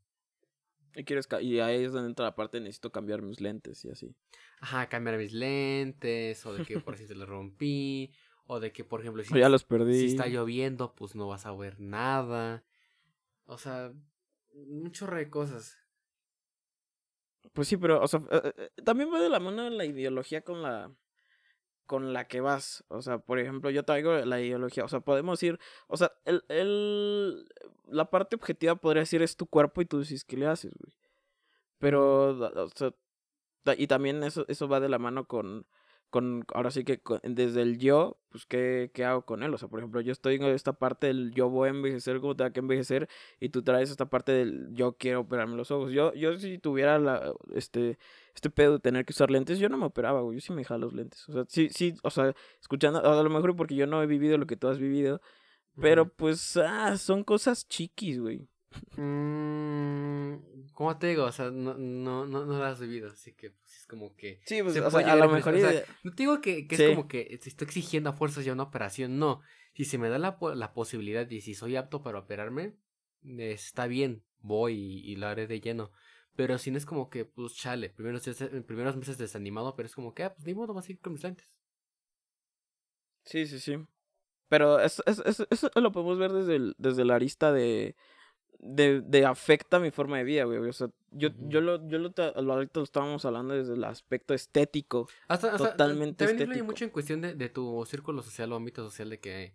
Y 0.95 1.05
quieres 1.05 1.29
y 1.41 1.61
ahí 1.61 1.85
es 1.85 1.93
donde 1.93 2.09
entra 2.09 2.27
la 2.27 2.35
parte 2.35 2.61
necesito 2.61 2.91
cambiar 2.91 3.23
mis 3.23 3.41
lentes 3.41 3.85
y 3.85 3.91
así. 3.91 4.15
Ajá 4.61 4.89
cambiar 4.89 5.19
mis 5.19 5.33
lentes 5.33 6.45
o 6.45 6.53
de 6.53 6.65
que 6.65 6.81
por 6.81 6.97
si 6.97 7.07
se 7.07 7.15
los 7.15 7.29
rompí 7.29 8.13
o 8.47 8.61
de 8.61 8.73
que 8.73 8.85
por 8.85 9.01
ejemplo 9.01 9.23
si, 9.23 9.39
ya 9.39 9.49
los 9.49 9.65
perdí. 9.65 9.99
si 9.99 10.07
está 10.07 10.27
lloviendo 10.27 10.95
pues 10.95 11.15
no 11.15 11.29
vas 11.29 11.47
a 11.47 11.53
ver 11.53 11.81
nada. 11.81 12.65
O 13.45 13.57
sea 13.57 13.93
un 14.53 14.91
chorro 14.91 15.17
de 15.17 15.31
cosas 15.31 15.79
pues 17.53 17.69
sí, 17.69 17.77
pero, 17.77 18.03
o 18.03 18.09
sea, 18.09 18.21
eh, 18.31 18.53
eh, 18.57 18.71
también 18.85 19.13
va 19.13 19.21
de 19.21 19.29
la 19.29 19.41
mano 19.41 19.69
la 19.71 19.85
ideología 19.85 20.43
con 20.43 20.63
la 20.63 20.93
con 21.87 22.13
la 22.13 22.29
que 22.29 22.41
vas. 22.41 22.85
O 22.87 23.03
sea, 23.03 23.19
por 23.19 23.41
ejemplo, 23.41 23.69
yo 23.71 23.85
traigo 23.85 24.13
la 24.13 24.41
ideología. 24.41 24.85
O 24.85 24.89
sea, 24.89 25.01
podemos 25.01 25.43
ir. 25.43 25.59
O 25.89 25.97
sea, 25.97 26.13
el, 26.25 26.45
el, 26.49 27.49
la 27.89 28.09
parte 28.11 28.37
objetiva 28.37 28.77
podría 28.77 29.01
decir 29.01 29.23
es 29.23 29.37
tu 29.37 29.47
cuerpo 29.47 29.81
y 29.81 29.87
tú 29.87 29.99
dices 29.99 30.25
qué 30.25 30.37
le 30.37 30.47
haces, 30.47 30.73
güey. 30.79 30.95
Pero, 31.79 32.29
o 32.39 32.69
sea, 32.77 32.93
y 33.77 33.89
también 33.89 34.23
eso, 34.23 34.45
eso 34.47 34.69
va 34.69 34.79
de 34.79 34.89
la 34.89 35.01
mano 35.01 35.27
con 35.27 35.67
con, 36.11 36.45
ahora 36.53 36.71
sí 36.71 36.85
que 36.85 37.01
desde 37.23 37.63
el 37.63 37.79
yo, 37.79 38.19
pues 38.31 38.45
¿qué, 38.47 38.91
¿qué, 38.93 39.05
hago 39.05 39.25
con 39.25 39.43
él? 39.43 39.55
O 39.55 39.59
sea, 39.59 39.69
por 39.69 39.79
ejemplo, 39.79 40.01
yo 40.01 40.13
estoy 40.13 40.37
en 40.37 40.43
esta 40.45 40.73
parte 40.73 41.07
del 41.07 41.33
yo 41.33 41.49
voy 41.49 41.69
a 41.69 41.71
envejecer 41.71 42.21
como 42.21 42.37
tenga 42.37 42.53
que 42.53 42.61
envejecer 42.61 43.09
y 43.39 43.51
tú 43.51 43.63
traes 43.63 43.91
esta 43.91 44.07
parte 44.11 44.33
del 44.33 44.69
yo 44.73 44.95
quiero 44.95 45.21
operarme 45.21 45.57
los 45.57 45.71
ojos. 45.71 45.93
Yo, 45.93 46.13
yo 46.15 46.37
si 46.39 46.59
tuviera 46.59 46.99
la, 46.99 47.33
este, 47.55 47.99
este 48.35 48.51
pedo 48.51 48.75
de 48.75 48.81
tener 48.81 49.05
que 49.05 49.13
usar 49.13 49.31
lentes, 49.31 49.59
yo 49.59 49.69
no 49.69 49.79
me 49.79 49.87
operaba, 49.87 50.21
güey, 50.21 50.39
yo 50.39 50.41
sí 50.41 50.53
me 50.53 50.63
dejaba 50.63 50.79
los 50.79 50.93
lentes. 50.93 51.29
O 51.29 51.33
sea, 51.33 51.45
sí, 51.49 51.69
sí, 51.71 51.95
o 52.03 52.11
sea, 52.11 52.35
escuchando, 52.61 53.01
a 53.01 53.23
lo 53.23 53.31
mejor 53.31 53.57
porque 53.57 53.77
yo 53.77 53.87
no 53.87 54.03
he 54.03 54.07
vivido 54.07 54.37
lo 54.37 54.47
que 54.47 54.57
tú 54.57 54.69
has 54.69 54.79
vivido, 54.79 55.23
pero 55.81 56.09
pues, 56.09 56.57
ah, 56.57 56.97
son 56.99 57.25
cosas 57.25 57.69
chiquis, 57.69 58.21
güey. 58.21 58.49
Mm, 58.97 60.71
¿Cómo 60.75 60.97
te 60.99 61.09
digo? 61.09 61.25
O 61.25 61.33
sea, 61.33 61.51
no, 61.51 61.75
no, 61.75 62.27
no, 62.27 62.45
no 62.45 62.59
lo 62.59 62.65
has 62.65 62.81
vivido, 62.81 63.11
así 63.11 63.33
que 63.33 63.51
pues, 63.51 63.70
es 63.70 63.70
como 63.91 64.15
que... 64.15 64.41
Sí, 64.47 64.63
pues, 64.63 64.77
o 64.79 64.91
sea, 64.91 65.13
a 65.13 65.17
lo 65.17 65.29
mejor... 65.29 65.55
no 66.05 66.15
te 66.15 66.23
digo 66.23 66.41
que, 66.41 66.69
que 66.69 66.77
es 66.77 66.95
como 66.95 67.09
que 67.09 67.39
te 67.43 67.49
estoy 67.49 67.67
exigiendo 67.67 68.11
a 68.11 68.13
fuerzas 68.13 68.45
ya 68.45 68.53
una 68.53 68.63
operación, 68.63 69.19
no. 69.19 69.43
Si 69.75 69.85
se 69.85 69.99
me 69.99 70.09
da 70.09 70.19
la, 70.19 70.39
la 70.55 70.73
posibilidad 70.73 71.29
y 71.29 71.41
si 71.41 71.55
soy 71.55 71.77
apto 71.77 72.03
para 72.03 72.21
operarme, 72.21 72.77
está 73.23 73.87
bien, 73.87 74.23
voy 74.39 74.75
y, 75.05 75.17
lo 75.17 75.27
haré 75.27 75.47
de 75.47 75.61
lleno. 75.61 75.91
Pero 76.37 76.59
si 76.59 76.71
no 76.71 76.79
es 76.79 76.87
como 76.87 77.11
que, 77.11 77.25
pues, 77.25 77.55
chale, 77.55 77.91
primeros, 77.91 78.23
primeros 78.67 78.97
meses 78.97 79.19
desanimado, 79.19 79.75
pero 79.75 79.87
es 79.87 79.95
como 79.95 80.15
que, 80.15 80.23
ah, 80.25 80.35
pues 80.35 80.47
ni 80.47 80.55
modo, 80.55 80.73
vas 80.73 80.89
a 80.89 80.93
ir 80.93 81.01
con 81.01 81.13
mis 81.13 81.25
lentes. 81.25 81.59
Sí, 83.25 83.47
sí, 83.47 83.59
sí. 83.59 83.77
Pero 84.49 84.81
eso, 84.81 85.03
eso, 85.07 85.47
eso, 85.51 85.71
lo 85.75 85.93
podemos 85.93 86.19
ver 86.19 86.33
desde, 86.33 86.57
el, 86.57 86.75
desde 86.79 87.05
la 87.05 87.17
arista 87.17 87.53
de 87.53 87.97
de, 88.63 89.01
de 89.01 89.25
afecta 89.25 89.81
mi 89.81 89.91
forma 89.91 90.19
de 90.19 90.25
vida, 90.25 90.45
güey. 90.45 90.59
O 90.59 90.73
sea, 90.73 90.91
yo, 91.11 91.31
yo 91.49 91.61
lo, 91.61 91.89
yo 91.89 91.99
lo, 91.99 92.13
ahorita 92.17 92.81
lo 92.81 92.85
estábamos 92.85 93.25
hablando 93.25 93.55
desde 93.55 93.75
el 93.75 93.85
aspecto 93.85 94.35
estético. 94.35 95.09
Hasta, 95.29 95.57
totalmente 95.57 96.27
también 96.27 96.43
estético. 96.43 96.67
mucho 96.67 96.85
en 96.85 96.91
cuestión 96.91 97.21
de, 97.21 97.35
de 97.35 97.49
tu 97.49 97.85
círculo 97.87 98.23
social 98.23 98.53
o 98.53 98.57
ámbito 98.57 98.85
social 98.85 99.11
de 99.11 99.19
que, 99.19 99.55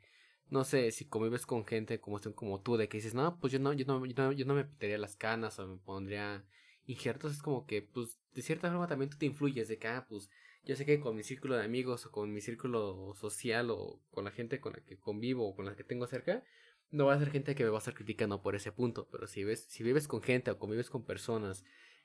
no 0.50 0.64
sé, 0.64 0.92
si 0.92 1.06
convives 1.06 1.46
con 1.46 1.66
gente 1.66 2.00
como, 2.00 2.20
como 2.34 2.62
tú, 2.62 2.78
de 2.78 2.90
que 2.90 2.98
dices, 2.98 3.14
no, 3.14 3.40
pues 3.40 3.54
yo 3.54 3.60
no, 3.60 3.74
yo 3.74 3.86
no, 3.86 4.06
yo 4.06 4.14
no, 4.16 4.32
yo 4.32 4.46
no 4.46 4.56
me 4.56 4.66
pintaría 4.66 4.98
las 4.98 5.16
canas 5.16 5.60
o 5.60 5.68
me 5.68 5.78
pondría 5.78 6.44
injertos, 6.88 7.34
es 7.34 7.42
como 7.42 7.66
que, 7.66 7.82
pues, 7.82 8.20
de 8.34 8.42
cierta 8.42 8.70
forma 8.70 8.88
también 8.88 9.10
tú 9.10 9.18
te 9.18 9.26
influyes 9.26 9.68
de 9.68 9.78
que, 9.78 9.88
ah, 9.88 10.06
pues, 10.08 10.30
yo 10.64 10.76
sé 10.76 10.86
que 10.86 11.00
con 11.00 11.16
mi 11.16 11.24
círculo 11.24 11.56
de 11.56 11.64
amigos 11.64 12.06
o 12.08 12.12
con 12.12 12.34
mi 12.34 12.42
círculo 12.42 13.14
social 13.16 13.70
o 13.70 14.02
con 14.10 14.26
la 14.26 14.32
gente 14.32 14.60
con 14.60 14.74
la 14.74 14.80
que 14.80 14.98
convivo 14.98 15.48
o 15.48 15.56
con 15.56 15.66
la 15.66 15.76
que 15.76 15.84
tengo 15.84 16.08
cerca, 16.08 16.44
no 16.92 17.06
va 17.06 17.14
a 17.14 17.20
ser 17.20 17.32
gente 17.32 17.56
que 17.56 17.64
me 17.64 17.70
va 17.70 17.78
a 17.78 17.80
estar 17.80 17.94
criticando 17.94 18.42
por 18.42 18.56
ese 18.56 18.72
punto, 18.72 19.08
pero 19.12 19.28
si 19.28 19.44
ves, 19.44 19.66
si 19.70 19.84
vives 19.84 20.08
con 20.08 20.22
gente 20.22 20.52
o 20.52 20.60
convives 20.60 20.90
con 20.90 21.04
personas 21.06 21.64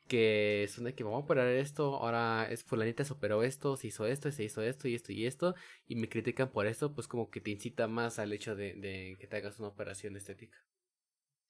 que 0.09 0.67
son 0.69 0.85
de 0.85 0.95
que 0.95 1.05
vamos 1.05 1.23
a 1.23 1.25
operar 1.25 1.47
esto, 1.49 1.97
ahora 1.97 2.49
es 2.51 2.65
fulanita 2.65 3.05
se 3.05 3.13
operó 3.13 3.43
esto, 3.45 3.77
se 3.77 3.87
hizo 3.89 4.07
esto, 4.07 4.33
se 4.33 4.45
hizo 4.45 4.63
esto 4.63 4.89
y 4.89 4.95
esto 4.95 5.13
y 5.13 5.27
esto, 5.27 5.55
y 5.87 5.97
me 5.97 6.09
critican 6.09 6.51
por 6.51 6.67
esto, 6.67 6.93
pues 6.95 7.07
como 7.07 7.31
que 7.31 7.41
te 7.41 7.51
incita 7.51 7.87
más 7.87 8.19
al 8.19 8.33
hecho 8.33 8.57
de, 8.57 8.75
de 8.75 9.17
que 9.21 9.27
te 9.29 9.37
hagas 9.37 9.59
una 9.61 9.69
operación 9.69 10.17
estética. 10.17 10.59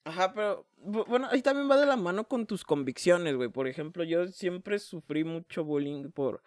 Ajá, 0.04 0.32
pero 0.34 0.66
bueno, 0.76 1.28
ahí 1.30 1.42
también 1.42 1.70
va 1.70 1.76
de 1.78 1.86
la 1.86 1.96
mano 1.96 2.26
con 2.26 2.46
tus 2.46 2.64
convicciones, 2.64 3.36
güey. 3.36 3.48
Por 3.50 3.68
ejemplo, 3.68 4.02
yo 4.04 4.28
siempre 4.28 4.78
sufrí 4.78 5.24
mucho 5.24 5.64
bullying 5.64 6.10
por 6.10 6.42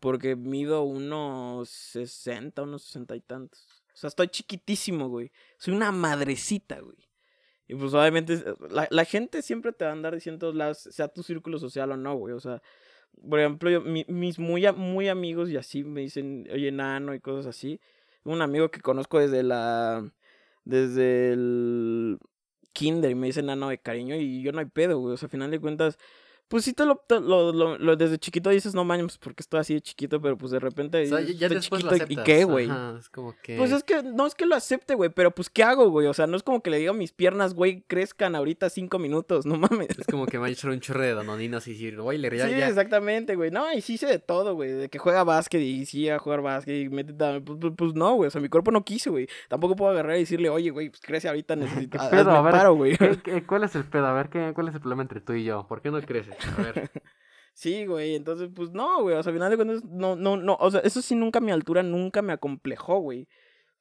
porque 0.00 0.34
mido 0.34 0.82
unos 0.82 1.68
60, 1.70 2.62
unos 2.62 2.82
60 2.84 3.16
y 3.16 3.20
tantos. 3.20 3.81
O 3.92 3.96
sea, 3.96 4.08
estoy 4.08 4.28
chiquitísimo, 4.28 5.08
güey. 5.08 5.32
Soy 5.58 5.74
una 5.74 5.92
madrecita, 5.92 6.80
güey. 6.80 6.96
Y 7.68 7.74
pues 7.74 7.94
obviamente 7.94 8.42
la, 8.70 8.88
la, 8.90 9.04
gente 9.04 9.40
siempre 9.40 9.72
te 9.72 9.84
va 9.84 9.90
a 9.90 9.94
andar 9.94 10.14
diciendo 10.14 10.52
lados, 10.52 10.78
sea 10.78 11.08
tu 11.08 11.22
círculo 11.22 11.58
social 11.58 11.92
o 11.92 11.96
no, 11.96 12.16
güey. 12.16 12.34
O 12.34 12.40
sea, 12.40 12.62
por 13.28 13.38
ejemplo, 13.40 13.70
yo, 13.70 13.80
mis 13.80 14.38
muy, 14.38 14.70
muy 14.72 15.08
amigos 15.08 15.50
y 15.50 15.56
así 15.56 15.84
me 15.84 16.02
dicen, 16.02 16.48
oye, 16.52 16.72
nano 16.72 17.14
y 17.14 17.20
cosas 17.20 17.46
así. 17.46 17.80
Un 18.24 18.42
amigo 18.42 18.70
que 18.70 18.80
conozco 18.80 19.18
desde 19.18 19.42
la... 19.42 20.10
Desde 20.64 21.32
el 21.32 22.18
kinder 22.72 23.10
y 23.10 23.14
me 23.14 23.26
dice 23.26 23.42
nano 23.42 23.68
de 23.68 23.78
cariño 23.78 24.16
y 24.16 24.42
yo 24.42 24.52
no 24.52 24.60
hay 24.60 24.66
pedo, 24.66 24.98
güey. 24.98 25.14
O 25.14 25.16
sea, 25.16 25.26
al 25.26 25.30
final 25.30 25.50
de 25.50 25.60
cuentas 25.60 25.98
pues 26.52 26.66
sí 26.66 26.74
te 26.74 26.84
lo, 26.84 27.02
lo, 27.08 27.78
lo, 27.78 27.96
desde 27.96 28.18
chiquito 28.18 28.50
dices, 28.50 28.74
no 28.74 28.84
manches, 28.84 29.16
porque 29.16 29.40
estoy 29.40 29.60
así 29.60 29.72
de 29.72 29.80
chiquito, 29.80 30.20
pero 30.20 30.36
pues 30.36 30.52
de 30.52 30.60
repente 30.60 30.98
o 31.10 31.18
ya, 31.18 31.48
chiquito, 31.58 31.96
¿y 32.10 32.16
qué, 32.16 32.44
güey? 32.44 32.68
Es 32.98 33.08
como 33.08 33.34
que... 33.42 33.56
Pues 33.56 33.72
es 33.72 33.82
que, 33.82 34.02
no 34.02 34.26
es 34.26 34.34
que 34.34 34.44
lo 34.44 34.54
acepte, 34.54 34.94
güey, 34.94 35.08
pero 35.08 35.30
pues 35.30 35.48
¿qué 35.48 35.62
hago, 35.64 35.88
güey? 35.88 36.08
O 36.08 36.12
sea, 36.12 36.26
no 36.26 36.36
es 36.36 36.42
como 36.42 36.62
que 36.62 36.68
le 36.68 36.76
diga 36.76 36.90
a 36.90 36.94
mis 36.94 37.10
piernas, 37.10 37.54
güey, 37.54 37.84
crezcan 37.86 38.34
ahorita 38.34 38.68
cinco 38.68 38.98
minutos, 38.98 39.46
no 39.46 39.56
mames. 39.56 39.98
Es 39.98 40.06
como 40.06 40.26
que 40.26 40.38
me 40.38 40.48
ha 40.48 40.50
hecho 40.50 40.68
un 40.68 40.78
chorro 40.80 41.00
de 41.00 41.14
danoninas 41.14 41.66
y 41.68 41.72
decir, 41.72 41.98
güey, 41.98 42.18
le 42.18 42.36
ya, 42.36 42.46
Sí, 42.46 42.52
exactamente, 42.52 43.34
güey. 43.34 43.50
No, 43.50 43.72
y 43.72 43.80
sí 43.80 43.96
sé 43.96 44.04
de 44.04 44.18
todo, 44.18 44.54
güey, 44.54 44.72
de 44.72 44.90
que 44.90 44.98
juega 44.98 45.24
básquet 45.24 45.62
y 45.62 45.86
sí 45.86 46.10
a 46.10 46.18
jugar 46.18 46.42
básquet 46.42 46.84
y 46.84 46.90
mete 46.90 47.14
pues, 47.14 47.58
pues, 47.58 47.72
pues, 47.78 47.94
no, 47.94 48.16
güey, 48.16 48.28
o 48.28 48.30
sea, 48.30 48.42
mi 48.42 48.50
cuerpo 48.50 48.70
no 48.70 48.84
quiso, 48.84 49.12
güey. 49.12 49.26
Tampoco 49.48 49.74
puedo 49.74 49.90
agarrar 49.90 50.16
y 50.16 50.20
decirle, 50.20 50.50
oye, 50.50 50.68
güey, 50.68 50.90
pues 50.90 51.00
crece 51.00 51.28
ahorita, 51.28 51.56
necesito... 51.56 51.96
pedo? 52.10 52.30
A 52.30 52.42
ver, 52.42 52.52
paro, 52.52 52.74
güey. 52.74 52.98
¿Cuál 53.48 53.64
es 53.64 53.74
el 53.74 53.84
pedo? 53.84 54.06
A 54.06 54.12
ver, 54.12 54.28
¿qué, 54.28 54.52
¿cuál 54.54 54.68
es 54.68 54.74
el 54.74 54.80
problema 54.82 55.00
entre 55.00 55.22
tú 55.22 55.32
y 55.32 55.44
yo? 55.44 55.66
¿Por 55.66 55.80
qué 55.80 55.90
no 55.90 55.98
creces? 56.02 56.41
A 56.46 56.62
ver. 56.62 56.90
Sí, 57.54 57.84
güey, 57.84 58.14
entonces, 58.14 58.48
pues 58.54 58.70
no, 58.70 59.02
güey, 59.02 59.14
o 59.14 59.22
sea, 59.22 59.30
al 59.30 59.36
final 59.36 59.50
de 59.50 59.56
cuentas, 59.56 59.84
no, 59.84 60.16
no, 60.16 60.38
no, 60.38 60.56
o 60.58 60.70
sea, 60.70 60.80
eso 60.80 61.02
sí 61.02 61.14
nunca 61.14 61.38
mi 61.38 61.50
altura 61.52 61.82
nunca 61.82 62.22
me 62.22 62.32
acomplejó, 62.32 62.98
güey. 63.00 63.28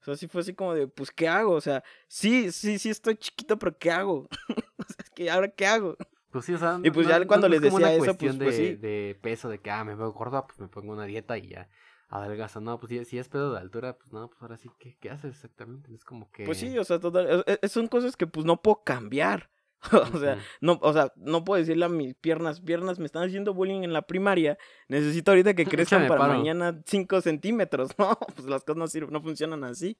O 0.01 0.03
sea, 0.03 0.17
sí 0.17 0.27
fue 0.27 0.41
así 0.41 0.53
como 0.53 0.73
de, 0.73 0.87
pues, 0.87 1.09
¿qué 1.09 1.29
hago? 1.29 1.53
O 1.53 1.61
sea, 1.61 1.81
sí, 2.07 2.51
sí, 2.51 2.77
sí 2.79 2.89
estoy 2.89 3.15
chiquito, 3.15 3.57
pero 3.57 3.77
¿qué 3.77 3.89
hago? 3.89 4.27
o 4.77 4.83
sea, 4.83 4.97
es 4.99 5.09
que 5.11 5.31
ahora, 5.31 5.47
¿qué 5.47 5.67
hago? 5.67 5.95
Pues 6.31 6.45
sí, 6.45 6.53
o 6.53 6.57
sea, 6.57 6.79
y 6.83 6.91
pues 6.91 7.07
ya 7.07 7.25
cuando 7.27 7.47
les 7.47 7.61
decía 7.61 7.93
eso, 7.93 8.17
pues, 8.17 8.37
de, 8.37 8.45
pues 8.45 8.55
sí. 8.55 8.75
de 8.75 9.17
peso, 9.21 9.47
de 9.47 9.59
que, 9.59 9.71
ah, 9.71 9.83
me 9.83 9.95
veo 9.95 10.11
gorda, 10.11 10.45
pues 10.45 10.59
me 10.59 10.67
pongo 10.67 10.93
una 10.93 11.05
dieta 11.05 11.37
y 11.37 11.49
ya 11.49 11.69
adelgaza. 12.11 12.59
No, 12.59 12.79
pues 12.79 13.07
si, 13.07 13.17
es 13.17 13.29
pedo 13.29 13.53
de 13.53 13.59
altura, 13.59 13.97
pues 13.97 14.11
no, 14.13 14.29
pues 14.29 14.41
ahora 14.41 14.57
sí, 14.57 14.69
¿qué, 14.79 14.97
qué 14.99 15.09
haces 15.09 15.31
exactamente? 15.35 15.93
Es 15.93 16.03
como 16.03 16.29
que... 16.31 16.45
Pues 16.45 16.57
sí, 16.57 16.77
o 16.77 16.83
sea, 16.83 16.99
total, 16.99 17.43
e, 17.45 17.59
e, 17.61 17.67
son 17.67 17.87
cosas 17.87 18.15
que 18.15 18.27
pues 18.27 18.45
no 18.45 18.61
puedo 18.61 18.83
cambiar. 18.83 19.49
o 20.13 20.19
sea, 20.19 20.37
no, 20.59 20.79
o 20.81 20.93
sea, 20.93 21.11
no 21.15 21.43
puedo 21.43 21.59
decirle 21.59 21.85
a 21.85 21.89
mis 21.89 22.13
piernas, 22.15 22.61
piernas 22.61 22.99
me 22.99 23.05
están 23.05 23.23
haciendo 23.23 23.53
bullying 23.53 23.83
en 23.83 23.93
la 23.93 24.03
primaria, 24.03 24.57
necesito 24.87 25.31
ahorita 25.31 25.53
que 25.55 25.65
crezcan 25.65 26.07
para 26.07 26.27
mañana 26.27 26.81
5 26.85 27.21
centímetros, 27.21 27.91
no, 27.97 28.17
pues 28.35 28.47
las 28.47 28.63
cosas 28.63 28.77
no 28.77 28.87
sirven, 28.87 29.11
no 29.11 29.21
funcionan 29.21 29.63
así. 29.63 29.97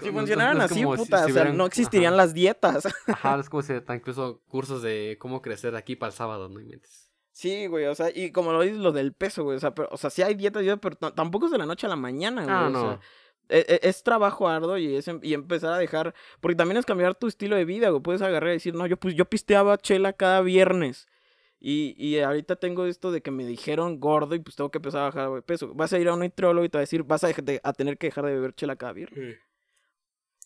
si 0.00 0.10
funcionaran 0.10 0.60
así, 0.60 0.84
puta, 0.84 1.24
o 1.24 1.28
sea, 1.28 1.44
no 1.52 1.66
existirían 1.66 2.16
las 2.16 2.34
dietas. 2.34 2.88
Ajá, 3.06 3.38
es 3.38 3.48
como 3.48 3.62
si 3.62 3.72
incluso 3.74 4.42
cursos 4.48 4.82
de 4.82 5.16
cómo 5.20 5.40
crecer 5.40 5.76
aquí 5.76 5.94
para 5.94 6.10
el 6.10 6.16
sábado, 6.16 6.48
¿no? 6.48 6.60
Sí, 7.30 7.66
güey, 7.66 7.86
o 7.86 7.94
sea, 7.96 8.10
y 8.14 8.30
como 8.30 8.52
lo 8.52 8.62
dices, 8.62 8.78
lo 8.78 8.92
del 8.92 9.12
peso, 9.12 9.42
güey, 9.42 9.56
o 9.56 9.60
sea, 9.60 9.74
pero, 9.74 9.88
o 9.90 9.96
sea, 9.96 10.08
sí 10.08 10.22
hay 10.22 10.34
dietas, 10.34 10.62
pero 10.80 10.96
tampoco 10.96 11.46
es 11.46 11.52
de 11.52 11.58
la 11.58 11.66
noche 11.66 11.86
a 11.86 11.90
la 11.90 11.96
mañana, 11.96 12.44
güey. 12.44 12.54
Ah, 12.54 12.68
no. 12.70 12.78
O 12.78 12.90
sea, 12.90 13.00
e, 13.48 13.80
e, 13.82 13.88
es, 13.88 14.02
trabajo 14.02 14.48
arduo 14.48 14.78
y, 14.78 14.96
es, 14.96 15.08
em, 15.08 15.20
y 15.22 15.34
empezar 15.34 15.72
a 15.72 15.78
dejar, 15.78 16.14
porque 16.40 16.56
también 16.56 16.78
es 16.78 16.86
cambiar 16.86 17.14
tu 17.14 17.26
estilo 17.26 17.56
de 17.56 17.64
vida, 17.64 17.90
güey. 17.90 18.02
Puedes 18.02 18.22
agarrar 18.22 18.50
y 18.50 18.54
decir, 18.54 18.74
no, 18.74 18.86
yo, 18.86 18.96
pues, 18.96 19.14
yo 19.14 19.24
pisteaba 19.26 19.78
chela 19.78 20.12
cada 20.12 20.40
viernes. 20.40 21.06
Y, 21.60 21.94
y 21.96 22.18
ahorita 22.20 22.56
tengo 22.56 22.84
esto 22.84 23.10
de 23.10 23.22
que 23.22 23.30
me 23.30 23.46
dijeron 23.46 23.98
gordo 23.98 24.34
y 24.34 24.38
pues 24.38 24.54
tengo 24.54 24.70
que 24.70 24.78
empezar 24.78 25.00
a 25.00 25.04
bajar 25.04 25.30
de 25.32 25.40
peso. 25.40 25.72
Vas 25.74 25.94
a 25.94 25.98
ir 25.98 26.08
a 26.08 26.12
un 26.12 26.20
nutriólogo 26.20 26.64
y 26.64 26.68
te 26.68 26.76
va 26.76 26.80
a 26.80 26.82
decir, 26.82 27.04
vas 27.04 27.24
a, 27.24 27.28
a 27.28 27.72
tener 27.72 27.96
que 27.96 28.08
dejar 28.08 28.26
de 28.26 28.34
beber 28.34 28.54
chela 28.54 28.76
cada 28.76 28.92
viernes. 28.92 29.38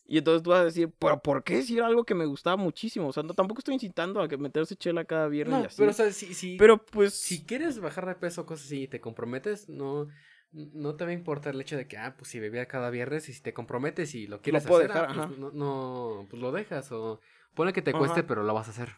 Y 0.06 0.18
entonces 0.18 0.42
tú 0.42 0.50
vas 0.50 0.60
a 0.60 0.64
decir, 0.64 0.92
¿pero 0.98 1.20
por 1.20 1.42
qué? 1.42 1.62
Si 1.62 1.76
era 1.76 1.86
algo 1.86 2.04
que 2.04 2.14
me 2.14 2.24
gustaba 2.24 2.56
muchísimo. 2.56 3.08
O 3.08 3.12
sea, 3.12 3.24
no, 3.24 3.34
tampoco 3.34 3.58
estoy 3.58 3.74
incitando 3.74 4.20
a 4.20 4.28
que 4.28 4.38
meterse 4.38 4.76
chela 4.76 5.04
cada 5.04 5.26
viernes 5.26 5.60
y 5.60 5.66
así. 5.66 5.76
Pero, 5.78 5.90
o 5.90 5.94
sea, 5.94 6.12
si, 6.12 6.34
si, 6.34 6.56
pero 6.56 6.86
pues... 6.86 7.14
Si 7.14 7.44
quieres 7.44 7.80
bajar 7.80 8.06
de 8.06 8.14
peso, 8.14 8.46
cosas 8.46 8.66
así, 8.66 8.82
y 8.84 8.88
te 8.88 9.00
comprometes, 9.00 9.68
no 9.68 10.06
no 10.52 10.96
te 10.96 11.04
va 11.04 11.10
a 11.10 11.14
importar 11.14 11.54
el 11.54 11.60
hecho 11.60 11.76
de 11.76 11.86
que, 11.86 11.98
ah, 11.98 12.14
pues 12.16 12.30
si 12.30 12.40
bebía 12.40 12.66
cada 12.66 12.90
viernes 12.90 13.28
y 13.28 13.32
si 13.32 13.42
te 13.42 13.52
comprometes 13.52 14.14
y 14.14 14.26
lo 14.26 14.40
quieres 14.40 14.66
hacer, 14.66 14.90
ah, 14.92 15.08
pues, 15.14 15.38
no, 15.38 15.50
no, 15.50 16.26
pues 16.28 16.40
lo 16.40 16.52
dejas 16.52 16.90
o 16.92 17.20
pone 17.54 17.72
que 17.72 17.82
te 17.82 17.92
cueste, 17.92 18.22
pero 18.22 18.42
lo 18.42 18.54
vas 18.54 18.68
a 18.68 18.70
hacer. 18.70 18.96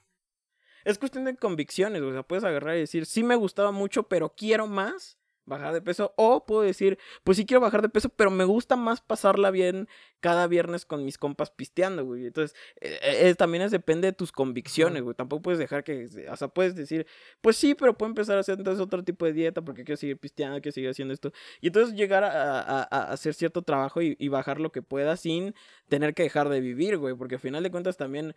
Es 0.84 0.98
cuestión 0.98 1.24
de 1.24 1.36
convicciones, 1.36 2.00
o 2.00 2.12
sea, 2.12 2.22
puedes 2.22 2.44
agarrar 2.44 2.76
y 2.76 2.80
decir, 2.80 3.04
sí 3.04 3.22
me 3.22 3.36
gustaba 3.36 3.70
mucho, 3.70 4.04
pero 4.04 4.34
quiero 4.34 4.66
más 4.66 5.19
bajar 5.44 5.72
de 5.72 5.82
peso. 5.82 6.12
O 6.16 6.44
puedo 6.46 6.62
decir, 6.62 6.98
pues 7.24 7.36
sí 7.36 7.46
quiero 7.46 7.60
bajar 7.60 7.82
de 7.82 7.88
peso, 7.88 8.08
pero 8.08 8.30
me 8.30 8.44
gusta 8.44 8.76
más 8.76 9.00
pasarla 9.00 9.50
bien 9.50 9.88
cada 10.20 10.46
viernes 10.46 10.84
con 10.84 11.04
mis 11.04 11.18
compas 11.18 11.50
pisteando, 11.50 12.04
güey. 12.04 12.26
Entonces, 12.26 12.56
eh, 12.80 12.98
eh, 13.02 13.34
también 13.34 13.62
es, 13.62 13.70
depende 13.70 14.08
de 14.08 14.12
tus 14.12 14.32
convicciones, 14.32 15.02
güey. 15.02 15.14
Tampoco 15.14 15.42
puedes 15.42 15.58
dejar 15.58 15.82
que, 15.82 16.08
o 16.30 16.36
sea, 16.36 16.48
puedes 16.48 16.74
decir, 16.74 17.06
pues 17.40 17.56
sí, 17.56 17.74
pero 17.74 17.96
puedo 17.96 18.10
empezar 18.10 18.36
a 18.36 18.40
hacer 18.40 18.58
entonces 18.58 18.80
otro 18.82 19.02
tipo 19.02 19.24
de 19.26 19.32
dieta 19.32 19.62
porque 19.62 19.84
quiero 19.84 19.96
seguir 19.96 20.18
pisteando, 20.18 20.60
quiero 20.60 20.74
seguir 20.74 20.90
haciendo 20.90 21.14
esto. 21.14 21.32
Y 21.60 21.68
entonces 21.68 21.96
llegar 21.96 22.24
a, 22.24 22.82
hacer 23.12 23.34
cierto 23.34 23.62
trabajo 23.62 24.02
y, 24.02 24.16
y, 24.18 24.28
bajar 24.28 24.60
lo 24.60 24.72
que 24.72 24.82
pueda 24.82 25.16
sin 25.16 25.54
tener 25.88 26.14
que 26.14 26.22
dejar 26.22 26.48
de 26.48 26.60
vivir, 26.60 26.98
güey. 26.98 27.14
Porque 27.14 27.36
al 27.36 27.40
final 27.40 27.62
de 27.62 27.70
cuentas 27.70 27.96
también 27.96 28.34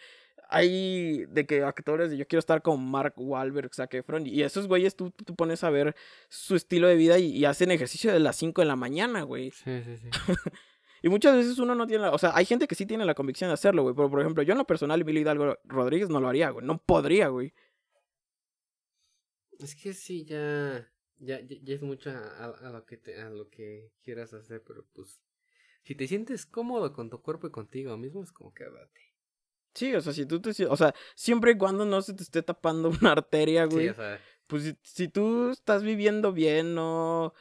hay 0.54 1.26
de 1.30 1.47
que 1.47 1.64
actores 1.64 2.12
de 2.12 2.18
yo 2.18 2.28
quiero 2.28 2.39
estar 2.39 2.62
con 2.62 2.86
Mark 2.86 3.16
Wahlberg, 3.18 3.74
Zac 3.74 3.95
Efron, 3.95 4.28
y 4.28 4.43
esos 4.43 4.68
güeyes 4.68 4.95
tú, 4.95 5.10
tú 5.10 5.36
pones 5.36 5.64
a 5.64 5.72
ver 5.72 5.95
su 6.30 6.56
estilo 6.56 6.88
de 6.88 6.95
vida 6.95 7.18
y, 7.18 7.43
hacen 7.45 7.72
ejercicio 7.72 8.14
de 8.14 8.20
las 8.20 8.36
5 8.36 8.62
de 8.62 8.68
la 8.68 8.76
mañana, 8.76 9.24
güey. 9.24 9.49
Sí, 9.49 9.82
sí, 9.84 9.97
sí. 9.97 10.10
y 11.01 11.10
muchas 11.10 11.36
veces 11.36 11.58
uno 11.58 11.74
no 11.74 11.88
tiene, 11.88 12.04
la, 12.04 12.12
o 12.12 12.20
sea, 12.20 12.36
hay 12.36 12.45
gente 12.45 12.68
que 12.68 12.76
sí 12.76 12.86
tiene 12.86 13.04
la 13.04 13.16
convicción 13.16 13.49
de 13.49 13.56
hacerlo, 13.56 13.82
güey, 13.82 13.95
pero 13.95 14.12
por 14.12 14.22
ejemplo, 14.22 14.43
yo 14.43 14.51
en 14.51 14.60
lo 14.60 14.68
personal, 14.68 15.01
Emilio 15.01 15.22
Hidalgo 15.22 15.58
Rodríguez 15.64 16.10
no 16.10 16.22
lo 16.22 16.30
haría, 16.30 16.51
güey, 16.51 16.64
no 16.64 16.78
podría, 16.78 17.30
güey. 17.30 17.51
Es 19.58 19.76
que 19.76 19.93
sí, 19.93 20.24
ya, 20.24 20.88
ya, 21.18 21.41
ya, 21.41 21.74
es 21.74 21.82
mucho 21.82 22.12
a, 22.12 22.70
lo 22.72 22.86
que 22.86 22.97
te, 22.97 23.20
a 23.20 23.32
lo 23.32 23.49
que 23.49 23.91
quieras 24.04 24.36
hacer, 24.36 24.64
pero 24.68 24.86
pues, 24.93 25.20
si 25.82 25.95
te 25.95 26.08
sientes 26.08 26.45
cómodo 26.45 26.93
con 26.93 27.10
tu 27.10 27.24
cuerpo 27.24 27.47
y 27.47 27.51
contigo 27.51 27.97
mismo, 27.97 28.22
es 28.22 28.32
como 28.32 28.54
que 28.54 28.66
date. 28.66 29.12
Sí, 29.74 29.93
o 29.95 30.01
sea, 30.01 30.13
si 30.13 30.26
tú 30.26 30.39
te... 30.39 30.51
O 30.65 30.78
sea, 30.78 30.93
siempre 31.15 31.51
y 31.51 31.57
cuando 31.57 31.86
no 31.86 32.01
se 32.01 32.13
te 32.13 32.24
esté 32.24 32.43
tapando 32.43 32.89
una 33.01 33.11
arteria, 33.11 33.65
güey. 33.65 33.88
Sí, 33.88 33.89
o 33.89 33.95
sea... 33.95 34.19
Pues 34.47 34.76
si, 34.84 35.07
tú 35.07 35.49
estás 35.49 35.84
viviendo 35.84 36.34
bien, 36.34 36.76
no... 36.76 37.34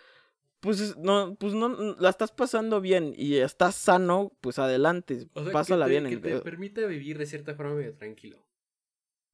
Pues 0.61 0.97
no, 0.97 1.35
pues 1.35 1.55
no, 1.55 1.97
la 1.99 2.09
estás 2.09 2.30
pasando 2.30 2.80
bien 2.80 3.14
y 3.16 3.35
estás 3.35 3.74
sano, 3.74 4.30
pues 4.41 4.61
adelante, 4.61 5.26
pásala 5.53 5.87
bien. 5.87 6.09
Que 6.09 6.18
te 6.18 6.39
permite 6.39 6.87
vivir 6.87 7.18
de 7.18 7.26
cierta 7.26 7.57
forma 7.57 7.74
medio 7.74 7.95
tranquilo. 7.95 8.47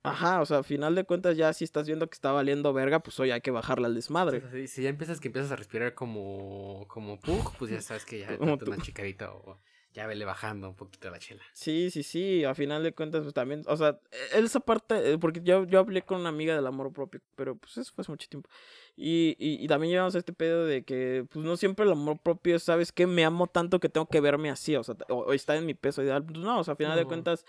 Ajá, 0.03 0.41
o 0.41 0.47
sea, 0.47 0.59
al 0.59 0.65
final 0.65 0.95
de 0.95 1.05
cuentas 1.05 1.37
ya 1.37 1.53
si 1.53 1.65
estás 1.65 1.87
viendo 1.87 2.09
que 2.09 2.15
está 2.15 2.33
valiendo 2.33 2.73
verga, 2.73 3.01
pues 3.01 3.19
hoy 3.21 3.31
hay 3.31 3.41
que 3.41 3.51
bajarla 3.51 3.89
al 3.89 3.95
desmadre. 3.95 4.67
si, 4.67 4.83
ya 4.83 4.89
empiezas 4.89 5.21
que 5.21 5.29
empiezas 5.29 5.53
a 5.53 5.57
respirar 5.57 5.95
como, 5.95 6.87
como 6.89 7.21
pug, 7.21 7.55
pues 7.59 7.71
ya 7.71 7.83
sabes 7.83 8.05
que 8.05 8.21
ya 8.21 8.29
es 8.33 8.41
una 8.41 8.79
chicadita 8.79 9.33
o 9.33 9.61
ya 9.99 10.07
vele 10.07 10.25
bajando 10.25 10.69
un 10.69 10.77
poquito 10.77 11.11
la 11.11 11.19
chela. 11.19 11.43
Sí, 11.53 11.91
sí, 11.91 12.05
sí, 12.05 12.45
a 12.45 12.55
final 12.55 12.85
de 12.85 12.95
cuentas, 12.95 13.23
pues 13.23 13.35
también, 13.35 13.65
o 13.67 13.77
sea, 13.77 13.99
e, 14.33 14.39
esa 14.39 14.61
parte, 14.61 15.13
eh, 15.13 15.19
porque 15.19 15.41
yo, 15.43 15.65
yo 15.65 15.81
hablé 15.81 16.03
con 16.03 16.21
una 16.21 16.29
amiga 16.29 16.55
del 16.55 16.67
amor 16.69 16.93
propio, 16.93 17.21
pero 17.35 17.57
pues 17.57 17.77
eso 17.79 17.93
fue 17.93 18.03
hace 18.03 18.13
mucho 18.13 18.29
tiempo. 18.29 18.49
Y, 18.97 19.35
y, 19.41 19.63
y 19.63 19.67
también 19.67 19.91
llevamos 19.91 20.15
este 20.15 20.33
pedo 20.33 20.67
de 20.67 20.85
que, 20.85 21.27
pues 21.29 21.45
no 21.45 21.57
siempre 21.57 21.85
el 21.85 21.91
amor 21.91 22.21
propio, 22.23 22.61
¿sabes 22.61 22.93
qué? 22.93 23.09
Me 23.09 23.25
amo 23.25 23.49
tanto 23.49 23.81
que 23.81 23.89
tengo 23.89 24.07
que 24.07 24.21
verme 24.21 24.51
así, 24.51 24.77
o 24.77 24.85
sea, 24.85 24.95
o, 25.09 25.33
está 25.33 25.57
en 25.57 25.67
mi 25.67 25.75
peso 25.75 26.01
ideal. 26.03 26.25
Pues 26.25 26.39
no, 26.39 26.61
o 26.61 26.65
sea, 26.65 26.75
a 26.75 26.77
final 26.77 26.97
de 26.97 27.05
cuentas, 27.05 27.45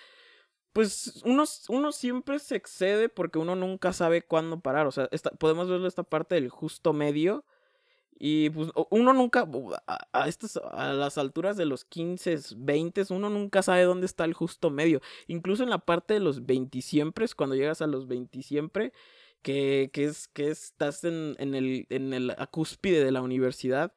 pues 0.74 1.22
uno, 1.26 1.44
uno 1.70 1.92
siempre 1.92 2.40
se 2.40 2.56
excede 2.56 3.10
porque 3.10 3.38
uno 3.38 3.56
nunca 3.56 3.94
sabe 3.94 4.24
cuándo 4.24 4.60
parar, 4.60 4.88
o 4.88 4.92
sea, 4.92 5.08
esta, 5.12 5.30
podemos 5.32 5.70
verlo 5.70 5.88
esta 5.88 6.04
parte 6.04 6.34
del 6.34 6.50
justo 6.50 6.94
medio 6.94 7.46
y 8.20 8.50
pues 8.50 8.70
uno 8.92 9.14
nunca, 9.14 9.48
a, 9.88 10.08
a 10.14 10.94
las 10.94 11.18
alturas 11.18 11.56
de 11.56 11.66
los 11.66 11.86
15, 11.86 12.38
20, 12.58 13.06
uno 13.12 13.30
nunca 13.30 13.64
sabe 13.64 13.84
dónde 13.84 14.06
está 14.06 14.26
el 14.26 14.34
justo 14.34 14.70
medio. 14.70 15.02
Incluso 15.28 15.64
en 15.64 15.70
la 15.70 15.80
parte 15.80 16.16
de 16.16 16.20
los 16.20 16.46
20 16.46 16.82
siempre, 16.82 17.26
cuando 17.36 17.56
llegas 17.56 17.82
a 17.82 17.88
los 17.88 18.08
20 18.08 18.44
siempre, 18.44 18.92
que, 19.42 19.90
que 19.94 20.04
es, 20.04 20.28
que 20.28 20.50
estás 20.50 21.06
en, 21.06 21.38
en, 21.40 21.56
el, 21.56 21.88
en 21.90 22.14
el 22.14 22.36
cúspide 22.52 23.06
de 23.06 23.12
la 23.12 23.22
universidad, 23.22 23.94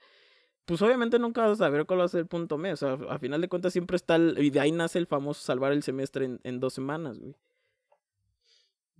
pues 0.66 0.80
obviamente 0.82 1.18
nunca 1.18 1.42
vas 1.42 1.52
a 1.60 1.64
saber 1.64 1.84
cuál 1.84 1.98
va 1.98 2.04
a 2.04 2.08
ser 2.08 2.20
el 2.20 2.28
punto 2.28 2.58
medio. 2.58 2.74
O 2.74 2.76
sea, 2.76 2.92
a 3.10 3.18
final 3.18 3.40
de 3.40 3.48
cuentas 3.48 3.72
siempre 3.72 3.96
está 3.96 4.14
el, 4.14 4.38
y 4.38 4.50
de 4.50 4.60
ahí 4.60 4.70
nace 4.70 5.00
el 5.00 5.08
famoso 5.08 5.42
salvar 5.42 5.72
el 5.72 5.82
semestre 5.82 6.26
en, 6.26 6.40
en 6.44 6.60
dos 6.60 6.74
semanas, 6.74 7.18
güey. 7.18 7.34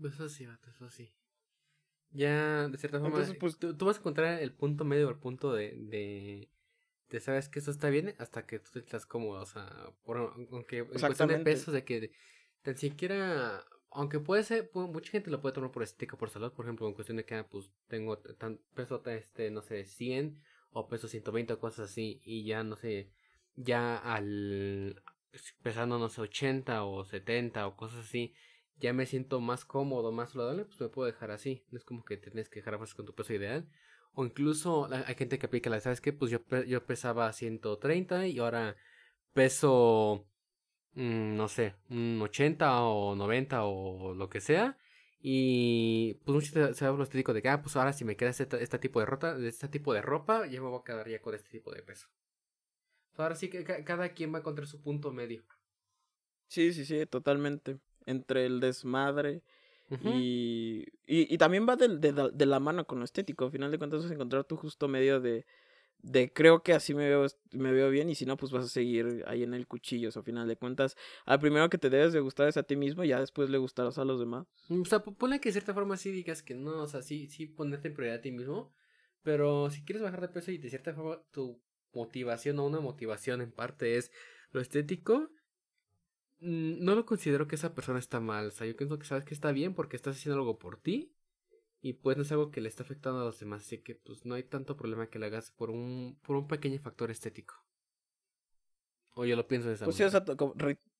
Pues 0.01 0.15
eso 0.15 0.29
sí, 0.29 0.49
eso 0.69 0.91
sí. 0.91 1.13
Ya, 2.13 2.69
de 2.69 2.79
cierta 2.79 2.99
forma, 3.01 3.17
Entonces, 3.19 3.37
pues, 3.39 3.59
tú, 3.59 3.75
vas 3.87 3.97
a 3.97 4.01
encontrar 4.01 4.43
el 4.43 4.53
punto 4.53 4.85
medio, 4.85 5.09
el 5.09 5.17
punto 5.17 5.53
de, 5.53 5.75
de, 5.77 6.51
de 7.09 7.21
sabes 7.21 7.49
que 7.49 7.59
eso 7.59 7.71
está 7.71 7.89
bien 7.89 8.15
hasta 8.19 8.47
que 8.47 8.59
tú 8.59 8.71
te 8.73 8.81
estás 8.81 9.07
cómodo, 9.07 9.41
o 9.41 9.47
sea, 9.47 9.91
por, 10.05 10.19
aunque 10.51 10.79
en 10.79 10.87
cuestión 10.87 11.29
de 11.29 11.39
peso, 11.39 11.73
de 11.73 11.85
que 11.85 12.13
tan 12.61 12.77
siquiera, 12.77 13.65
aunque 13.91 14.21
puede 14.21 14.45
ser, 14.45 14.71
mucha 14.75 15.11
gente 15.11 15.31
lo 15.31 15.41
puede 15.41 15.55
tomar 15.55 15.71
por 15.71 15.83
estética, 15.83 16.19
por 16.19 16.29
salud, 16.29 16.53
por 16.53 16.67
ejemplo, 16.67 16.87
en 16.87 16.95
cuestión 16.95 17.17
de 17.17 17.25
que, 17.25 17.35
ah, 17.35 17.49
pues, 17.49 17.71
tengo 17.89 18.19
tan 18.19 18.61
peso, 18.75 19.03
este, 19.07 19.51
no 19.51 19.63
sé, 19.63 19.85
100 19.85 20.39
o 20.71 20.89
peso 20.89 21.09
120 21.09 21.55
o 21.55 21.59
cosas 21.59 21.91
así, 21.91 22.21
y 22.25 22.45
ya, 22.45 22.63
no 22.63 22.77
sé, 22.77 23.11
ya 23.57 23.97
al, 23.97 25.03
pesando, 25.63 25.99
no 25.99 26.11
sé, 26.11 26.21
80 26.21 26.85
o 26.85 27.05
70 27.05 27.67
o 27.67 27.77
cosas 27.77 28.05
así, 28.05 28.35
ya 28.83 28.93
me 28.93 29.07
siento 29.07 29.41
más 29.41 29.65
cómodo, 29.65 30.11
más 30.11 30.31
saludable, 30.31 30.65
pues 30.65 30.81
me 30.81 30.89
puedo 30.89 31.07
dejar 31.07 31.31
así. 31.31 31.65
No 31.71 31.79
es 31.79 31.85
como 31.85 32.05
que 32.05 32.17
tienes 32.17 32.49
que 32.49 32.61
dejar 32.61 32.79
con 32.79 33.07
tu 33.07 33.15
peso 33.15 33.33
ideal. 33.33 33.69
O 34.15 34.25
incluso 34.27 34.89
hay 34.93 35.15
gente 35.15 35.39
que 35.39 35.47
aplica 35.47 35.71
la, 35.71 35.81
¿sabes 35.81 36.01
qué? 36.01 36.13
Pues 36.13 36.31
yo, 36.33 36.41
yo 36.67 36.85
pesaba 36.85 37.33
130 37.33 38.27
y 38.27 38.39
ahora 38.41 38.77
peso, 39.33 40.27
mm, 40.95 41.37
no 41.37 41.49
sé, 41.49 41.77
un 41.91 42.21
80 42.21 42.83
o 42.83 43.15
90 43.15 43.65
o 43.65 44.15
lo 44.15 44.29
que 44.29 44.41
sea. 44.41 44.77
Y 45.21 46.15
pues 46.25 46.35
mucho 46.35 46.75
se 46.75 46.85
habla 46.85 47.05
estético 47.05 47.33
de 47.33 47.43
que, 47.43 47.49
ah, 47.49 47.63
pues 47.63 47.77
ahora 47.77 47.93
si 47.93 48.05
me 48.05 48.17
queda 48.17 48.31
este, 48.31 48.63
este, 48.63 48.79
tipo 48.81 48.99
de 49.01 49.07
ropa, 49.07 49.37
este 49.41 49.69
tipo 49.69 49.95
de 49.95 50.03
ropa, 50.03 50.47
ya 50.47 50.61
me 50.61 50.69
voy 50.69 50.81
a 50.81 50.85
quedar 50.85 51.09
ya 51.09 51.23
con 51.23 51.35
este 51.35 51.51
tipo 51.51 51.73
de 51.73 51.83
peso. 51.83 52.09
Ahora 53.17 53.37
sí 53.37 53.49
que 53.49 53.65
cada 53.65 54.09
quien 54.11 54.33
va 54.33 54.39
a 54.39 54.41
encontrar 54.41 54.67
su 54.67 54.83
punto 54.83 55.13
medio. 55.13 55.45
Sí, 56.49 56.73
sí, 56.73 56.85
sí, 56.85 57.07
totalmente 57.07 57.79
entre 58.07 58.47
el 58.47 58.61
desmadre 58.61 59.43
y, 60.01 60.85
y, 61.07 61.35
y, 61.35 61.39
también 61.39 61.67
va 61.69 61.77
de, 61.77 61.89
de, 61.89 62.47
la 62.47 62.61
mano 62.61 62.87
con 62.87 62.99
lo 62.99 63.05
estético. 63.05 63.45
Al 63.45 63.51
final 63.51 63.71
de 63.71 63.79
cuentas 63.79 64.03
vas 64.03 64.11
a 64.11 64.15
encontrar 64.15 64.45
tu 64.45 64.57
justo 64.57 64.89
medio 64.89 65.21
de, 65.21 65.45
de 65.99 66.33
creo 66.33 66.63
que 66.63 66.73
así 66.73 66.95
me 66.95 67.09
veo, 67.09 67.27
me 67.53 67.73
veo 67.73 67.91
bien 67.91 68.09
y 68.09 68.15
si 68.15 68.25
no, 68.25 68.37
pues 68.37 68.53
vas 68.53 68.65
a 68.65 68.69
seguir 68.69 69.25
ahí 69.27 69.43
en 69.43 69.55
el 69.55 69.67
cuchillo. 69.67 70.09
O 70.09 70.13
sea, 70.13 70.21
al 70.21 70.25
final 70.25 70.49
de 70.49 70.57
cuentas, 70.57 70.97
al 71.27 71.41
primero 71.41 71.69
que 71.69 71.79
te 71.79 71.91
debes 71.91 72.13
de 72.13 72.21
gustar 72.21 72.49
es 72.49 72.57
a 72.57 72.63
ti 72.63 72.77
mismo 72.77 73.05
y 73.05 73.09
ya 73.09 73.21
después 73.21 73.51
le 73.51 73.59
gustarás 73.59 73.99
a 73.99 74.05
los 74.05 74.19
demás. 74.19 74.47
Mm, 74.69 74.83
o 74.83 74.85
sea, 74.85 75.03
ponle 75.03 75.41
que 75.41 75.51
de 75.51 75.53
cierta 75.55 75.75
forma 75.75 75.97
sí 75.97 76.11
digas 76.11 76.43
que 76.43 76.55
no, 76.55 76.83
o 76.83 76.87
sea, 76.87 77.03
sí, 77.03 77.29
sí 77.29 77.47
ponerte 77.47 77.89
en 77.89 77.95
prioridad 77.95 78.19
a 78.19 78.23
ti 78.23 78.33
mismo, 78.33 78.73
pero 79.23 79.71
si 79.71 79.85
quieres 79.85 80.03
bajar 80.03 80.21
de 80.23 80.29
peso 80.29 80.51
y 80.51 80.59
de 80.59 80.71
cierta 80.71 80.95
forma 80.95 81.23
tu 81.31 81.61
motivación 81.93 82.59
o 82.59 82.67
una 82.67 82.81
motivación 82.81 83.43
en 83.43 83.53
parte 83.53 83.97
es 83.97 84.11
lo 84.53 84.61
estético, 84.61 85.31
no 86.43 86.95
lo 86.95 87.07
considero 87.07 87.47
que 87.47 87.55
esa 87.55 87.75
persona 87.75 87.99
está 87.99 88.21
mal. 88.21 88.49
O 88.49 88.51
sea, 88.51 88.67
yo 88.67 88.77
pienso 88.77 88.99
que 88.99 89.07
sabes 89.07 89.25
que 89.25 89.35
está 89.35 89.53
bien 89.53 89.75
porque 89.75 89.97
estás 89.97 90.17
haciendo 90.17 90.41
algo 90.41 90.59
por 90.59 90.77
ti. 90.77 91.15
Y 91.81 91.95
pues 91.95 92.17
no 92.17 92.23
es 92.23 92.31
algo 92.31 92.51
que 92.51 92.61
le 92.61 92.69
está 92.69 92.83
afectando 92.83 93.21
a 93.21 93.25
los 93.25 93.39
demás. 93.41 93.63
Así 93.63 93.79
que 93.79 93.95
pues 93.95 94.25
no 94.25 94.35
hay 94.35 94.45
tanto 94.45 94.77
problema 94.77 95.09
que 95.09 95.19
le 95.19 95.27
hagas 95.27 95.51
por 95.51 95.71
un, 95.71 96.19
por 96.23 96.37
un 96.37 96.49
pequeño 96.49 96.79
factor 96.81 97.11
estético. 97.11 97.55
O 99.15 99.25
yo 99.25 99.37
lo 99.37 99.47
pienso 99.47 99.69
de 99.69 99.75
esa 99.75 99.85
pues 99.85 99.97
Sí, 99.97 100.03
o 100.03 100.11
sea, 100.11 100.25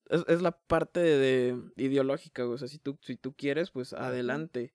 es, 0.09 0.43
la 0.43 0.53
parte 0.53 1.01
de, 1.01 1.59
ideológica, 1.77 2.47
o 2.47 2.59
sea, 2.59 2.69
si 2.69 2.79
tú, 2.79 2.99
si 3.01 3.17
tú 3.17 3.35
quieres, 3.35 3.71
pues 3.71 3.93
adelante. 3.93 4.75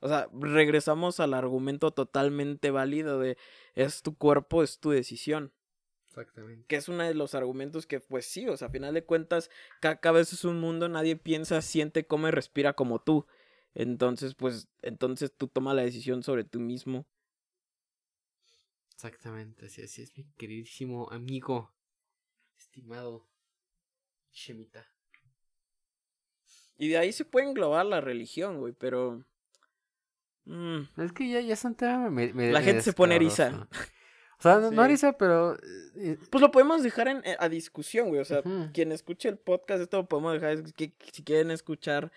O 0.00 0.08
sea, 0.08 0.28
regresamos 0.32 1.18
al 1.20 1.32
argumento 1.34 1.92
totalmente 1.92 2.70
válido 2.70 3.18
de 3.18 3.38
es 3.74 4.02
tu 4.02 4.16
cuerpo, 4.16 4.62
es 4.62 4.78
tu 4.78 4.90
decisión. 4.90 5.52
Exactamente. 6.14 6.64
Que 6.68 6.76
es 6.76 6.88
uno 6.88 7.02
de 7.02 7.12
los 7.12 7.34
argumentos 7.34 7.86
que, 7.86 7.98
pues 7.98 8.26
sí, 8.26 8.48
o 8.48 8.56
sea, 8.56 8.68
a 8.68 8.70
final 8.70 8.94
de 8.94 9.04
cuentas, 9.04 9.50
cada, 9.80 10.12
vez 10.12 10.32
es 10.32 10.44
un 10.44 10.60
mundo, 10.60 10.88
nadie 10.88 11.16
piensa, 11.16 11.60
siente, 11.60 12.06
come, 12.06 12.30
respira 12.30 12.74
como 12.74 13.00
tú. 13.00 13.26
Entonces, 13.74 14.36
pues, 14.36 14.68
entonces 14.82 15.32
tú 15.36 15.48
tomas 15.48 15.74
la 15.74 15.82
decisión 15.82 16.22
sobre 16.22 16.44
tú 16.44 16.60
mismo. 16.60 17.04
Exactamente, 18.92 19.66
así, 19.66 19.82
así 19.82 20.02
es 20.02 20.16
mi 20.16 20.24
queridísimo 20.36 21.10
amigo, 21.10 21.74
estimado 22.56 23.26
Shemita. 24.30 24.86
Y 26.78 26.88
de 26.88 26.98
ahí 26.98 27.12
se 27.12 27.24
puede 27.24 27.48
englobar 27.48 27.86
la 27.86 28.00
religión, 28.00 28.58
güey, 28.60 28.72
pero... 28.72 29.24
Mm. 30.44 30.82
Es 30.96 31.12
que 31.12 31.28
ya, 31.28 31.40
ya 31.40 31.56
son 31.56 31.76
La 31.80 32.62
gente 32.62 32.82
se 32.82 32.92
pone 32.92 33.16
eriza. 33.16 33.68
Sea, 34.44 34.58
no 34.58 34.86
dice, 34.86 35.14
pero. 35.14 35.56
Eh, 35.96 36.18
pues 36.28 36.42
lo 36.42 36.50
podemos 36.50 36.82
dejar 36.82 37.08
en, 37.08 37.22
eh, 37.24 37.34
a 37.38 37.48
discusión, 37.48 38.08
güey. 38.08 38.20
O 38.20 38.26
sea, 38.26 38.42
quien 38.74 38.92
escuche 38.92 39.26
el 39.30 39.38
podcast, 39.38 39.80
esto 39.80 39.96
lo 39.96 40.06
podemos 40.06 40.34
dejar. 40.34 40.62
Que, 40.74 40.92
si 41.12 41.24
quieren 41.24 41.50
escuchar. 41.50 42.12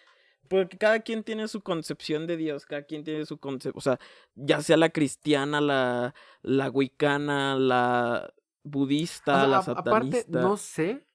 Porque 0.50 0.78
cada 0.78 1.00
quien 1.00 1.24
tiene 1.24 1.48
su 1.48 1.62
concepción 1.62 2.28
de 2.28 2.36
Dios, 2.36 2.66
cada 2.66 2.82
quien 2.82 3.06
tiene 3.06 3.26
su 3.26 3.38
concepción. 3.38 3.78
O 3.78 3.82
sea, 3.82 3.98
ya 4.36 4.62
sea 4.62 4.76
la 4.76 4.90
cristiana, 4.90 5.62
la, 5.62 6.14
la 6.42 6.70
wicana, 6.70 7.56
la 7.56 8.34
budista, 8.64 9.48
la 9.48 9.62
satanista. 9.62 9.90
Aparte, 9.90 10.26
no 10.28 10.58
sé, 10.58 11.06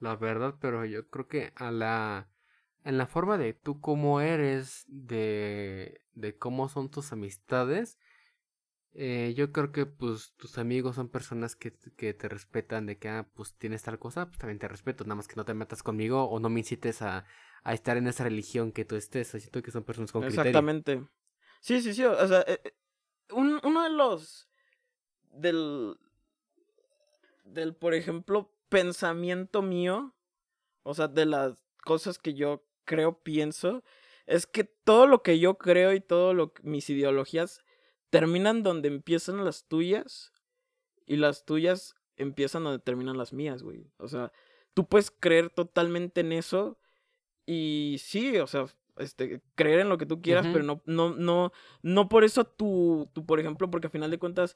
la 0.00 0.16
verdad, 0.16 0.54
pero 0.60 0.86
yo 0.86 1.06
creo 1.10 1.28
que 1.28 1.52
a 1.56 1.70
la. 1.70 2.30
En 2.84 2.96
la 2.96 3.06
forma 3.06 3.36
de 3.36 3.52
tú 3.52 3.82
cómo 3.82 4.22
eres, 4.22 4.86
de, 4.88 6.00
de 6.14 6.38
cómo 6.38 6.70
son 6.70 6.90
tus 6.90 7.12
amistades, 7.12 7.98
eh, 8.96 9.34
yo 9.36 9.50
creo 9.50 9.72
que 9.72 9.86
pues 9.86 10.34
tus 10.36 10.56
amigos 10.56 10.94
son 10.94 11.08
personas 11.08 11.56
que, 11.56 11.72
que, 11.96 12.14
te 12.14 12.28
respetan 12.28 12.86
de 12.86 12.96
que 12.96 13.08
ah, 13.08 13.28
pues 13.34 13.56
tienes 13.56 13.82
tal 13.82 13.98
cosa, 13.98 14.26
pues 14.26 14.38
también 14.38 14.60
te 14.60 14.68
respeto, 14.68 15.02
nada 15.02 15.16
más 15.16 15.26
que 15.26 15.34
no 15.34 15.44
te 15.44 15.52
metas 15.52 15.82
conmigo 15.82 16.24
o 16.24 16.38
no 16.38 16.48
me 16.48 16.60
incites 16.60 17.02
a, 17.02 17.24
a 17.64 17.74
estar 17.74 17.96
en 17.96 18.06
esa 18.06 18.22
religión 18.22 18.70
que 18.70 18.84
tú 18.84 18.94
estés, 18.94 19.28
siento 19.28 19.62
que 19.62 19.72
son 19.72 19.82
personas 19.82 20.12
con 20.12 20.22
Exactamente. 20.22 21.04
Sí, 21.60 21.82
sí, 21.82 21.92
sí, 21.92 22.04
o 22.04 22.28
sea, 22.28 22.42
eh, 22.42 22.60
eh, 22.62 22.74
un, 23.32 23.60
uno 23.64 23.82
de 23.82 23.90
los 23.90 24.48
del 25.32 25.96
del 27.44 27.74
por 27.74 27.94
ejemplo 27.94 28.52
pensamiento 28.68 29.60
mío, 29.60 30.14
o 30.84 30.94
sea, 30.94 31.08
de 31.08 31.26
las 31.26 31.64
cosas 31.84 32.18
que 32.18 32.34
yo 32.34 32.64
creo, 32.84 33.20
pienso, 33.22 33.82
es 34.26 34.46
que 34.46 34.62
todo 34.62 35.08
lo 35.08 35.22
que 35.22 35.40
yo 35.40 35.58
creo 35.58 35.92
y 35.94 36.00
todo 36.00 36.32
lo 36.32 36.52
mis 36.62 36.88
ideologías 36.90 37.63
terminan 38.14 38.62
donde 38.62 38.86
empiezan 38.86 39.44
las 39.44 39.66
tuyas 39.66 40.32
y 41.04 41.16
las 41.16 41.44
tuyas 41.44 41.96
empiezan 42.16 42.62
donde 42.62 42.78
terminan 42.78 43.18
las 43.18 43.32
mías, 43.32 43.64
güey. 43.64 43.90
O 43.96 44.06
sea, 44.06 44.30
tú 44.72 44.86
puedes 44.86 45.10
creer 45.10 45.50
totalmente 45.50 46.20
en 46.20 46.30
eso 46.30 46.78
y 47.44 47.96
sí, 47.98 48.38
o 48.38 48.46
sea, 48.46 48.66
este, 48.98 49.42
creer 49.56 49.80
en 49.80 49.88
lo 49.88 49.98
que 49.98 50.06
tú 50.06 50.22
quieras, 50.22 50.46
pero 50.52 50.62
no, 50.62 50.80
no, 50.86 51.16
no, 51.16 51.52
no 51.82 52.08
por 52.08 52.22
eso 52.22 52.44
tú, 52.44 53.10
tú, 53.12 53.26
por 53.26 53.40
ejemplo, 53.40 53.68
porque 53.68 53.88
al 53.88 53.92
final 53.92 54.12
de 54.12 54.20
cuentas, 54.20 54.54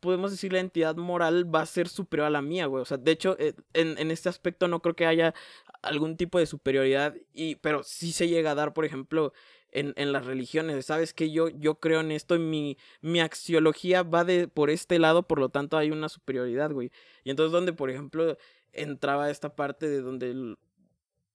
podemos 0.00 0.30
decir 0.30 0.52
la 0.52 0.60
entidad 0.60 0.94
moral 0.96 1.52
va 1.52 1.62
a 1.62 1.66
ser 1.66 1.88
superior 1.88 2.26
a 2.26 2.30
la 2.30 2.42
mía, 2.42 2.66
güey. 2.66 2.82
O 2.82 2.84
sea, 2.84 2.98
de 2.98 3.10
hecho, 3.10 3.36
eh, 3.38 3.54
en, 3.72 3.96
en, 3.96 4.10
este 4.10 4.28
aspecto 4.28 4.68
no 4.68 4.82
creo 4.82 4.94
que 4.94 5.06
haya 5.06 5.32
algún 5.80 6.18
tipo 6.18 6.38
de 6.38 6.44
superioridad, 6.44 7.16
y, 7.32 7.54
pero 7.56 7.82
sí 7.82 8.12
se 8.12 8.28
llega 8.28 8.50
a 8.50 8.54
dar, 8.54 8.74
por 8.74 8.84
ejemplo, 8.84 9.32
en, 9.72 9.94
en 9.96 10.12
las 10.12 10.26
religiones. 10.26 10.86
Sabes 10.86 11.14
que 11.14 11.30
yo, 11.30 11.48
yo 11.48 11.76
creo 11.76 12.00
en 12.00 12.12
esto 12.12 12.36
y 12.36 12.38
mi, 12.38 12.78
mi 13.00 13.20
axiología 13.20 14.02
va 14.02 14.24
de 14.24 14.48
por 14.48 14.70
este 14.70 14.98
lado, 14.98 15.24
por 15.24 15.38
lo 15.38 15.48
tanto 15.48 15.76
hay 15.76 15.90
una 15.90 16.08
superioridad, 16.08 16.72
güey. 16.72 16.90
Y 17.24 17.30
entonces 17.30 17.52
donde, 17.52 17.72
por 17.72 17.90
ejemplo, 17.90 18.36
entraba 18.72 19.30
esta 19.30 19.54
parte 19.54 19.88
de 19.88 20.00
donde 20.00 20.56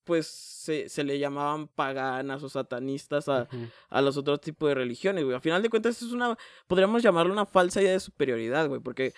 pues 0.04 0.28
se, 0.28 0.90
se, 0.90 1.04
le 1.04 1.18
llamaban 1.18 1.68
paganas 1.70 2.44
o 2.44 2.50
satanistas 2.50 3.30
a, 3.30 3.48
a, 3.90 4.02
los 4.02 4.18
otros 4.18 4.42
tipos 4.42 4.68
de 4.68 4.76
religiones, 4.76 5.24
güey. 5.24 5.36
A 5.36 5.40
final 5.40 5.62
de 5.62 5.70
cuentas 5.70 6.02
es 6.02 6.12
una, 6.12 6.38
podríamos 6.68 7.02
llamarlo 7.02 7.32
una 7.32 7.46
falsa 7.46 7.82
idea 7.82 7.94
de 7.94 8.00
superioridad, 8.02 8.68
güey, 8.68 8.82
porque 8.82 9.14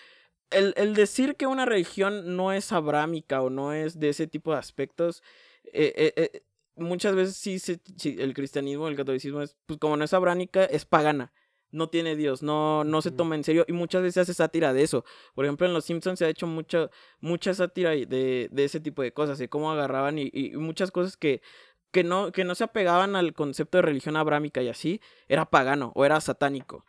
el, 0.51 0.73
el, 0.77 0.93
decir 0.93 1.35
que 1.35 1.47
una 1.47 1.65
religión 1.65 2.35
no 2.35 2.51
es 2.51 2.71
abrámica 2.71 3.41
o 3.41 3.49
no 3.49 3.73
es 3.73 3.99
de 3.99 4.09
ese 4.09 4.27
tipo 4.27 4.51
de 4.51 4.59
aspectos, 4.59 5.23
eh, 5.73 5.93
eh, 5.95 6.13
eh 6.15 6.43
muchas 6.75 7.15
veces 7.15 7.35
sí, 7.37 7.59
sí, 7.59 8.15
el 8.19 8.33
cristianismo, 8.33 8.87
el 8.87 8.95
catolicismo 8.95 9.41
es, 9.41 9.55
pues 9.65 9.79
como 9.79 9.97
no 9.97 10.03
es 10.03 10.13
abránica, 10.13 10.65
es 10.65 10.85
pagana. 10.85 11.31
No 11.71 11.89
tiene 11.89 12.15
Dios, 12.15 12.41
no, 12.41 12.85
no 12.85 13.01
se 13.01 13.11
toma 13.11 13.35
en 13.35 13.43
serio 13.43 13.65
y 13.67 13.73
muchas 13.73 14.01
veces 14.01 14.13
se 14.13 14.19
hace 14.21 14.33
sátira 14.33 14.71
de 14.71 14.83
eso. 14.83 15.03
Por 15.33 15.43
ejemplo, 15.43 15.67
en 15.67 15.73
Los 15.73 15.83
Simpsons 15.85 16.19
se 16.19 16.25
ha 16.25 16.29
hecho 16.29 16.47
mucha, 16.47 16.89
mucha 17.19 17.53
sátira 17.53 17.89
de, 17.89 18.47
de 18.49 18.63
ese 18.63 18.79
tipo 18.79 19.01
de 19.01 19.11
cosas, 19.11 19.39
de 19.39 19.49
cómo 19.49 19.71
agarraban 19.71 20.17
y, 20.17 20.29
y 20.31 20.51
muchas 20.55 20.91
cosas 20.91 21.17
que, 21.17 21.41
que, 21.91 22.03
no, 22.03 22.31
que 22.31 22.45
no 22.45 22.55
se 22.55 22.63
apegaban 22.63 23.15
al 23.17 23.33
concepto 23.33 23.77
de 23.77 23.81
religión 23.81 24.15
abrámica 24.15 24.61
y 24.61 24.69
así, 24.69 25.01
era 25.27 25.49
pagano 25.49 25.91
o 25.95 26.05
era 26.05 26.21
satánico. 26.21 26.85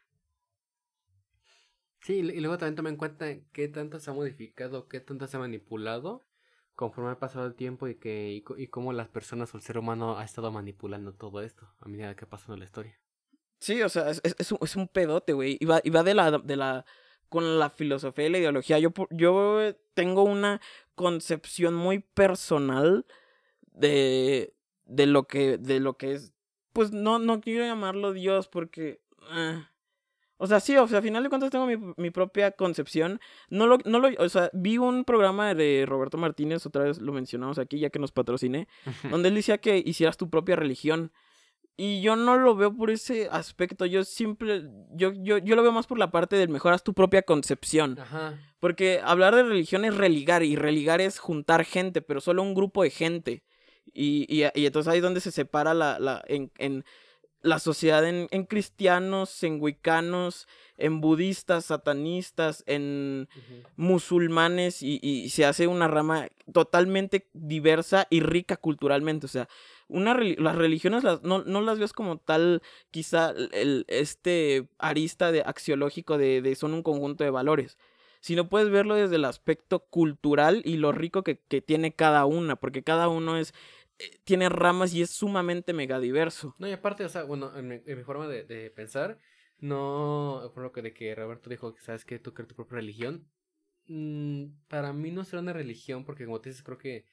Sí, 2.03 2.19
y 2.19 2.41
luego 2.41 2.57
también 2.57 2.77
toma 2.77 2.91
en 2.91 2.97
cuenta 2.97 3.27
qué 3.53 3.67
tanto 3.67 3.99
se 3.99 4.11
ha 4.11 4.15
modificado, 4.15 4.87
qué 4.87 5.01
tanto 5.01 5.27
se 5.27 5.37
ha 5.37 5.41
manipulado 5.41 6.25
conforme 6.77 7.11
ha 7.11 7.19
pasado 7.19 7.47
el 7.47 7.55
tiempo 7.55 7.89
y 7.89 7.97
que 7.97 8.45
y, 8.57 8.67
cómo 8.69 8.93
las 8.93 9.09
personas 9.09 9.53
o 9.53 9.57
el 9.57 9.63
ser 9.63 9.79
humano 9.79 10.19
ha 10.19 10.25
estado 10.25 10.53
manipulando 10.53 11.15
todo 11.15 11.41
esto 11.41 11.69
a 11.81 11.89
medida 11.89 12.15
que 12.15 12.27
pasa 12.27 12.53
en 12.53 12.61
la 12.61 12.67
historia. 12.67 13.01
Sí, 13.59 13.83
o 13.83 13.89
sea, 13.89 14.11
es, 14.11 14.21
es, 14.23 14.53
un, 14.53 14.59
es 14.61 14.77
un 14.77 14.87
pedote, 14.87 15.33
güey. 15.33 15.57
Y 15.59 15.65
va, 15.65 15.81
y 15.83 15.91
va 15.91 16.03
de 16.03 16.15
la, 16.15 16.39
de 16.39 16.57
la, 16.57 16.85
con 17.31 17.59
la 17.59 17.71
filosofía 17.71 18.27
y 18.27 18.31
la 18.31 18.39
ideología. 18.39 18.79
Yo, 18.79 18.93
yo 19.11 19.75
tengo 19.95 20.23
una 20.23 20.61
concepción 20.95 21.75
muy 21.75 22.01
personal 22.01 23.07
de, 23.73 24.55
de 24.85 25.07
lo 25.07 25.27
que, 25.27 25.57
de 25.57 25.81
lo 25.81 25.97
que 25.97 26.13
es, 26.13 26.35
pues 26.75 26.93
no, 26.93 27.19
no 27.19 27.41
quiero 27.41 27.65
llamarlo 27.65 28.13
Dios 28.13 28.49
porque, 28.49 29.01
ah, 29.31 29.73
o 30.39 30.47
sea, 30.47 30.61
sí, 30.61 30.77
o 30.77 30.87
sea, 30.87 30.99
al 30.99 31.05
final 31.05 31.23
de 31.23 31.29
cuentas 31.29 31.51
tengo 31.51 31.67
mi, 31.67 31.77
mi, 31.97 32.11
propia 32.11 32.51
concepción. 32.51 33.21
No 33.49 33.67
lo, 33.67 33.79
no 33.85 33.99
lo, 33.99 34.11
o 34.19 34.29
sea, 34.29 34.51
vi 34.53 34.77
un 34.77 35.05
programa 35.05 35.55
de 35.55 35.85
Roberto 35.87 36.19
Martínez, 36.19 36.67
otra 36.67 36.85
vez 36.85 37.01
lo 37.01 37.13
mencionamos 37.13 37.59
aquí, 37.59 37.79
ya 37.79 37.91
que 37.91 37.99
nos 37.99 38.13
patrociné, 38.13 38.69
donde 39.11 39.31
él 39.31 39.35
decía 39.35 39.59
que 39.59 39.83
hicieras 39.85 40.17
tu 40.17 40.29
propia 40.29 40.57
religión. 40.57 41.13
Y 41.79 42.01
yo 42.01 42.17
no 42.17 42.39
lo 42.39 42.57
veo 42.57 42.75
por 42.75 42.91
ese 42.91 43.29
aspecto, 43.31 43.85
yo 43.85 44.03
simple, 44.05 44.65
yo, 44.93 45.13
yo, 45.13 45.37
yo 45.39 45.57
lo 45.57 45.63
veo 45.63 45.73
más 45.73 45.87
por 45.87 45.99
la 45.99 46.11
parte 46.11 46.37
del 46.37 46.49
mejoras 46.49 46.83
tu 46.83 46.95
propia 46.95 47.23
concepción. 47.23 47.99
Ajá. 47.99 48.39
Porque 48.61 49.01
hablar 49.05 49.35
de 49.35 49.43
religión 49.43 49.85
es 49.85 49.95
religar, 49.95 50.43
y 50.43 50.57
religar 50.57 51.03
es 51.03 51.19
juntar 51.19 51.65
gente, 51.65 52.01
pero 52.01 52.21
solo 52.21 52.43
un 52.43 52.55
grupo 52.55 52.83
de 52.83 52.91
gente. 52.91 53.45
Y, 53.93 54.27
y, 54.29 54.45
y 54.55 54.67
entonces 54.67 54.91
ahí 54.91 54.99
es 54.99 55.03
donde 55.03 55.21
se 55.21 55.31
separa 55.31 55.75
la, 55.75 55.99
la, 55.99 56.25
en, 56.29 56.51
en 56.59 56.85
la 57.43 57.59
sociedad 57.59 58.07
en, 58.07 58.29
en, 58.31 58.45
cristianos, 58.45 59.43
en 59.43 59.61
wicanos, 59.61 60.49
en 60.79 61.01
budistas, 61.01 61.67
satanistas, 61.67 62.65
en 62.67 63.29
musulmanes, 63.77 64.83
y, 64.83 64.99
y, 65.03 65.29
se 65.31 65.45
hace 65.45 65.67
una 65.67 65.89
rama 65.89 66.29
totalmente 66.53 67.29
diversa 67.33 68.07
y 68.11 68.21
rica 68.21 68.57
culturalmente. 68.57 69.27
O 69.27 69.29
sea, 69.29 69.49
una 69.89 70.15
las 70.15 70.57
religiones 70.57 71.05
las, 71.05 71.23
no, 71.23 71.45
no, 71.45 71.61
las 71.61 71.79
ves 71.79 71.93
como 71.93 72.19
tal, 72.19 72.63
quizá 72.91 73.33
el, 73.53 73.85
este 73.89 74.69
arista 74.79 75.31
de 75.31 75.43
axiológico 75.43 76.19
de, 76.19 76.43
de, 76.43 76.55
son 76.57 76.75
un 76.75 76.83
conjunto 76.83 77.23
de 77.23 77.31
valores, 77.31 77.79
sino 78.21 78.49
puedes 78.49 78.71
verlo 78.71 78.97
desde 78.97 79.17
el 79.17 79.25
aspecto 79.25 79.81
cultural 79.81 80.63
y 80.65 80.79
lo 80.79 80.91
rico 80.91 81.23
que, 81.23 81.39
que 81.39 81.61
tiene 81.63 81.93
cada 81.93 82.25
una, 82.27 82.57
porque 82.57 82.83
cada 82.83 83.09
uno 83.09 83.37
es 83.37 83.55
eh, 83.99 84.21
tiene 84.25 84.49
ramas 84.49 84.95
y 84.95 85.03
es 85.03 85.11
sumamente 85.11 85.73
mega 85.73 85.99
diverso. 86.01 86.55
No, 86.59 86.69
y 86.69 86.73
aparte, 86.73 87.05
o 87.05 87.09
sea, 87.09 87.25
bueno, 87.25 87.57
en 87.57 87.69
mi, 87.69 88.05
forma 88.05 88.29
de, 88.29 88.45
de, 88.45 88.71
pensar, 88.71 89.19
no, 89.59 90.51
por 90.55 90.63
lo 90.63 90.73
que 90.73 90.83
de 90.83 90.93
que 90.93 91.15
Roberto 91.15 91.51
dijo 91.51 91.75
que 91.75 91.81
sabes 91.81 92.05
que 92.05 92.19
tú 92.19 92.35
crees 92.35 92.49
tu 92.49 92.55
propia 92.55 92.77
religión, 92.77 93.29
mmm, 93.87 94.47
para 94.69 94.93
mí 94.93 95.11
no 95.11 95.25
será 95.25 95.41
una 95.41 95.53
religión, 95.53 96.05
porque 96.05 96.25
como 96.27 96.41
te 96.41 96.51
dices, 96.51 96.63
creo 96.63 96.79
que 96.79 97.07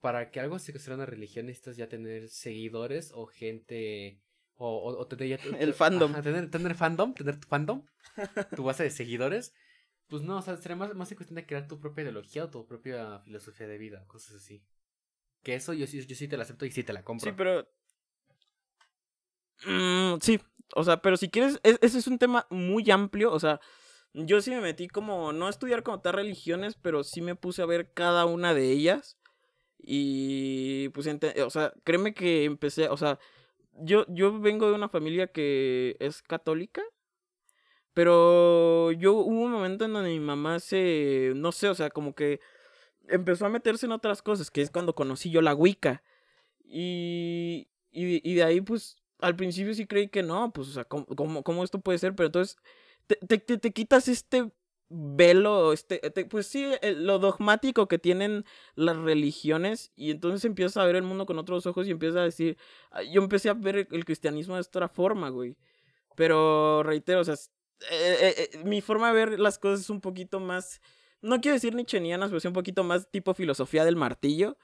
para 0.00 0.30
que 0.30 0.40
algo 0.40 0.58
se 0.58 0.72
considere 0.72 0.96
una 0.96 1.06
religión 1.06 1.46
necesitas 1.46 1.76
ya 1.76 1.88
tener 1.88 2.28
seguidores 2.28 3.12
o 3.14 3.26
gente 3.26 4.20
o, 4.56 4.96
o, 4.98 5.06
tener 5.06 5.28
ya 5.28 5.36
el 5.58 5.74
fandom. 5.74 6.14
tener, 6.22 6.50
tener 6.50 6.74
fandom 6.74 7.14
tener 7.14 7.38
tu 7.38 7.48
fandom 7.48 7.84
tu 8.56 8.64
base 8.64 8.82
de 8.84 8.90
seguidores. 8.90 9.54
Pues 10.08 10.22
no 10.22 10.38
o 10.38 10.42
sea 10.42 10.56
sería 10.56 10.76
más, 10.76 10.94
más 10.94 11.14
cuestión 11.14 11.36
de 11.36 11.46
crear 11.46 11.68
tu 11.68 11.78
propia 11.78 12.02
ideología 12.02 12.44
o 12.44 12.50
tu 12.50 12.66
propia 12.66 13.20
filosofía 13.20 13.68
de 13.68 13.78
vida 13.78 14.04
cosas 14.06 14.36
así 14.36 14.64
que 15.42 15.54
eso 15.54 15.72
yo, 15.72 15.86
sí 15.86 16.28
te 16.28 16.36
la 16.36 16.42
acepto 16.42 16.64
y 16.66 16.70
sí 16.70 16.84
te 16.84 16.92
la 16.92 17.02
compro. 17.02 17.30
Sí 17.30 17.34
pero 17.36 17.68
mm, 19.66 20.20
sí 20.20 20.40
o 20.74 20.84
sea 20.84 21.02
pero 21.02 21.16
si 21.16 21.28
quieres 21.28 21.58
ese 21.62 21.98
es 21.98 22.06
un 22.06 22.18
tema 22.18 22.46
muy 22.50 22.90
amplio 22.90 23.32
o 23.32 23.40
sea 23.40 23.60
yo 24.12 24.40
sí 24.40 24.50
me 24.50 24.60
metí 24.60 24.88
como 24.88 25.32
no 25.32 25.46
a 25.46 25.50
estudiar 25.50 25.82
como 25.82 26.00
tal 26.00 26.14
religiones 26.14 26.76
pero 26.76 27.04
sí 27.04 27.20
me 27.20 27.34
puse 27.34 27.62
a 27.62 27.66
ver 27.66 27.92
cada 27.92 28.24
una 28.24 28.54
de 28.54 28.70
ellas 28.70 29.18
y 29.82 30.88
pues, 30.90 31.06
o 31.44 31.50
sea, 31.50 31.72
créeme 31.84 32.14
que 32.14 32.44
empecé, 32.44 32.88
o 32.88 32.96
sea, 32.96 33.18
yo, 33.72 34.04
yo 34.08 34.38
vengo 34.40 34.68
de 34.68 34.74
una 34.74 34.88
familia 34.88 35.28
que 35.28 35.96
es 36.00 36.22
católica, 36.22 36.82
pero 37.94 38.92
yo 38.92 39.14
hubo 39.14 39.40
un 39.40 39.52
momento 39.52 39.84
en 39.84 39.92
donde 39.92 40.10
mi 40.10 40.20
mamá 40.20 40.60
se, 40.60 41.32
no 41.36 41.52
sé, 41.52 41.68
o 41.68 41.74
sea, 41.74 41.90
como 41.90 42.14
que 42.14 42.40
empezó 43.10 43.46
a 43.46 43.50
meterse 43.50 43.86
en 43.86 43.92
otras 43.92 44.22
cosas, 44.22 44.50
que 44.50 44.62
es 44.62 44.70
cuando 44.70 44.94
conocí 44.94 45.30
yo 45.30 45.42
la 45.42 45.54
Wicca. 45.54 46.02
Y, 46.64 47.68
y, 47.90 48.34
de 48.34 48.44
ahí, 48.44 48.60
pues, 48.60 48.96
al 49.18 49.36
principio 49.36 49.74
sí 49.74 49.86
creí 49.86 50.08
que 50.08 50.22
no, 50.22 50.52
pues, 50.52 50.68
o 50.68 50.72
sea, 50.72 50.84
¿cómo, 50.84 51.42
cómo, 51.42 51.64
esto 51.64 51.80
puede 51.80 51.98
ser? 51.98 52.14
Pero 52.14 52.28
entonces 52.28 52.56
te, 53.06 53.16
te, 53.38 53.58
te 53.58 53.72
quitas 53.72 54.08
este 54.08 54.52
velo, 54.90 55.72
este, 55.72 56.00
pues 56.28 56.48
sí, 56.48 56.66
lo 56.82 57.20
dogmático 57.20 57.86
que 57.86 57.98
tienen 57.98 58.44
las 58.74 58.96
religiones 58.96 59.92
y 59.94 60.10
entonces 60.10 60.44
empiezas 60.44 60.78
a 60.78 60.84
ver 60.84 60.96
el 60.96 61.04
mundo 61.04 61.26
con 61.26 61.38
otros 61.38 61.64
ojos 61.66 61.86
y 61.86 61.92
empiezas 61.92 62.18
a 62.18 62.24
decir, 62.24 62.58
yo 63.12 63.22
empecé 63.22 63.48
a 63.50 63.54
ver 63.54 63.88
el 63.90 64.04
cristianismo 64.04 64.54
de 64.56 64.62
otra 64.62 64.88
forma, 64.88 65.28
güey. 65.30 65.56
Pero 66.16 66.82
reitero, 66.82 67.20
o 67.20 67.24
sea, 67.24 67.34
eh, 67.34 68.34
eh, 68.36 68.50
eh, 68.52 68.58
mi 68.64 68.80
forma 68.80 69.08
de 69.08 69.14
ver 69.14 69.40
las 69.40 69.58
cosas 69.58 69.80
es 69.80 69.90
un 69.90 70.00
poquito 70.00 70.40
más, 70.40 70.82
no 71.22 71.40
quiero 71.40 71.54
decir 71.54 71.74
nichenianas, 71.74 72.30
pero 72.30 72.40
sí 72.40 72.48
un 72.48 72.54
poquito 72.54 72.84
más 72.84 73.10
tipo 73.10 73.34
filosofía 73.34 73.84
del 73.84 73.96
martillo, 73.96 74.56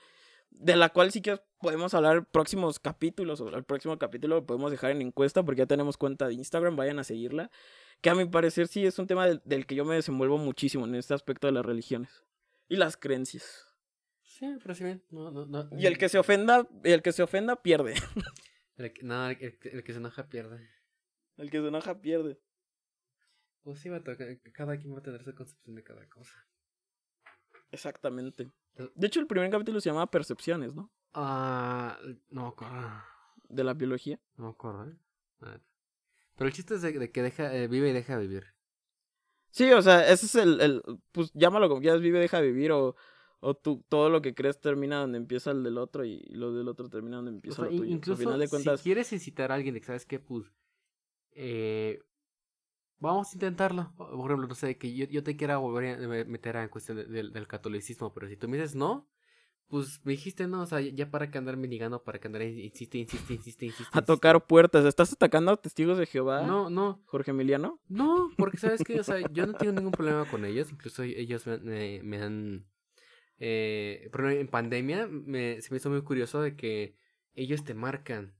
de 0.51 0.77
la 0.77 0.91
cual 0.91 1.13
sí 1.13 1.21
que 1.21 1.41
podemos 1.61 1.95
hablar 1.95 2.27
próximos 2.27 2.79
capítulos, 2.79 3.41
o 3.41 3.49
el 3.49 3.65
próximo 3.65 3.99
capítulo 3.99 4.37
lo 4.37 4.47
podemos 4.47 4.71
dejar 4.71 4.93
en 4.93 5.03
encuesta 5.03 5.43
porque 5.45 5.61
ya 5.61 5.67
tenemos 5.67 5.97
cuenta 5.97 6.29
de 6.29 6.35
Instagram, 6.35 6.77
vayan 6.77 6.99
a 6.99 7.05
seguirla 7.05 7.51
que 8.01 8.11
a 8.11 8.15
mi 8.15 8.25
parecer 8.27 8.69
sí 8.69 8.85
es 8.85 8.99
un 8.99 9.07
tema 9.07 9.27
del, 9.27 9.67
que 9.67 9.75
yo 9.75 9.85
me 9.85 9.95
desenvuelvo 9.95 10.39
muchísimo 10.39 10.87
en 10.87 10.95
este 10.95 11.15
aspecto 11.15 11.47
de 11.47 11.53
las 11.53 11.65
religiones 11.65 12.25
y 12.69 12.77
las 12.77 12.97
creencias. 12.97 13.67
Sí, 14.23 14.47
pero 14.63 14.75
sí 14.75 14.85
bien. 14.85 15.03
No, 15.11 15.31
no, 15.31 15.47
no. 15.47 15.69
Y 15.79 15.87
el 15.87 15.99
que 15.99 16.09
se 16.09 16.19
ofenda, 16.19 16.69
el 16.85 17.03
que 17.03 17.13
se 17.13 17.23
ofenda 17.23 17.63
pierde. 17.63 17.95
El 18.79 18.93
que, 18.93 19.05
no, 19.05 19.31
el, 19.31 19.39
que 19.39 19.93
se 19.93 19.97
enoja 19.97 20.29
pierde. 20.29 20.69
El 21.39 21.51
que 21.51 21.63
se 21.63 21.67
enoja 21.67 22.03
pierde. 22.03 22.39
Pues 23.63 23.81
sí, 23.81 23.89
va 23.89 23.97
a 23.97 24.05
tocar, 24.05 24.39
cada 24.53 24.77
quien 24.77 24.93
va 24.93 24.99
a 24.99 25.03
tener 25.03 25.25
su 25.25 25.35
concepción 25.35 25.77
de 25.77 25.83
cada 25.83 26.07
cosa. 26.11 26.46
Exactamente. 27.71 28.51
De 28.95 29.07
hecho, 29.07 29.21
el 29.21 29.27
primer 29.27 29.51
capítulo 29.51 29.81
se 29.81 29.89
llamaba 29.89 30.11
Percepciones, 30.11 30.75
¿no? 30.75 30.91
Ah, 31.15 31.99
no 32.31 32.55
¿De 33.49 33.65
la 33.65 33.75
biología? 33.75 34.21
No 34.37 34.57
me 34.59 34.93
¿eh? 34.93 35.59
Pero 36.37 36.49
el 36.49 36.53
chiste 36.53 36.75
es 36.75 36.83
de, 36.83 37.11
que 37.11 37.23
deja, 37.23 37.55
eh, 37.55 37.69
vive 37.69 37.91
y 37.91 37.93
deja 37.93 38.19
vivir. 38.19 38.45
Sí, 39.51 39.73
o 39.73 39.81
sea, 39.81 40.07
ese 40.07 40.27
es 40.27 40.35
el, 40.35 40.61
el, 40.61 40.83
pues 41.13 41.33
llámalo 41.33 41.69
como 41.69 41.81
quieras, 41.81 42.01
vive, 42.03 42.19
deja 42.19 42.41
vivir, 42.41 42.73
o, 42.73 42.95
o 43.41 43.55
tú, 43.55 43.83
todo 43.89 44.11
lo 44.11 44.21
que 44.21 44.35
crees 44.35 44.61
termina 44.61 45.01
donde 45.01 45.17
empieza 45.17 45.51
el 45.51 45.63
del 45.63 45.79
otro 45.79 46.05
y 46.05 46.21
lo 46.29 46.53
del 46.53 46.69
otro 46.69 46.91
termina 46.91 47.17
donde 47.17 47.31
empieza 47.31 47.63
lo 47.63 47.69
tuyo. 47.69 47.85
Incluso 47.85 48.21
final 48.21 48.39
de 48.39 48.49
cuentas... 48.49 48.81
si 48.81 48.85
quieres 48.85 49.11
incitar 49.15 49.51
a 49.51 49.55
alguien 49.55 49.73
de 49.73 49.81
que 49.81 49.87
sabes 49.87 50.05
qué, 50.05 50.19
pues, 50.19 50.53
eh, 51.33 52.01
vamos 52.99 53.31
a 53.31 53.37
intentarlo. 53.37 53.93
Por 53.97 54.31
ejemplo, 54.31 54.49
no 54.49 54.55
sé, 54.55 54.77
que 54.79 54.95
yo, 54.95 55.07
yo 55.07 55.23
te 55.23 55.37
quiera 55.37 55.57
volver 55.59 56.03
a 56.03 56.25
meter 56.27 56.57
en 56.57 56.69
cuestión 56.69 56.97
del 56.97 57.47
catolicismo, 57.47 58.13
pero 58.13 58.29
si 58.29 58.37
tú 58.37 58.49
me 58.49 58.57
dices 58.57 58.75
no, 58.75 59.09
pues 59.69 60.01
me 60.05 60.13
dijiste, 60.13 60.47
no, 60.47 60.63
o 60.63 60.67
sea, 60.67 60.81
ya 60.81 61.11
para 61.11 61.31
que 61.31 61.39
andar 61.39 61.57
mendigando, 61.57 62.03
para 62.05 62.19
que 62.19 62.29
andar, 62.29 62.43
insiste, 62.43 62.99
insiste, 62.99 63.35
insiste, 63.35 63.67
insiste. 63.67 63.99
A 63.99 64.03
tocar 64.03 64.47
puertas, 64.47 64.85
¿estás 64.85 65.13
atacando 65.13 65.51
a 65.51 65.57
testigos 65.57 65.99
de 65.99 66.07
Jehová? 66.07 66.47
No, 66.47 66.71
no. 66.71 67.03
¿Jorge 67.07 67.33
Emiliano? 67.33 67.81
No, 67.89 68.31
porque 68.37 68.59
sabes 68.59 68.85
que, 68.85 69.01
o 69.01 69.05
sea, 69.05 69.19
yo 69.33 69.47
no 69.47 69.55
tengo 69.55 69.73
ningún 69.73 69.93
problema 69.93 70.25
con 70.27 70.45
ellos, 70.45 70.71
incluso 70.71 71.03
ellos 71.03 71.47
me, 71.47 72.01
me 72.03 72.23
han, 72.23 72.67
eh, 73.39 74.09
pero 74.13 74.31
en 74.31 74.47
pandemia 74.47 75.09
me, 75.09 75.61
se 75.61 75.71
me 75.73 75.79
hizo 75.79 75.91
muy 75.91 76.03
curioso 76.03 76.41
de 76.41 76.55
que 76.55 76.97
ellos 77.35 77.65
te 77.65 77.75
marcan, 77.75 78.37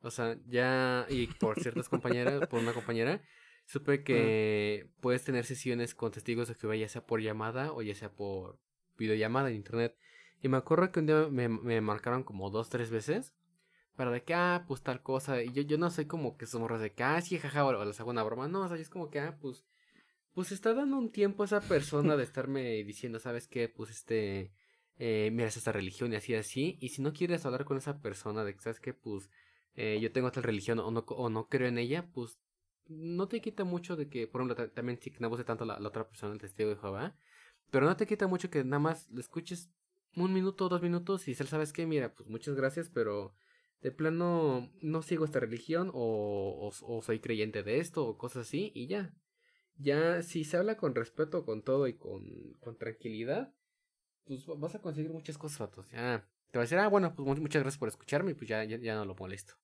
o 0.00 0.10
sea, 0.10 0.38
ya, 0.46 1.06
y 1.10 1.26
por 1.26 1.60
ciertas 1.60 1.88
compañeras, 1.90 2.48
por 2.48 2.60
una 2.60 2.72
compañera, 2.72 3.22
supe 3.66 4.04
que 4.04 4.88
puedes 5.00 5.24
tener 5.24 5.44
sesiones 5.44 5.94
con 5.94 6.12
testigos 6.12 6.48
de 6.48 6.54
Jehová, 6.54 6.76
ya 6.76 6.88
sea 6.88 7.06
por 7.06 7.20
llamada 7.20 7.72
o 7.72 7.82
ya 7.82 7.94
sea 7.94 8.12
por 8.12 8.58
videollamada 8.96 9.50
en 9.50 9.56
internet. 9.56 9.96
Y 10.42 10.48
me 10.48 10.56
acuerdo 10.56 10.90
que 10.90 11.00
un 11.00 11.06
día 11.06 11.28
me, 11.30 11.48
me 11.48 11.80
marcaron 11.80 12.24
como 12.24 12.50
dos, 12.50 12.68
tres 12.68 12.90
veces. 12.90 13.34
Para 13.96 14.10
de 14.10 14.24
que, 14.24 14.34
ah, 14.34 14.64
pues 14.66 14.82
tal 14.82 15.02
cosa. 15.02 15.42
Y 15.42 15.52
yo, 15.52 15.62
yo 15.62 15.78
no 15.78 15.90
sé 15.90 16.06
como 16.06 16.36
que 16.36 16.46
somos 16.46 16.80
de 16.80 16.92
que, 16.92 17.04
ah, 17.04 17.20
sí, 17.20 17.38
jaja, 17.38 17.64
o 17.64 17.84
les 17.84 18.00
hago 18.00 18.10
una 18.10 18.22
broma. 18.24 18.48
No, 18.48 18.62
o 18.62 18.68
sea, 18.68 18.76
es 18.76 18.88
como 18.88 19.10
que, 19.10 19.20
ah, 19.20 19.38
pues, 19.40 19.64
pues 20.34 20.50
está 20.50 20.74
dando 20.74 20.98
un 20.98 21.12
tiempo 21.12 21.42
a 21.42 21.46
esa 21.46 21.60
persona 21.60 22.16
de 22.16 22.24
estarme 22.24 22.82
diciendo, 22.84 23.18
¿sabes 23.20 23.46
qué? 23.46 23.68
Pues 23.68 23.90
este, 23.90 24.52
eh, 24.98 25.30
miras 25.32 25.56
esta 25.56 25.72
religión 25.72 26.12
y 26.12 26.16
así, 26.16 26.34
así. 26.34 26.78
Y 26.80 26.88
si 26.88 27.02
no 27.02 27.12
quieres 27.12 27.44
hablar 27.46 27.64
con 27.64 27.76
esa 27.76 28.00
persona 28.00 28.44
de 28.44 28.54
que, 28.54 28.60
¿sabes 28.60 28.80
qué? 28.80 28.94
Pues, 28.94 29.30
eh, 29.74 29.98
yo 30.02 30.10
tengo 30.10 30.32
tal 30.32 30.42
religión 30.42 30.78
o 30.80 30.90
no, 30.90 31.00
o 31.00 31.30
no 31.30 31.48
creo 31.48 31.68
en 31.68 31.78
ella, 31.78 32.10
pues, 32.12 32.40
no 32.86 33.28
te 33.28 33.40
quita 33.40 33.64
mucho 33.64 33.96
de 33.96 34.08
que, 34.08 34.26
por 34.26 34.40
ejemplo, 34.40 34.70
también 34.70 34.98
si 35.00 35.12
no 35.18 35.28
guste 35.28 35.44
tanto 35.44 35.64
la, 35.64 35.76
otra 35.76 36.08
persona, 36.08 36.32
el 36.32 36.40
testigo 36.40 36.70
de 36.70 36.76
Jehová. 36.76 37.16
Pero 37.70 37.86
no 37.86 37.96
te 37.96 38.06
quita 38.06 38.26
mucho 38.26 38.50
que 38.50 38.64
nada 38.64 38.80
más 38.80 39.08
le 39.10 39.20
escuches 39.20 39.70
un 40.14 40.32
minuto, 40.32 40.68
dos 40.68 40.82
minutos 40.82 41.26
y 41.28 41.32
él 41.32 41.46
sabes 41.46 41.72
que, 41.72 41.86
mira, 41.86 42.14
pues 42.14 42.28
muchas 42.28 42.54
gracias, 42.54 42.90
pero 42.90 43.34
de 43.80 43.90
plano 43.90 44.70
no 44.80 45.02
sigo 45.02 45.24
esta 45.24 45.40
religión 45.40 45.90
o, 45.92 46.70
o, 46.82 47.02
soy 47.02 47.20
creyente 47.20 47.62
de 47.62 47.78
esto 47.80 48.06
o 48.06 48.18
cosas 48.18 48.46
así 48.46 48.72
y 48.74 48.86
ya. 48.86 49.14
Ya 49.76 50.22
si 50.22 50.44
se 50.44 50.56
habla 50.58 50.76
con 50.76 50.94
respeto, 50.94 51.44
con 51.44 51.62
todo 51.62 51.88
y 51.88 51.94
con, 51.94 52.22
tranquilidad, 52.78 53.54
pues 54.24 54.46
vas 54.46 54.74
a 54.74 54.80
conseguir 54.80 55.10
muchas 55.10 55.38
cosas, 55.38 55.70
Ya 55.90 56.28
te 56.50 56.58
va 56.58 56.62
a 56.62 56.66
decir, 56.66 56.78
ah, 56.78 56.88
bueno, 56.88 57.14
pues 57.14 57.26
muchas 57.40 57.62
gracias 57.62 57.78
por 57.78 57.88
escucharme 57.88 58.32
y 58.32 58.34
pues 58.34 58.48
ya, 58.48 58.62
ya, 58.64 58.94
no 58.94 59.06
lo 59.06 59.14
molesto. 59.14 59.54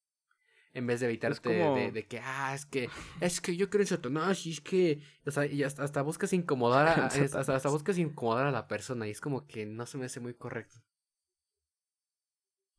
En 0.79 0.87
vez 0.87 1.01
de 1.01 1.07
evitarte 1.07 1.49
de, 1.49 2.07
que, 2.07 2.21
ah, 2.21 2.55
es 2.55 2.65
que, 2.65 2.89
es 3.21 3.41
que 3.41 3.57
yo 3.57 3.69
creo 3.69 3.83
en 3.83 3.89
Satanás 3.89 4.47
y 4.47 4.53
es 4.53 4.61
que, 4.61 5.03
o 5.27 5.31
sea, 5.33 5.45
y 5.45 5.65
hasta, 5.65 6.03
buscas 6.03 6.33
incomodar 6.33 6.87
a, 6.87 7.07
hasta, 7.07 7.69
buscas 7.69 7.99
incomodar 7.99 8.47
a 8.47 8.53
la 8.53 8.69
persona 8.69 9.09
y 9.09 9.11
es 9.11 9.21
como 9.21 9.49
que 9.49 9.67
no 9.67 9.87
se 9.87 9.99
me 9.99 10.07
hace 10.07 10.21
muy 10.21 10.35
correcto. 10.35 10.77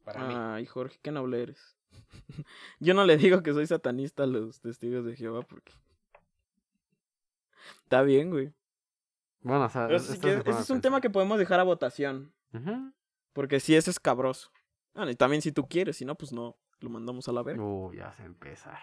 Para 0.06 0.26
mí. 0.26 0.34
Ay, 0.34 0.66
Jorge, 0.66 0.98
qué 1.02 1.12
noble 1.12 1.44
eres. 1.44 1.76
yo 2.80 2.94
no 2.94 3.04
le 3.04 3.18
digo 3.18 3.44
que 3.44 3.52
soy 3.52 3.68
satanista 3.68 4.24
a 4.24 4.28
los 4.28 4.62
testigos 4.62 5.04
de 5.04 5.18
Jehová 5.18 5.42
porque... 5.42 5.74
Está 7.84 8.02
bien, 8.02 8.30
güey. 8.30 8.54
Bueno, 9.42 9.66
o 9.66 9.70
sea, 9.70 9.90
ese 9.90 10.42
es 10.48 10.70
un 10.70 10.80
tema 10.80 11.02
que 11.02 11.10
podemos 11.10 11.38
dejar 11.38 11.60
a 11.60 11.64
votación. 11.64 12.34
Porque 13.34 13.60
si 13.60 13.76
es 13.76 13.90
escabroso. 13.90 14.54
y 14.96 15.16
también 15.16 15.42
si 15.42 15.52
tú 15.52 15.68
quieres, 15.68 15.98
si 15.98 16.06
no, 16.06 16.16
pues 16.16 16.32
no 16.32 16.58
lo 16.80 16.90
mandamos 16.90 17.28
a 17.28 17.32
la 17.32 17.44
verga. 17.44 17.64
Uh, 17.64 17.94
ya 17.94 18.12
se 18.14 18.24
empieza. 18.24 18.78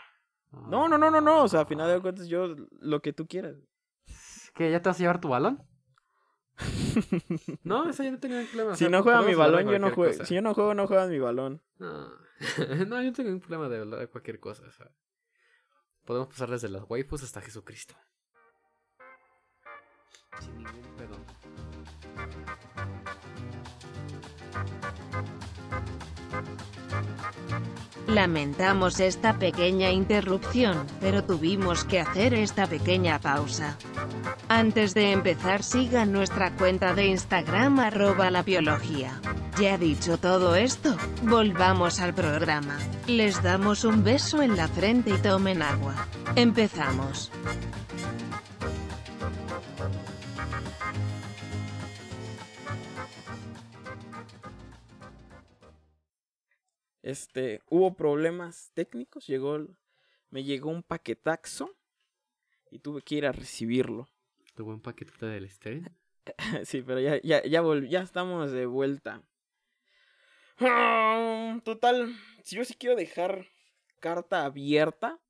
No, 0.53 0.89
no, 0.89 0.97
no, 0.97 1.11
no, 1.11 1.21
no. 1.21 1.45
O 1.45 1.49
sea, 1.49 1.61
a 1.63 1.67
final 1.67 1.91
de 1.93 2.01
cuentas, 2.01 2.29
yo 2.29 2.55
lo 2.81 3.01
que 3.01 3.13
tú 3.13 3.27
quieras. 3.27 3.57
¿Qué? 4.55 4.71
¿Ya 4.71 4.81
te 4.81 4.89
vas 4.89 4.97
a 4.97 5.01
llevar 5.01 5.21
tu 5.21 5.29
balón? 5.29 5.63
no, 7.63 7.89
eso 7.89 8.03
ya 8.03 8.11
no 8.11 8.19
tengo 8.19 8.37
ningún 8.37 8.51
problema. 8.51 8.77
Si 8.77 8.89
no 8.89 9.03
juega 9.03 9.23
mi 9.23 9.35
balón, 9.35 9.69
yo 9.69 9.79
no 9.79 9.91
juego. 9.91 10.25
Si 10.25 10.35
yo 10.35 10.43
no 10.43 10.55
juego, 10.55 10.75
no 10.75 10.87
juegas 10.87 11.11
mi 11.11 11.19
balón. 11.19 11.63
No. 11.79 12.09
no, 12.87 13.03
yo 13.03 13.11
no 13.11 13.13
tengo 13.13 13.31
ningún 13.31 13.41
problema 13.41 13.69
de 13.69 13.81
hablar 13.81 14.01
de 14.01 14.09
cualquier 14.09 14.41
cosa. 14.41 14.65
O 14.67 14.71
sea, 14.71 14.91
podemos 16.05 16.29
pasar 16.29 16.51
desde 16.51 16.69
las 16.69 16.85
waifus 16.89 17.23
hasta 17.23 17.41
Jesucristo. 17.41 17.95
Sin 20.41 20.57
ningún 20.57 20.97
pedo. 20.97 21.36
Lamentamos 28.07 29.01
esta 29.01 29.39
pequeña 29.39 29.91
interrupción, 29.91 30.87
pero 31.01 31.25
tuvimos 31.25 31.85
que 31.85 32.01
hacer 32.01 32.35
esta 32.35 32.67
pequeña 32.67 33.19
pausa. 33.19 33.77
Antes 34.49 34.95
de 34.95 35.11
empezar 35.11 35.65
sigan 35.65 36.13
nuestra 36.13 36.53
cuenta 36.53 36.95
de 36.95 37.07
Instagram 37.07 37.81
arroba 37.81 38.31
la 38.31 38.43
biología. 38.43 39.21
Ya 39.59 39.77
dicho 39.77 40.19
todo 40.19 40.55
esto, 40.55 40.97
volvamos 41.23 42.01
al 42.01 42.15
programa. 42.15 42.79
Les 43.09 43.43
damos 43.43 43.85
un 43.85 44.05
beso 44.05 44.41
en 44.41 44.57
la 44.57 44.69
frente 44.69 45.11
y 45.11 45.19
tomen 45.19 45.63
agua. 45.63 46.07
Empezamos. 46.37 47.33
Este, 57.07 57.63
hubo 57.71 57.95
problemas 57.95 58.73
técnicos, 58.75 59.29
llegó, 59.29 59.65
me 60.31 60.43
llegó 60.43 60.71
un 60.71 60.83
paquetaxo 60.83 61.73
y 62.69 62.81
tuve 62.81 63.01
que 63.01 63.15
ir 63.15 63.27
a 63.27 63.31
recibirlo. 63.31 64.09
¿Tuvo 64.57 64.73
un 64.73 64.81
paquete 64.81 65.25
del 65.25 65.45
estrés? 65.45 65.85
sí, 66.65 66.83
pero 66.83 66.99
ya, 66.99 67.23
ya, 67.23 67.45
ya, 67.45 67.63
ya 67.89 68.01
estamos 68.01 68.51
de 68.51 68.67
vuelta. 68.67 69.23
Total, 71.63 72.13
si 72.43 72.57
yo 72.57 72.65
sí 72.65 72.75
quiero 72.75 72.97
dejar 72.97 73.47
carta 74.01 74.45
abierta 74.45 75.21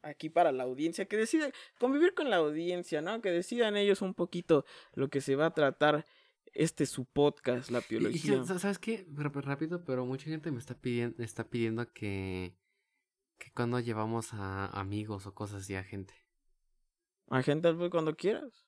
aquí 0.00 0.30
para 0.30 0.50
la 0.50 0.62
audiencia, 0.62 1.04
que 1.04 1.18
decida 1.18 1.50
convivir 1.78 2.14
con 2.14 2.30
la 2.30 2.36
audiencia, 2.36 3.02
¿no? 3.02 3.20
Que 3.20 3.30
decidan 3.30 3.76
ellos 3.76 4.00
un 4.00 4.14
poquito 4.14 4.64
lo 4.94 5.10
que 5.10 5.20
se 5.20 5.36
va 5.36 5.44
a 5.44 5.54
tratar 5.54 6.06
este 6.52 6.84
es 6.84 6.90
su 6.90 7.04
podcast, 7.04 7.70
la 7.70 7.80
biología. 7.80 8.44
¿Sabes 8.44 8.78
qué? 8.78 9.06
Rápido, 9.14 9.84
pero 9.84 10.04
mucha 10.06 10.24
gente 10.24 10.50
me 10.50 10.58
está 10.58 10.74
pidiendo, 10.74 11.22
está 11.22 11.48
pidiendo 11.48 11.92
que, 11.92 12.56
que 13.38 13.50
cuando 13.52 13.80
llevamos 13.80 14.34
a 14.34 14.66
amigos 14.66 15.26
o 15.26 15.34
cosas 15.34 15.62
así 15.62 15.74
a 15.74 15.84
gente. 15.84 16.14
A 17.28 17.42
gente 17.42 17.72
pues, 17.72 17.90
cuando 17.90 18.16
quieras. 18.16 18.66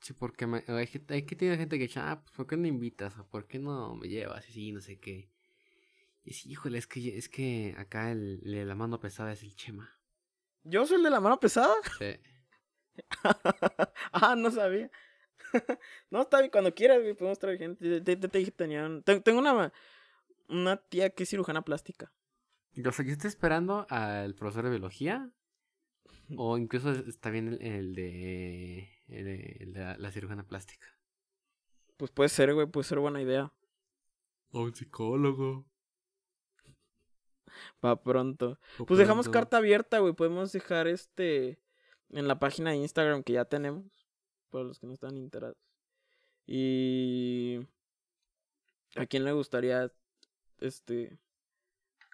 Sí, 0.00 0.12
porque 0.14 0.44
hay, 0.44 0.88
hay, 1.08 1.22
que 1.22 1.36
tener 1.36 1.58
gente 1.58 1.78
que 1.78 1.86
dice, 1.86 2.00
ah, 2.00 2.20
pues 2.22 2.34
¿por 2.34 2.46
qué 2.48 2.56
no 2.56 2.66
invitas? 2.66 3.16
¿O 3.18 3.28
por 3.28 3.46
qué 3.46 3.60
no 3.60 3.94
me 3.94 4.08
llevas? 4.08 4.48
Y 4.48 4.52
sí, 4.52 4.72
no 4.72 4.80
sé 4.80 4.98
qué. 4.98 5.30
Y 6.24 6.32
sí, 6.32 6.50
híjole, 6.50 6.78
es 6.78 6.88
que, 6.88 7.16
es 7.16 7.28
que 7.28 7.74
acá 7.78 8.10
el, 8.10 8.40
de 8.40 8.64
la 8.64 8.74
mano 8.74 8.98
pesada 8.98 9.32
es 9.32 9.42
el 9.42 9.54
Chema. 9.54 9.96
¿Yo 10.64 10.86
soy 10.86 10.96
el 10.96 11.04
de 11.04 11.10
la 11.10 11.20
mano 11.20 11.38
pesada? 11.38 11.74
Sí. 11.98 12.18
ah, 14.12 14.34
no 14.36 14.50
sabía. 14.50 14.90
no, 16.10 16.22
está 16.22 16.38
bien, 16.38 16.50
cuando 16.50 16.74
quieras, 16.74 16.98
podemos 17.18 17.38
traer 17.38 17.58
gente. 17.58 18.00
Te, 18.00 18.38
dije, 18.38 18.52
Tengo 18.52 19.38
una, 19.38 19.72
una 20.48 20.76
tía 20.76 21.10
que 21.10 21.24
es 21.24 21.28
cirujana 21.28 21.62
plástica. 21.62 22.12
Que 22.74 22.88
estoy 22.88 23.28
esperando 23.28 23.86
al 23.90 24.34
profesor 24.34 24.64
de 24.64 24.70
biología. 24.70 25.30
O 26.36 26.56
incluso 26.56 26.92
está 26.92 27.28
bien 27.28 27.58
el, 27.60 27.94
de, 27.94 28.88
el 29.08 29.72
de 29.74 29.96
la, 29.98 30.10
cirujana 30.10 30.44
plástica. 30.44 30.86
Pues 31.98 32.10
puede 32.10 32.30
ser, 32.30 32.54
güey, 32.54 32.66
puede 32.66 32.84
ser 32.84 33.00
buena 33.00 33.20
idea. 33.20 33.52
O 34.50 34.62
un 34.62 34.74
psicólogo. 34.74 35.66
Va 37.84 38.02
pronto. 38.02 38.58
pues 38.86 38.98
dejamos 38.98 39.28
carta 39.28 39.58
abierta, 39.58 39.98
güey. 39.98 40.14
Podemos 40.14 40.52
dejar 40.52 40.86
este 40.86 41.60
en 42.10 42.28
la 42.28 42.38
página 42.38 42.70
de 42.70 42.76
Instagram 42.76 43.22
que 43.22 43.34
ya 43.34 43.44
tenemos 43.44 44.01
para 44.52 44.64
los 44.64 44.78
que 44.78 44.86
no 44.86 44.92
están 44.92 45.16
enterados. 45.16 45.56
Y 46.46 47.58
a 48.94 49.06
quién 49.06 49.24
le 49.24 49.32
gustaría 49.32 49.90
este 50.58 51.18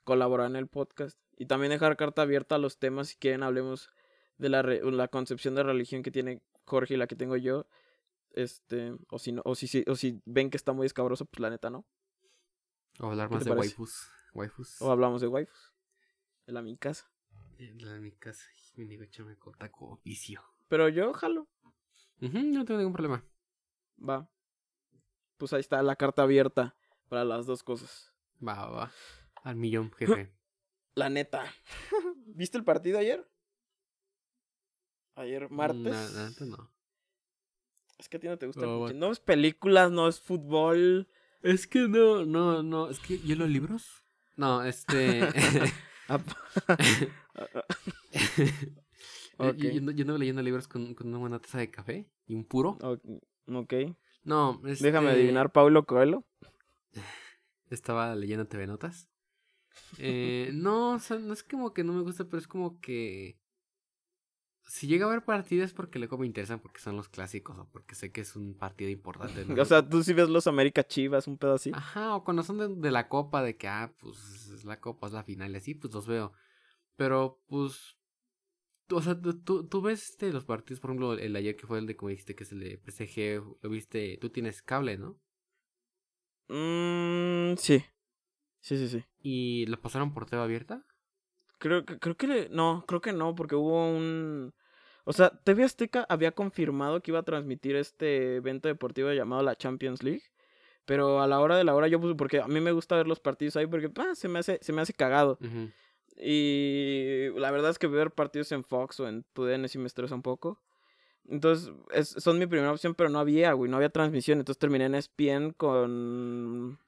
colaborar 0.05 0.49
en 0.49 0.57
el 0.57 0.69
podcast 0.69 1.19
y 1.37 1.47
también 1.47 1.71
dejar 1.71 1.97
carta 1.97 2.23
abierta 2.23 2.55
a 2.55 2.59
los 2.59 2.79
temas 2.79 3.09
si 3.09 3.17
quieren 3.17 3.43
hablemos 3.43 3.91
de 4.39 4.49
la, 4.49 4.63
la 4.63 5.09
concepción 5.09 5.55
de 5.55 5.65
religión 5.65 6.03
que 6.03 6.11
tiene 6.11 6.41
Jorge 6.65 6.95
y 6.95 6.97
la 6.97 7.07
que 7.07 7.17
tengo 7.17 7.37
yo. 7.37 7.67
Este, 8.31 8.97
o 9.11 9.19
si 9.19 9.33
no, 9.33 9.43
o 9.45 9.55
si, 9.55 9.85
o 9.87 9.97
si 9.97 10.23
ven 10.25 10.51
que 10.51 10.57
está 10.57 10.73
muy 10.73 10.87
escabroso, 10.87 11.25
pues 11.25 11.41
la 11.41 11.51
neta 11.51 11.71
no. 11.71 11.85
O 13.01 13.07
hablar 13.07 13.31
más 13.31 13.45
de 13.45 13.51
waifus. 13.51 14.09
waifus. 14.33 14.81
O 14.81 14.91
hablamos 14.91 15.21
de 15.21 15.27
waifus. 15.27 15.75
En 16.47 16.55
la 16.55 16.63
mi 16.63 16.77
casa. 16.77 17.11
En 17.59 17.85
la 17.85 17.99
mi 17.99 18.13
casa. 18.13 18.47
Mi 18.77 18.85
me 18.87 19.37
corta 19.37 19.71
vicio. 20.05 20.43
Pero 20.69 20.89
yo 20.89 21.13
jalo 21.13 21.49
no 22.21 22.65
tengo 22.65 22.79
ningún 22.79 22.93
problema. 22.93 23.25
Va. 23.99 24.29
Pues 25.37 25.53
ahí 25.53 25.61
está 25.61 25.83
la 25.83 25.97
carta 25.97 26.23
abierta 26.23 26.75
para 27.09 27.25
las 27.25 27.47
dos 27.47 27.63
cosas. 27.63 28.13
Va, 28.47 28.55
va, 28.55 28.71
va. 28.71 28.93
Al 29.43 29.57
millón, 29.57 29.93
jefe. 29.93 30.33
La 30.95 31.09
neta. 31.09 31.45
¿Viste 32.27 32.59
el 32.59 32.65
partido 32.65 32.99
ayer? 32.99 33.29
Ayer 35.15 35.49
martes. 35.49 36.41
No, 36.41 36.47
no. 36.47 36.71
Es 37.99 38.09
que 38.09 38.17
a 38.17 38.21
ti 38.21 38.29
no 38.29 38.37
te 38.37 38.47
gusta. 38.47 38.67
no 38.67 39.13
es 39.13 39.21
películas, 39.21 39.91
no 39.91 40.09
es 40.09 40.21
fútbol. 40.21 41.09
Es 41.43 41.67
que 41.67 41.89
no, 41.89 42.25
no, 42.25 42.63
no. 42.63 42.91
Es 42.91 42.99
que 42.99 43.19
yo 43.21 43.37
los 43.37 43.49
libros. 43.49 44.05
No, 44.37 44.65
este. 44.65 45.29
Yo, 49.39 49.81
no 49.81 49.93
yo, 49.93 50.19
leyendo 50.19 50.43
libros 50.43 50.67
con, 50.67 50.95
con, 50.95 51.09
una 51.09 51.19
buena 51.19 51.39
taza 51.39 51.59
de 51.59 51.71
café 51.71 52.09
y 52.27 52.35
un 52.35 52.45
puro. 52.45 52.77
Ok. 53.47 53.75
No, 54.25 54.61
Déjame 54.63 55.11
este 55.11 55.21
adivinar, 55.21 55.53
Paulo 55.53 55.87
Coelho. 55.87 56.25
Estaba 57.71 58.15
leyendo 58.17 58.47
TV 58.47 58.67
Notas. 58.67 59.09
Eh, 59.99 60.51
no, 60.53 60.95
o 60.95 60.99
sea, 60.99 61.19
no 61.19 61.33
es 61.33 61.43
como 61.43 61.73
que 61.73 61.85
no 61.85 61.93
me 61.93 62.03
gusta, 62.03 62.25
pero 62.25 62.39
es 62.39 62.49
como 62.49 62.81
que... 62.81 63.39
Si 64.65 64.87
llega 64.87 65.07
a 65.07 65.09
haber 65.09 65.25
partidos 65.25 65.67
es 65.67 65.73
porque 65.73 65.99
luego 65.99 66.19
me 66.19 66.27
interesan, 66.27 66.61
porque 66.61 66.81
son 66.81 66.95
los 66.95 67.09
clásicos, 67.09 67.57
o 67.59 67.67
porque 67.71 67.95
sé 67.95 68.13
que 68.13 68.21
es 68.21 68.37
un 68.37 68.55
partido 68.55 68.91
importante. 68.91 69.47
o 69.63 69.65
sea, 69.65 69.89
tú 69.89 70.03
sí 70.03 70.13
ves 70.13 70.29
los 70.29 70.47
América 70.47 70.85
Chivas, 70.85 71.27
un 71.27 71.39
pedo 71.39 71.55
así. 71.55 71.71
Ajá, 71.73 72.15
o 72.15 72.23
cuando 72.23 72.43
son 72.43 72.59
de, 72.59 72.69
de, 72.69 72.91
la 72.91 73.09
copa, 73.09 73.43
de 73.43 73.57
que, 73.57 73.67
ah, 73.67 73.95
pues 73.99 74.51
es 74.55 74.65
la 74.65 74.79
copa, 74.79 75.07
es 75.07 75.15
la 75.15 75.23
final, 75.23 75.53
y 75.53 75.57
así, 75.57 75.75
pues 75.75 75.95
los 75.95 76.07
veo. 76.07 76.33
Pero, 76.97 77.41
pues, 77.47 77.98
o 78.91 79.03
sea, 79.03 79.19
tú, 79.21 79.67
tú 79.67 79.83
ves 79.83 80.11
este, 80.11 80.33
los 80.33 80.45
partidos, 80.45 80.81
por 80.81 80.91
ejemplo, 80.91 81.13
el 81.15 81.37
ayer 81.37 81.57
que 81.57 81.67
fue 81.67 81.79
el 81.79 81.87
de, 81.87 81.97
como 81.97 82.11
dijiste, 82.11 82.35
que 82.35 82.45
es 82.45 82.53
el 82.53 82.61
de 82.61 82.79
PSG, 82.79 83.59
lo 83.63 83.71
viste, 83.71 84.19
tú 84.21 84.31
tienes 84.31 84.63
cable, 84.63 84.99
¿no? 84.99 85.19
Mmm, 86.49 87.57
sí. 87.57 87.85
Sí, 88.61 88.77
sí, 88.77 88.89
sí. 88.89 89.05
¿Y 89.21 89.67
lo 89.67 89.81
pasaron 89.81 90.13
por 90.13 90.27
TV 90.27 90.43
abierta? 90.43 90.85
Creo, 91.59 91.85
creo 91.85 92.17
que 92.17 92.49
no, 92.51 92.85
creo 92.87 93.01
que 93.01 93.13
no, 93.13 93.35
porque 93.35 93.55
hubo 93.55 93.91
un... 93.91 94.55
O 95.05 95.13
sea, 95.13 95.31
TV 95.31 95.65
Azteca 95.65 96.07
había 96.09 96.33
confirmado 96.33 97.01
que 97.01 97.11
iba 97.11 97.21
a 97.21 97.25
transmitir 97.25 97.77
este 97.77 98.37
evento 98.37 98.69
deportivo 98.69 99.11
llamado 99.13 99.43
la 99.43 99.57
Champions 99.57 100.03
League. 100.03 100.23
Pero 100.85 101.21
a 101.21 101.27
la 101.27 101.41
hora 101.41 101.57
de 101.57 101.65
la 101.65 101.75
hora 101.75 101.87
yo 101.89 102.01
puse, 102.01 102.15
porque 102.15 102.41
a 102.41 102.49
mí 102.49 102.61
me 102.61 102.73
gusta 102.73 102.97
ver 102.97 103.07
los 103.07 103.21
partidos 103.21 103.57
ahí 103.57 103.67
porque 103.67 103.91
ah, 103.97 104.15
se, 104.15 104.27
me 104.27 104.39
hace, 104.39 104.59
se 104.63 104.73
me 104.73 104.81
hace 104.81 104.95
cagado. 104.95 105.39
Y 106.21 107.29
la 107.37 107.51
verdad 107.51 107.71
es 107.71 107.79
que 107.79 107.87
ver 107.87 108.11
partidos 108.11 108.51
en 108.53 108.65
Fox 108.65 108.99
o 109.01 109.09
en 109.09 109.25
TUDN 109.33 109.69
sí 109.69 109.79
me 109.79 109.87
estresa 109.87 110.15
un 110.15 110.23
poco. 110.23 110.61
Entonces, 111.29 111.73
es, 111.93 112.09
son 112.09 112.39
mi 112.39 112.47
primera 112.47 112.73
opción, 112.73 112.95
pero 112.95 113.11
no 113.11 113.19
había, 113.19 113.53
güey, 113.53 113.71
no 113.71 113.77
había 113.77 113.91
transmisión. 113.91 114.39
Entonces 114.39 114.59
terminé 114.59 114.87
en 114.87 114.95
ESPN 114.95 115.53
con, 115.53 116.79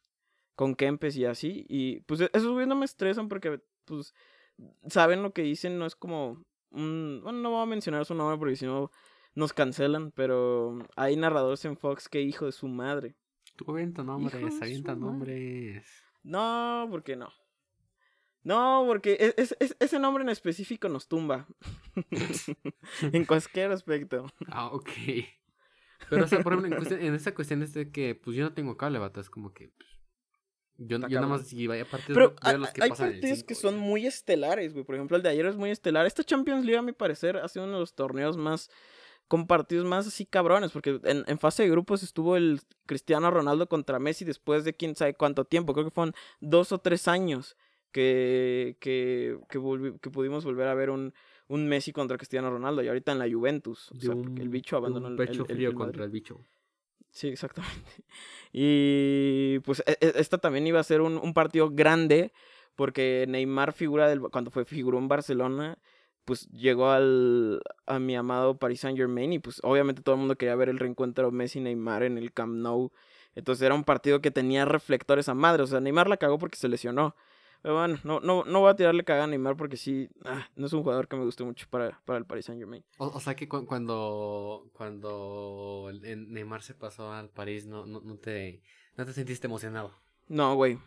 con 0.56 0.74
Kempes 0.74 1.16
y 1.16 1.26
así. 1.26 1.64
Y 1.68 2.00
pues 2.00 2.20
esos 2.20 2.50
güeyes 2.50 2.68
no 2.68 2.74
me 2.74 2.86
estresan 2.86 3.28
porque, 3.28 3.60
pues, 3.84 4.14
saben 4.88 5.22
lo 5.22 5.32
que 5.32 5.42
dicen, 5.42 5.78
no 5.78 5.86
es 5.86 5.94
como 5.94 6.42
un... 6.70 7.20
Bueno, 7.22 7.38
no 7.40 7.50
voy 7.50 7.62
a 7.62 7.66
mencionar 7.66 8.04
su 8.06 8.14
nombre 8.14 8.38
porque 8.38 8.56
si 8.56 8.66
no 8.66 8.90
nos 9.34 9.52
cancelan, 9.52 10.10
pero 10.12 10.78
hay 10.96 11.16
narradores 11.16 11.64
en 11.64 11.76
Fox 11.76 12.08
que 12.08 12.22
hijo 12.22 12.46
de 12.46 12.52
su 12.52 12.66
madre. 12.66 13.14
Tú 13.56 13.70
avienta 13.70 14.02
nombres, 14.02 14.60
avienta 14.60 14.94
nombres. 14.94 15.86
No, 16.22 16.88
porque 16.90 17.14
no. 17.14 17.30
No, 18.42 18.84
porque 18.86 19.16
e, 19.20 19.34
es, 19.36 19.54
ese 19.58 19.98
nombre 19.98 20.22
en 20.22 20.30
específico 20.30 20.88
nos 20.88 21.08
tumba. 21.08 21.46
en 23.12 23.24
cualquier 23.24 23.72
aspecto. 23.72 24.26
Ah, 24.48 24.68
ok. 24.68 24.88
Pero, 26.08 26.24
o 26.24 26.28
sea, 26.28 26.40
por 26.42 26.54
ejemplo, 26.54 26.96
en, 26.96 27.14
esa 27.14 27.34
cuestión 27.34 27.62
es 27.62 27.74
de 27.74 27.90
que, 27.90 28.14
pues 28.14 28.36
yo 28.36 28.44
no 28.44 28.54
tengo 28.54 28.76
cable. 28.76 29.00
Es 29.16 29.30
como 29.30 29.52
que. 29.52 29.68
Pues, 29.68 29.88
yo, 30.78 30.98
yo 31.08 31.20
nada 31.20 31.26
más 31.26 31.46
si 31.46 31.66
vaya 31.66 31.84
partidos 31.84 32.16
Pero 32.16 32.34
veo 32.42 32.58
los 32.58 32.70
que 32.70 32.82
hay 32.82 32.90
partidos 32.90 33.44
que 33.44 33.54
son 33.54 33.76
muy 33.78 34.06
estelares, 34.06 34.72
güey. 34.72 34.84
Por 34.84 34.94
ejemplo, 34.94 35.18
el 35.18 35.22
de 35.22 35.28
ayer 35.28 35.44
es 35.44 35.56
muy 35.56 35.70
estelar. 35.70 36.06
Esta 36.06 36.24
Champions 36.24 36.64
League, 36.64 36.78
a 36.78 36.82
mi 36.82 36.92
parecer, 36.92 37.36
ha 37.36 37.48
sido 37.48 37.66
uno 37.66 37.74
de 37.74 37.80
los 37.80 37.94
torneos 37.94 38.38
más 38.38 38.70
con 39.28 39.46
partidos 39.46 39.84
más 39.84 40.08
así 40.08 40.26
cabrones, 40.26 40.72
porque 40.72 41.00
en, 41.04 41.38
fase 41.38 41.62
de 41.62 41.70
grupos 41.70 42.02
estuvo 42.02 42.36
el 42.36 42.62
Cristiano 42.86 43.30
Ronaldo 43.30 43.68
contra 43.68 44.00
Messi 44.00 44.24
después 44.24 44.64
de 44.64 44.74
quién 44.74 44.96
sabe 44.96 45.14
cuánto 45.14 45.44
tiempo, 45.44 45.72
creo 45.72 45.84
que 45.84 45.92
fueron 45.92 46.16
dos 46.40 46.72
o 46.72 46.78
tres 46.78 47.06
años 47.06 47.56
que, 47.92 48.76
que, 48.80 49.38
que, 49.48 50.10
pudimos 50.10 50.44
volver 50.44 50.68
a 50.68 50.74
ver 50.74 50.90
un, 50.90 51.12
un, 51.48 51.68
Messi 51.68 51.92
contra 51.92 52.16
Cristiano 52.16 52.50
Ronaldo 52.50 52.82
y 52.82 52.88
ahorita 52.88 53.12
en 53.12 53.18
la 53.18 53.30
Juventus, 53.30 53.90
o 53.92 54.00
sea, 54.00 54.12
el 54.12 54.48
bicho 54.48 54.76
abandonó 54.76 55.08
el 55.08 55.16
pecho 55.16 55.44
frío 55.44 55.74
contra 55.74 56.04
el 56.04 56.10
bicho. 56.10 56.40
Sí, 57.10 57.28
exactamente. 57.28 57.90
Y 58.52 59.60
pues 59.60 59.80
e, 59.86 59.96
e, 60.00 60.12
esta 60.16 60.38
también 60.38 60.66
iba 60.66 60.80
a 60.80 60.84
ser 60.84 61.00
un, 61.00 61.16
un 61.18 61.34
partido 61.34 61.70
grande 61.70 62.32
porque 62.74 63.24
Neymar 63.28 63.72
figura 63.72 64.08
del, 64.08 64.20
cuando 64.20 64.50
fue 64.50 64.64
figuró 64.64 64.98
en 64.98 65.06
Barcelona 65.06 65.78
pues 66.24 66.48
llegó 66.50 66.90
al, 66.90 67.60
a 67.86 67.98
mi 67.98 68.14
amado 68.14 68.58
Paris 68.58 68.80
Saint 68.80 68.96
Germain 68.96 69.32
y 69.32 69.38
pues 69.38 69.60
obviamente 69.64 70.02
todo 70.02 70.14
el 70.14 70.20
mundo 70.20 70.36
quería 70.36 70.54
ver 70.54 70.68
el 70.68 70.78
reencuentro 70.78 71.30
Messi-Neymar 71.32 72.04
en 72.04 72.18
el 72.18 72.32
Camp 72.32 72.54
Nou. 72.54 72.92
Entonces 73.34 73.64
era 73.66 73.74
un 73.74 73.84
partido 73.84 74.20
que 74.20 74.30
tenía 74.30 74.64
reflectores 74.64 75.28
a 75.28 75.34
madre. 75.34 75.62
O 75.62 75.66
sea, 75.66 75.80
Neymar 75.80 76.08
la 76.08 76.18
cagó 76.18 76.38
porque 76.38 76.56
se 76.56 76.68
lesionó. 76.68 77.16
Pero 77.62 77.76
bueno, 77.76 77.98
no, 78.04 78.20
no, 78.20 78.44
no 78.44 78.60
voy 78.60 78.70
a 78.70 78.76
tirarle 78.76 79.04
cagada 79.04 79.24
a 79.24 79.26
Neymar 79.26 79.56
porque 79.56 79.76
sí, 79.76 80.08
ah, 80.24 80.48
no 80.56 80.66
es 80.66 80.72
un 80.72 80.82
jugador 80.82 81.08
que 81.08 81.16
me 81.16 81.24
guste 81.24 81.44
mucho 81.44 81.66
para, 81.68 82.00
para 82.06 82.18
el 82.18 82.24
Paris 82.24 82.46
Saint 82.46 82.58
Germain. 82.58 82.82
O, 82.96 83.20
sea 83.20 83.36
que 83.36 83.48
cuando, 83.48 84.70
cuando 84.72 85.90
Neymar 85.92 86.62
se 86.62 86.74
pasó 86.74 87.12
al 87.12 87.28
París, 87.28 87.66
no, 87.66 87.84
no, 87.84 88.00
no, 88.00 88.16
te, 88.16 88.62
no 88.96 89.04
te 89.04 89.12
sentiste 89.12 89.46
emocionado. 89.46 89.94
No, 90.28 90.54
güey. 90.54 90.78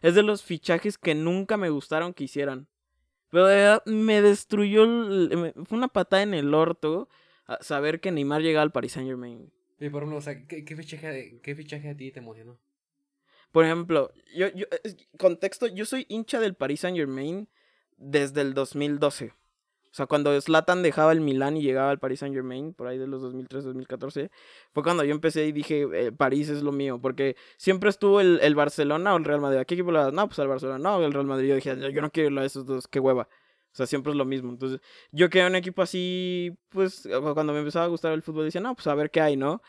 Es 0.00 0.14
de 0.14 0.22
los 0.22 0.42
fichajes 0.42 0.96
que 0.96 1.14
nunca 1.14 1.58
me 1.58 1.68
gustaron 1.68 2.14
que 2.14 2.24
hicieran. 2.24 2.68
Pero 3.30 3.82
me 3.84 4.22
destruyó, 4.22 4.86
fue 5.66 5.78
una 5.78 5.88
patada 5.88 6.22
en 6.22 6.34
el 6.34 6.54
orto 6.54 7.08
saber 7.60 8.00
que 8.00 8.10
Neymar 8.12 8.40
llegaba 8.40 8.62
al 8.62 8.72
Paris 8.72 8.92
Saint 8.92 9.08
Germain. 9.08 9.52
Y 9.78 9.88
por 9.90 10.02
ejemplo, 10.02 10.18
o 10.18 10.22
sea, 10.22 10.46
¿qué, 10.46 10.64
qué, 10.64 10.76
fichaje, 10.76 11.40
¿qué 11.42 11.54
fichaje 11.54 11.90
a 11.90 11.96
ti 11.96 12.10
te 12.10 12.20
emocionó? 12.20 12.58
Por 13.52 13.64
ejemplo, 13.64 14.12
yo, 14.34 14.48
yo, 14.48 14.66
contexto, 15.18 15.66
yo 15.66 15.84
soy 15.84 16.06
hincha 16.08 16.40
del 16.40 16.54
Paris 16.54 16.80
Saint 16.80 16.96
Germain 16.96 17.48
desde 17.96 18.40
el 18.42 18.54
2012. 18.54 19.32
O 19.90 19.92
sea, 19.92 20.06
cuando 20.06 20.40
Zlatan 20.40 20.82
dejaba 20.84 21.10
el 21.10 21.20
Milán 21.20 21.56
y 21.56 21.62
llegaba 21.62 21.90
al 21.90 21.98
Paris 21.98 22.20
Saint 22.20 22.32
Germain, 22.32 22.74
por 22.74 22.86
ahí 22.86 22.96
de 22.96 23.08
los 23.08 23.22
2003-2014, 23.24 24.30
fue 24.72 24.82
cuando 24.84 25.02
yo 25.02 25.10
empecé 25.10 25.46
y 25.46 25.52
dije, 25.52 25.88
eh, 25.92 26.12
París 26.12 26.48
es 26.48 26.62
lo 26.62 26.70
mío, 26.70 27.00
porque 27.00 27.34
siempre 27.56 27.90
estuvo 27.90 28.20
el, 28.20 28.38
el, 28.40 28.54
Barcelona 28.54 29.12
o 29.14 29.16
el 29.16 29.24
Real 29.24 29.40
Madrid. 29.40 29.58
¿A 29.58 29.64
qué 29.64 29.74
equipo 29.74 29.90
le? 29.90 30.12
No, 30.12 30.28
pues 30.28 30.38
al 30.38 30.46
Barcelona, 30.46 30.78
no, 30.78 31.04
el 31.04 31.12
Real 31.12 31.26
Madrid. 31.26 31.48
Yo 31.48 31.54
dije, 31.56 31.92
yo 31.92 32.02
no 32.02 32.10
quiero 32.10 32.30
ir 32.30 32.38
a 32.38 32.44
esos 32.44 32.64
dos, 32.64 32.86
qué 32.86 33.00
hueva. 33.00 33.28
O 33.72 33.76
sea, 33.76 33.86
siempre 33.86 34.12
es 34.12 34.16
lo 34.16 34.24
mismo. 34.24 34.50
Entonces, 34.50 34.80
yo 35.10 35.28
quedé 35.28 35.42
en 35.42 35.48
un 35.48 35.56
equipo 35.56 35.82
así, 35.82 36.56
pues, 36.68 37.08
cuando 37.34 37.52
me 37.52 37.58
empezaba 37.58 37.86
a 37.86 37.88
gustar 37.88 38.12
el 38.12 38.22
fútbol, 38.22 38.44
decía, 38.44 38.60
no, 38.60 38.74
pues 38.76 38.86
a 38.86 38.94
ver 38.94 39.10
qué 39.10 39.20
hay, 39.20 39.36
¿no? 39.36 39.60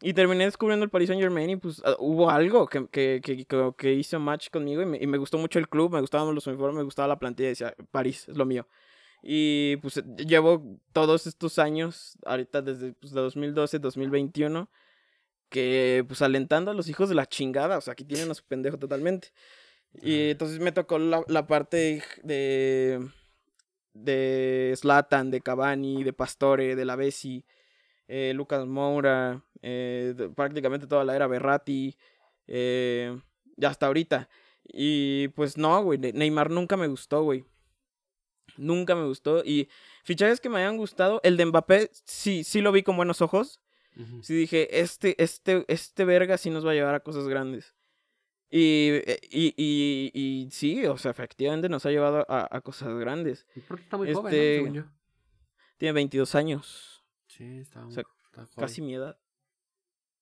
Y 0.00 0.12
terminé 0.12 0.44
descubriendo 0.44 0.84
el 0.84 0.90
Paris 0.90 1.08
Saint 1.08 1.22
Germain 1.22 1.50
y 1.50 1.56
pues 1.56 1.80
ah, 1.84 1.96
hubo 1.98 2.28
algo 2.28 2.66
que, 2.66 2.86
que, 2.88 3.20
que, 3.22 3.46
que, 3.76 3.92
hizo 3.92 4.18
match 4.18 4.50
conmigo 4.50 4.82
y 4.82 4.86
me, 4.86 4.98
y 4.98 5.06
me, 5.06 5.18
gustó 5.18 5.38
mucho 5.38 5.58
el 5.58 5.68
club, 5.68 5.92
me 5.92 6.00
gustaban 6.00 6.34
los 6.34 6.46
uniformes, 6.46 6.76
me 6.76 6.82
gustaba 6.82 7.08
la 7.08 7.18
plantilla 7.18 7.48
y 7.48 7.52
decía, 7.52 7.74
París 7.90 8.28
es 8.28 8.36
lo 8.36 8.44
mío. 8.44 8.66
Y 9.22 9.76
pues 9.76 10.02
llevo 10.16 10.78
todos 10.92 11.26
estos 11.26 11.58
años, 11.58 12.18
ahorita 12.26 12.60
desde 12.60 12.92
pues, 12.92 13.12
2012, 13.12 13.78
2021, 13.78 14.68
que 15.48 16.04
pues 16.06 16.20
alentando 16.20 16.70
a 16.70 16.74
los 16.74 16.88
hijos 16.88 17.08
de 17.08 17.14
la 17.14 17.26
chingada, 17.26 17.78
o 17.78 17.80
sea, 17.80 17.92
aquí 17.92 18.04
tienen 18.04 18.30
a 18.30 18.34
su 18.34 18.44
pendejo 18.44 18.78
totalmente. 18.78 19.28
Y 20.02 20.30
entonces 20.30 20.58
me 20.58 20.72
tocó 20.72 20.98
la, 20.98 21.22
la 21.28 21.46
parte 21.46 22.02
de 22.24 23.00
de 23.94 24.74
Slatan, 24.76 25.30
de 25.30 25.40
Cavani, 25.40 26.04
de 26.04 26.12
Pastore, 26.12 26.76
de 26.76 26.84
la 26.84 26.96
Bessi, 26.96 27.44
eh, 28.08 28.32
Lucas 28.34 28.66
Moura, 28.66 29.42
eh, 29.62 30.14
prácticamente 30.34 30.86
toda 30.86 31.04
la 31.04 31.16
era 31.16 31.26
Berrati, 31.26 31.96
eh, 32.46 33.18
hasta 33.62 33.86
ahorita. 33.86 34.28
Y 34.66 35.28
pues 35.28 35.56
no, 35.56 35.82
güey, 35.82 35.98
Neymar 35.98 36.50
nunca 36.50 36.76
me 36.76 36.86
gustó, 36.86 37.22
güey. 37.22 37.44
Nunca 38.56 38.94
me 38.94 39.04
gustó. 39.06 39.44
Y 39.44 39.68
fichajes 40.04 40.40
que 40.40 40.48
me 40.48 40.58
hayan 40.58 40.76
gustado. 40.76 41.20
El 41.22 41.36
de 41.36 41.46
Mbappé, 41.46 41.90
sí, 42.04 42.44
sí 42.44 42.60
lo 42.60 42.72
vi 42.72 42.82
con 42.82 42.96
buenos 42.96 43.20
ojos. 43.20 43.60
Sí 44.22 44.34
dije, 44.34 44.80
este, 44.80 45.14
este, 45.22 45.64
este 45.68 46.04
verga 46.04 46.36
sí 46.36 46.50
nos 46.50 46.66
va 46.66 46.72
a 46.72 46.74
llevar 46.74 46.96
a 46.96 47.00
cosas 47.00 47.28
grandes. 47.28 47.74
Y, 48.50 48.90
y, 49.30 49.54
y, 49.56 50.10
y 50.12 50.48
sí, 50.50 50.84
o 50.86 50.96
sea, 50.96 51.12
efectivamente 51.12 51.68
nos 51.68 51.86
ha 51.86 51.90
llevado 51.90 52.26
a, 52.28 52.48
a 52.50 52.60
cosas 52.60 52.96
grandes. 52.98 53.46
Está 53.54 53.96
muy 53.96 54.12
joven, 54.12 54.32
¿no? 54.74 54.80
Este, 54.80 54.84
tiene 55.78 55.92
22 55.92 56.34
años. 56.34 56.93
Sí, 57.36 57.58
está, 57.58 57.86
Casi 58.56 58.80
mi 58.80 58.94
edad. 58.94 59.18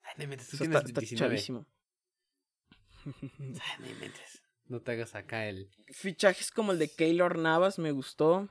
Ay, 0.03 0.27
no 0.27 0.35
está, 0.35 0.79
está 0.81 1.03
chavísimo. 1.03 1.67
Ay, 3.05 3.97
no 4.01 4.73
no 4.73 4.81
te 4.81 4.93
hagas 4.93 5.15
acá 5.15 5.47
el. 5.49 5.69
Fichajes 5.89 6.51
como 6.51 6.73
el 6.73 6.79
de 6.79 6.89
Keylor 6.89 7.39
Navas 7.39 7.79
me 7.79 7.93
gustó. 7.93 8.49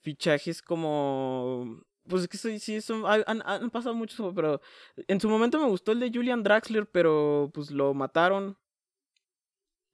Fichajes 0.00 0.62
como. 0.62 1.82
Pues 2.08 2.22
es 2.22 2.28
que 2.28 2.38
sí, 2.38 2.60
sí 2.60 2.80
son, 2.80 3.04
han, 3.04 3.42
han, 3.44 3.70
pasado 3.70 3.96
muchos, 3.96 4.32
pero 4.32 4.60
en 5.08 5.20
su 5.20 5.28
momento 5.28 5.58
me 5.58 5.66
gustó 5.66 5.90
el 5.90 5.98
de 5.98 6.12
Julian 6.14 6.44
Draxler, 6.44 6.88
pero 6.88 7.50
pues 7.52 7.72
lo 7.72 7.92
mataron. 7.94 8.56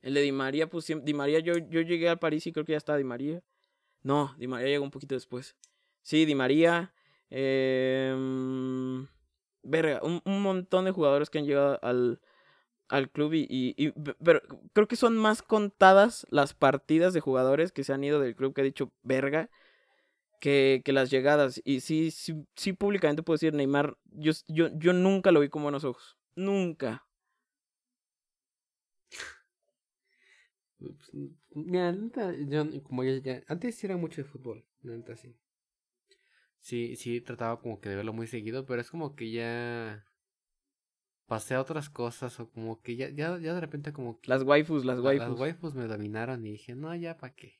El 0.02 0.12
de 0.12 0.20
Di 0.20 0.32
María, 0.32 0.68
pues 0.68 0.92
Di 1.02 1.14
María, 1.14 1.38
yo, 1.38 1.54
yo 1.56 1.80
llegué 1.80 2.10
al 2.10 2.18
París 2.18 2.46
y 2.46 2.52
creo 2.52 2.66
que 2.66 2.72
ya 2.72 2.78
estaba 2.78 2.98
Di 2.98 3.04
María. 3.04 3.42
No, 4.02 4.34
Di 4.36 4.46
María 4.46 4.68
llegó 4.68 4.84
un 4.84 4.90
poquito 4.90 5.14
después. 5.14 5.56
Sí, 6.02 6.26
Di 6.26 6.34
María. 6.34 6.92
Eh, 7.34 8.14
verga, 9.62 10.00
un, 10.02 10.20
un 10.24 10.42
montón 10.42 10.84
de 10.84 10.90
jugadores 10.90 11.30
que 11.30 11.38
han 11.38 11.46
llegado 11.46 11.78
al, 11.82 12.20
al 12.88 13.10
club 13.10 13.34
y, 13.34 13.46
y, 13.50 13.92
pero 14.24 14.42
creo 14.74 14.88
que 14.88 14.96
son 14.96 15.16
más 15.18 15.42
contadas 15.42 16.26
las 16.30 16.54
partidas 16.54 17.14
de 17.14 17.20
jugadores 17.20 17.72
que 17.72 17.84
se 17.84 17.92
han 17.94 18.04
ido 18.04 18.20
del 18.20 18.36
club 18.36 18.54
que 18.54 18.62
ha 18.62 18.64
dicho 18.64 18.92
verga 19.02 19.50
que, 20.40 20.82
que 20.84 20.92
las 20.92 21.10
llegadas. 21.10 21.60
Y 21.64 21.80
sí, 21.80 22.10
sí, 22.10 22.46
sí 22.56 22.72
públicamente 22.74 23.22
puedo 23.22 23.36
decir 23.36 23.54
Neymar 23.54 23.96
yo, 24.12 24.32
yo, 24.48 24.68
yo 24.78 24.92
nunca 24.92 25.32
lo 25.32 25.40
vi 25.40 25.48
con 25.50 25.62
buenos 25.62 25.84
ojos. 25.84 26.18
Nunca. 26.36 27.06
Mira, 31.54 31.92
yo, 32.48 32.82
como 32.82 33.04
ya, 33.04 33.42
antes 33.48 33.82
era 33.84 33.96
mucho 33.96 34.22
de 34.22 34.28
fútbol, 34.28 34.64
neta, 34.82 35.16
sí. 35.16 35.34
Sí, 36.62 36.94
sí, 36.94 37.20
trataba 37.20 37.60
como 37.60 37.80
que 37.80 37.88
de 37.88 37.96
verlo 37.96 38.12
muy 38.12 38.28
seguido, 38.28 38.64
pero 38.64 38.80
es 38.80 38.88
como 38.88 39.16
que 39.16 39.32
ya 39.32 40.06
pasé 41.26 41.56
a 41.56 41.60
otras 41.60 41.90
cosas 41.90 42.38
o 42.38 42.48
como 42.50 42.80
que 42.80 42.94
ya, 42.94 43.10
ya, 43.10 43.36
ya 43.38 43.52
de 43.52 43.60
repente 43.60 43.92
como 43.92 44.20
que... 44.20 44.30
Las 44.30 44.44
waifus, 44.44 44.84
las 44.84 45.00
waifus. 45.00 45.28
Las 45.28 45.40
waifus 45.40 45.74
me 45.74 45.88
dominaron 45.88 46.46
y 46.46 46.52
dije, 46.52 46.76
no, 46.76 46.94
ya, 46.94 47.16
¿para 47.16 47.34
qué? 47.34 47.58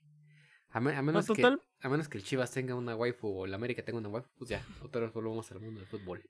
A, 0.69 0.81
menos 0.81 1.27
que, 1.27 1.45
a 1.81 1.89
menos 1.89 2.09
que 2.09 2.17
el 2.17 2.25
Chivas 2.25 2.53
tenga 2.53 2.77
una 2.77 2.95
waifu 2.95 3.27
o 3.27 3.45
el 3.45 3.53
América 3.53 3.85
tenga 3.85 3.99
una 3.99 4.09
waifu, 4.09 4.31
pues 4.37 4.51
ya, 4.51 4.65
otra 4.83 5.01
vez 5.01 5.13
volvemos 5.13 5.51
al 5.51 5.61
mundo 5.61 5.81
del 5.81 5.89
fútbol. 5.89 6.23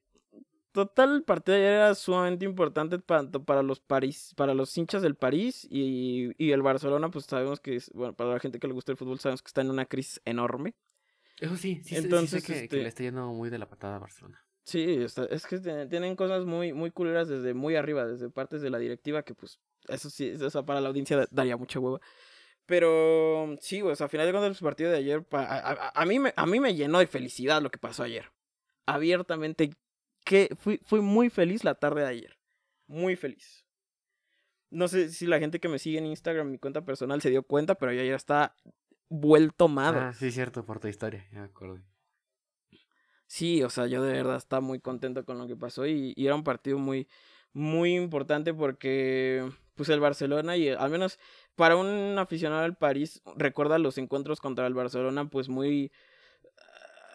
Total, 0.72 1.14
el 1.14 1.24
partido 1.24 1.58
ayer 1.58 1.74
era 1.74 1.94
sumamente 1.94 2.46
importante 2.46 2.98
tanto 2.98 3.44
para 3.44 3.62
los 3.62 3.80
París, 3.80 4.32
para 4.34 4.54
los 4.54 4.76
hinchas 4.78 5.02
del 5.02 5.14
París 5.14 5.68
y, 5.70 6.30
y 6.42 6.52
el 6.52 6.62
Barcelona, 6.62 7.10
pues 7.10 7.26
sabemos 7.26 7.60
que, 7.60 7.78
bueno, 7.92 8.14
para 8.14 8.32
la 8.32 8.40
gente 8.40 8.58
que 8.58 8.66
le 8.66 8.72
gusta 8.72 8.92
el 8.92 8.96
fútbol, 8.96 9.20
sabemos 9.20 9.42
que 9.42 9.48
está 9.48 9.60
en 9.60 9.68
una 9.68 9.84
crisis 9.84 10.22
enorme. 10.24 10.74
Eso 11.43 11.57
sí, 11.57 11.80
sí, 11.82 11.97
Entonces, 11.97 12.45
que, 12.45 12.68
que, 12.68 12.76
le 12.76 12.82
este 12.82 12.88
está 12.88 13.03
yendo 13.03 13.26
muy 13.32 13.51
de 13.51 13.59
la 13.59 13.68
patada 13.68 13.97
a 13.97 13.99
Barcelona. 13.99 14.40
Sí, 14.62 15.05
es 15.28 15.47
que 15.47 15.59
tienen 15.88 16.14
cosas 16.14 16.45
muy, 16.45 16.72
muy 16.72 16.93
culeras 16.93 17.26
desde 17.26 17.53
muy 17.53 17.74
arriba, 17.74 18.07
desde 18.07 18.30
partes 18.30 18.62
de 18.62 18.70
la 18.70 18.78
directiva, 18.78 19.24
que 19.24 19.34
pues, 19.34 19.59
eso 19.88 20.09
sí, 20.09 20.28
eso 20.28 20.64
para 20.64 20.80
la 20.80 20.88
audiencia 20.88 21.26
daría 21.32 21.57
mucha 21.57 21.80
hueva. 21.80 22.01
Pero 22.64 23.57
sí, 23.61 23.82
o 23.82 23.93
sea, 23.97 24.07
a 24.07 24.09
final 24.09 24.24
de 24.24 24.32
cuentas 24.32 24.57
el 24.57 24.64
partido 24.64 24.93
de 24.93 24.99
ayer, 24.99 25.26
a, 25.32 25.90
a, 26.01 26.07
mí 26.07 26.20
me, 26.20 26.32
a 26.36 26.47
mí 26.47 26.61
me 26.61 26.76
llenó 26.76 27.01
de 27.01 27.09
felicidad 27.09 27.61
lo 27.61 27.72
que 27.72 27.78
pasó 27.78 28.05
ayer. 28.05 28.30
Abiertamente, 28.86 29.70
que 30.24 30.49
fui, 30.57 30.80
fui 30.84 31.01
muy 31.01 31.28
feliz 31.28 31.64
la 31.64 31.74
tarde 31.74 32.03
de 32.03 32.07
ayer. 32.07 32.38
Muy 32.86 33.16
feliz. 33.16 33.66
No 34.70 34.86
sé 34.86 35.09
si 35.09 35.26
la 35.26 35.40
gente 35.40 35.59
que 35.59 35.68
me 35.68 35.80
sigue 35.80 35.99
en 35.99 36.07
Instagram, 36.07 36.53
mi 36.53 36.59
cuenta 36.59 36.84
personal, 36.84 37.20
se 37.20 37.30
dio 37.30 37.43
cuenta, 37.43 37.74
pero 37.74 37.93
ya, 37.93 38.05
ya 38.05 38.14
está 38.14 38.55
vuelto 39.12 39.68
madre. 39.68 40.00
Ah, 40.00 40.12
sí, 40.12 40.30
cierto, 40.30 40.64
por 40.64 40.80
tu 40.80 40.88
historia, 40.88 41.26
ya 41.32 41.40
me 41.40 41.44
acuerdo. 41.44 41.78
Sí, 43.26 43.62
o 43.62 43.70
sea, 43.70 43.86
yo 43.86 44.02
de 44.02 44.12
verdad 44.12 44.36
estaba 44.36 44.60
muy 44.60 44.80
contento 44.80 45.24
con 45.24 45.38
lo 45.38 45.46
que 45.46 45.56
pasó 45.56 45.86
y, 45.86 46.12
y 46.16 46.26
era 46.26 46.34
un 46.34 46.44
partido 46.44 46.78
muy, 46.78 47.08
muy 47.52 47.94
importante 47.94 48.52
porque, 48.52 49.48
pues, 49.74 49.88
el 49.88 50.00
Barcelona 50.00 50.56
y 50.56 50.68
al 50.68 50.90
menos 50.90 51.18
para 51.54 51.76
un 51.76 52.18
aficionado 52.18 52.62
al 52.62 52.76
París, 52.76 53.22
recuerda 53.36 53.78
los 53.78 53.96
encuentros 53.98 54.40
contra 54.40 54.66
el 54.66 54.74
Barcelona, 54.74 55.28
pues, 55.28 55.48
muy, 55.48 55.92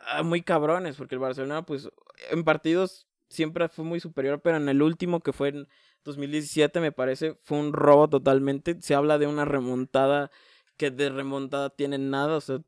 ah, 0.07 0.23
muy 0.23 0.41
cabrones, 0.41 0.95
porque 0.95 1.15
el 1.15 1.19
Barcelona, 1.19 1.65
pues, 1.65 1.89
en 2.31 2.43
partidos 2.43 3.07
siempre 3.29 3.67
fue 3.69 3.85
muy 3.85 3.99
superior, 3.99 4.41
pero 4.41 4.57
en 4.57 4.69
el 4.69 4.81
último 4.81 5.19
que 5.19 5.33
fue 5.33 5.49
en 5.49 5.67
2017, 6.03 6.79
me 6.79 6.91
parece, 6.91 7.37
fue 7.43 7.59
un 7.59 7.73
robo 7.73 8.07
totalmente. 8.07 8.81
Se 8.81 8.95
habla 8.95 9.17
de 9.17 9.27
una 9.27 9.45
remontada 9.45 10.31
que 10.77 10.91
de 10.91 11.09
remontada 11.09 11.69
tienen 11.69 12.09
nada, 12.09 12.37
o 12.37 12.41
sea, 12.41 12.61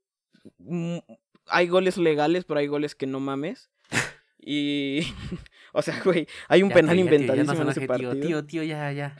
hay 1.45 1.67
goles 1.67 1.97
legales, 1.97 2.45
pero 2.45 2.59
hay 2.59 2.67
goles 2.67 2.95
que 2.95 3.07
no 3.07 3.19
mames. 3.19 3.69
Y, 4.41 5.01
o 5.73 5.81
sea, 5.81 6.01
güey, 6.01 6.25
hay 6.47 6.63
un 6.63 6.71
penal 6.71 6.97
inventadísimo 6.97 7.61
en 7.61 7.69
ese 7.69 7.85
partido. 7.85 8.15
Tío, 8.15 8.45
tío, 8.45 8.63
ya, 8.63 8.89
ya. 8.93 9.17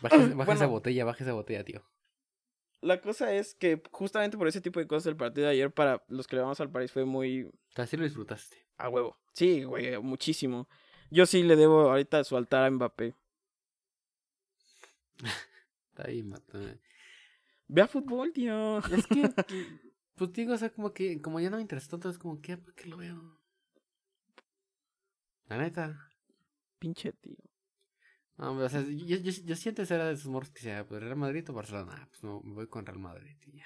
Baja, 0.00 0.52
esa 0.52 0.66
botella, 0.66 1.04
baja 1.04 1.24
esa 1.24 1.32
botella, 1.32 1.64
tío. 1.64 1.84
La 2.80 3.00
cosa 3.00 3.34
es 3.34 3.56
que 3.56 3.82
justamente 3.90 4.38
por 4.38 4.46
ese 4.46 4.60
tipo 4.60 4.78
de 4.78 4.86
cosas 4.86 5.06
el 5.06 5.16
partido 5.16 5.48
de 5.48 5.54
ayer 5.54 5.72
para 5.72 6.04
los 6.06 6.28
que 6.28 6.36
le 6.36 6.42
vamos 6.42 6.60
al 6.60 6.70
París 6.70 6.92
fue 6.92 7.04
muy... 7.04 7.50
Casi 7.74 7.96
lo 7.96 8.04
disfrutaste. 8.04 8.64
A 8.76 8.88
huevo. 8.88 9.18
Sí, 9.32 9.64
güey, 9.64 9.98
muchísimo. 9.98 10.68
Yo 11.10 11.26
sí 11.26 11.42
le 11.42 11.56
debo 11.56 11.90
ahorita 11.90 12.22
su 12.22 12.36
altar 12.36 12.64
a 12.64 12.70
Mbappé. 12.70 13.16
Está 15.90 16.06
ahí, 16.06 16.22
mátame. 16.22 16.78
Ve 17.68 17.82
a 17.82 17.86
fútbol, 17.86 18.32
tío. 18.32 18.78
Es 18.78 19.06
que, 19.06 19.30
pues 20.14 20.32
digo, 20.32 20.54
o 20.54 20.58
sea, 20.58 20.70
como 20.70 20.92
que, 20.92 21.20
como 21.20 21.38
ya 21.38 21.50
no 21.50 21.56
me 21.56 21.62
interesa 21.62 21.90
tanto, 21.90 22.08
es 22.08 22.18
como 22.18 22.40
que, 22.40 22.56
¿por 22.56 22.74
qué 22.74 22.88
lo 22.88 22.96
veo? 22.96 23.38
La 25.46 25.58
neta. 25.58 26.10
Pinche 26.78 27.12
tío. 27.12 27.36
No, 28.36 28.52
o 28.52 28.68
sea, 28.68 28.82
yo, 28.82 29.16
yo, 29.16 29.32
yo 29.32 29.56
siento 29.56 29.82
era 29.82 30.06
de 30.06 30.14
esos 30.14 30.28
morros 30.28 30.50
que 30.50 30.60
sea, 30.60 30.86
pues 30.86 31.02
Real 31.02 31.16
Madrid 31.16 31.44
o 31.50 31.52
Barcelona. 31.52 31.94
Ah, 31.96 32.06
pues 32.08 32.22
no, 32.22 32.40
me 32.42 32.54
voy 32.54 32.68
con 32.68 32.86
Real 32.86 33.00
Madrid 33.00 33.36
y 33.46 33.60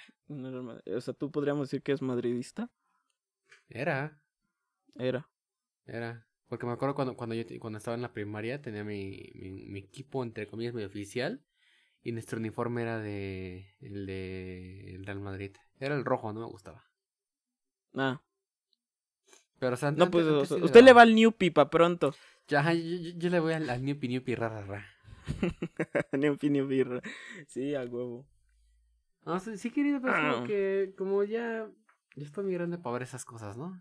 O 0.90 1.00
sea, 1.00 1.12
¿tú 1.12 1.30
podríamos 1.30 1.68
decir 1.68 1.82
que 1.82 1.92
es 1.92 2.00
madridista? 2.00 2.70
Era. 3.68 4.18
Era. 4.94 5.28
Era. 5.84 6.26
Porque 6.48 6.64
me 6.64 6.72
acuerdo 6.72 6.94
cuando, 6.94 7.16
cuando 7.16 7.34
yo 7.34 7.44
cuando 7.60 7.78
estaba 7.78 7.96
en 7.96 8.02
la 8.02 8.14
primaria 8.14 8.62
tenía 8.62 8.82
mi, 8.82 9.30
mi, 9.34 9.50
mi 9.50 9.78
equipo, 9.78 10.22
entre 10.22 10.46
comillas, 10.46 10.72
medio 10.74 10.88
oficial. 10.88 11.42
Y 12.02 12.12
nuestro 12.12 12.38
uniforme 12.38 12.82
era 12.82 12.98
de 12.98 13.76
el 13.80 14.06
de 14.06 14.94
el 14.94 15.06
Real 15.06 15.20
Madrid. 15.20 15.56
Era 15.78 15.94
el 15.94 16.04
rojo, 16.04 16.32
no 16.32 16.40
me 16.40 16.46
gustaba. 16.46 16.84
Ah. 17.94 18.20
Pero 19.58 19.74
o 19.74 19.76
sea, 19.76 19.92
no, 19.92 20.10
pues 20.10 20.26
usted 20.26 20.82
le 20.82 20.92
va 20.92 21.02
al 21.02 21.14
New 21.14 21.32
Pipa 21.32 21.70
pronto. 21.70 22.14
Ya, 22.48 22.72
yo, 22.72 23.10
yo, 23.16 23.30
le 23.30 23.38
voy 23.38 23.52
al, 23.52 23.70
al 23.70 23.84
Newpi 23.84 24.08
Newpi 24.08 24.34
rara 24.34 24.64
ra. 24.64 24.84
Newpi 26.12 26.50
Newpi 26.50 26.82
ra. 26.82 27.00
Sí, 27.46 27.74
a 27.76 27.84
huevo. 27.84 28.26
No, 29.24 29.38
sí, 29.38 29.70
querido, 29.70 30.00
pero 30.00 30.14
ah. 30.14 30.44
que 30.44 30.94
como 30.98 31.22
ya, 31.22 31.68
ya 32.16 32.24
estoy 32.24 32.44
muy 32.44 32.54
grande 32.54 32.78
para 32.78 32.94
ver 32.94 33.02
esas 33.02 33.24
cosas, 33.24 33.56
¿no? 33.56 33.80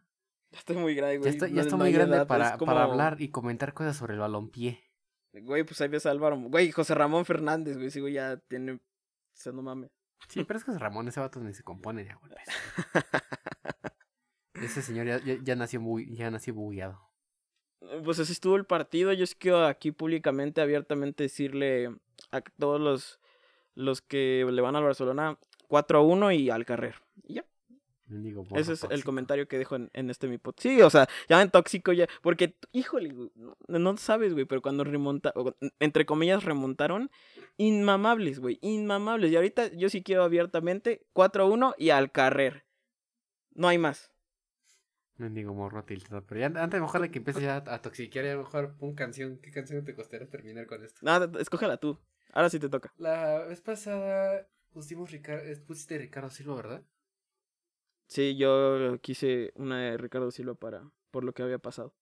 Ya 0.51 0.59
estoy 0.59 0.78
muy 0.78 0.93
grande, 0.93 1.17
güey. 1.17 1.32
Ya 1.32 1.34
estoy, 1.34 1.53
ya 1.53 1.61
estoy 1.61 1.80
muy 1.80 1.91
grande 1.91 2.26
para, 2.28 2.57
para 2.57 2.84
hablar 2.84 3.19
y 3.19 3.30
comentar 3.30 3.74
cosas 3.74 3.97
sobre 3.97 4.13
el 4.13 4.19
balompié. 4.19 4.80
Güey, 5.34 5.63
pues 5.63 5.79
ahí 5.82 5.88
ves 5.88 6.05
a 6.05 6.11
Álvaro. 6.11 6.38
Güey, 6.38 6.71
José 6.71 6.93
Ramón 6.93 7.25
Fernández, 7.25 7.77
güey. 7.77 7.89
Sí, 7.89 7.99
güey, 7.99 8.13
ya 8.13 8.38
tiene. 8.38 8.73
O 8.73 8.79
sea, 9.34 9.53
no 9.53 9.61
mames. 9.61 9.91
Sí, 10.27 10.43
pero 10.43 10.57
es 10.57 10.63
que 10.63 10.71
José 10.71 10.79
Ramón, 10.79 11.07
ese 11.07 11.19
vato 11.19 11.39
ni 11.39 11.53
se 11.53 11.63
compone 11.63 12.03
de 12.03 12.13
golpes. 12.13 12.45
ese 14.53 14.82
señor 14.82 15.07
ya, 15.07 15.19
ya, 15.41 15.55
nació 15.55 15.82
muy, 15.82 16.13
ya 16.15 16.29
nació 16.29 16.53
bugueado. 16.53 16.99
Pues 18.03 18.19
así 18.19 18.34
estuvo 18.34 18.55
el 18.55 18.65
partido. 18.65 19.13
Yo 19.13 19.23
es 19.23 19.36
quiero 19.36 19.65
aquí 19.65 19.91
públicamente, 19.91 20.61
abiertamente 20.61 21.23
decirle 21.23 21.95
a 22.32 22.41
todos 22.41 22.79
los, 22.79 23.19
los 23.73 24.01
que 24.01 24.45
le 24.49 24.61
van 24.61 24.75
al 24.75 24.84
Barcelona 24.84 25.39
4-1 25.69 26.38
y 26.38 26.49
al 26.49 26.65
carrer. 26.65 26.95
Y 27.23 27.36
ya. 27.36 27.45
Ese 28.55 28.74
es 28.74 28.86
el 28.89 29.03
comentario 29.03 29.47
que 29.47 29.57
dejo 29.57 29.76
en, 29.76 30.09
este 30.09 30.28
mi 30.28 30.38
pod. 30.38 30.55
Sí, 30.57 30.82
o 30.82 30.89
sea, 30.89 31.07
ya 31.30 31.41
en 31.41 31.49
tóxico 31.49 31.93
ya. 31.93 32.07
Porque, 32.22 32.55
híjole, 32.72 33.14
no, 33.68 33.97
sabes, 33.97 34.34
güey, 34.34 34.45
pero 34.45 34.62
cuando 34.62 34.84
remonta, 34.84 35.34
entre 35.80 36.05
comillas, 36.05 36.43
remontaron, 36.43 37.09
inmamables, 37.57 38.39
güey, 38.39 38.59
inmamables. 38.62 39.32
Y 39.32 39.36
ahorita 39.36 39.72
yo 39.74 39.89
sí 39.89 40.03
quiero 40.03 40.24
abiertamente 40.24 41.05
4-1 41.14 41.76
y 41.78 41.91
al 41.91 42.12
carrer. 42.12 42.66
No 43.53 43.68
hay 43.68 43.78
más. 43.78 44.12
No 45.18 45.30
digo 45.30 45.53
morro 45.53 45.84
tiltado, 45.84 46.26
pero 46.26 46.39
ya 46.39 46.47
antes 46.47 46.82
mejor 46.82 47.01
de 47.01 47.12
que 47.12 47.20
empieces 47.20 47.43
ya 47.43 47.57
a, 47.57 47.82
toxiquear, 47.82 48.26
ya 48.26 48.38
mejor 48.38 48.76
pon 48.78 48.95
canción. 48.95 49.38
¿Qué 49.38 49.51
canción 49.51 49.86
te 49.86 49.93
costaría 49.93 50.28
terminar 50.28 50.66
con 50.66 50.84
esto? 50.84 50.99
Nada, 51.03 51.30
escógela 51.39 51.78
tú. 51.78 51.99
Ahora 52.34 52.49
sí 52.49 52.59
te 52.59 52.70
toca. 52.70 52.91
La 52.97 53.45
vez 53.45 53.62
pasada 53.62 54.47
pusimos 54.72 55.12
Ricardo, 55.12 55.43
pusiste 55.66 55.97
Ricardo 55.97 56.30
Silva, 56.30 56.55
¿verdad? 56.55 56.84
Sí, 58.12 58.36
yo 58.36 58.99
quise 58.99 59.53
una 59.55 59.80
de 59.80 59.97
Ricardo 59.97 60.32
Silva 60.32 60.53
para 60.53 60.91
por 61.12 61.24
lo 61.24 61.34
que 61.34 61.43
había 61.43 61.59
pasado. 61.59 61.95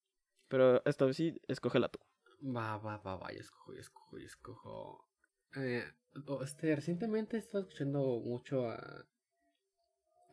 Pero 0.48 0.84
esta 0.86 1.06
vez 1.06 1.16
sí, 1.16 1.40
escógela 1.48 1.88
tú. 1.90 2.00
Va, 2.44 2.78
va, 2.78 2.98
va, 2.98 3.16
va, 3.16 3.32
yo 3.32 3.40
escojo, 3.40 3.76
yo 3.76 3.80
escojo, 3.80 4.18
yo 4.18 4.26
escojo. 4.26 5.08
Eh, 5.56 5.84
este, 6.42 6.76
recientemente 6.76 7.38
he 7.38 7.40
estado 7.40 7.62
escuchando 7.62 8.00
mucho 8.26 8.68
a, 8.68 9.06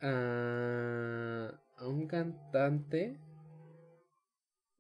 a, 0.01 1.61
a 1.77 1.87
un 1.87 2.07
cantante, 2.07 3.21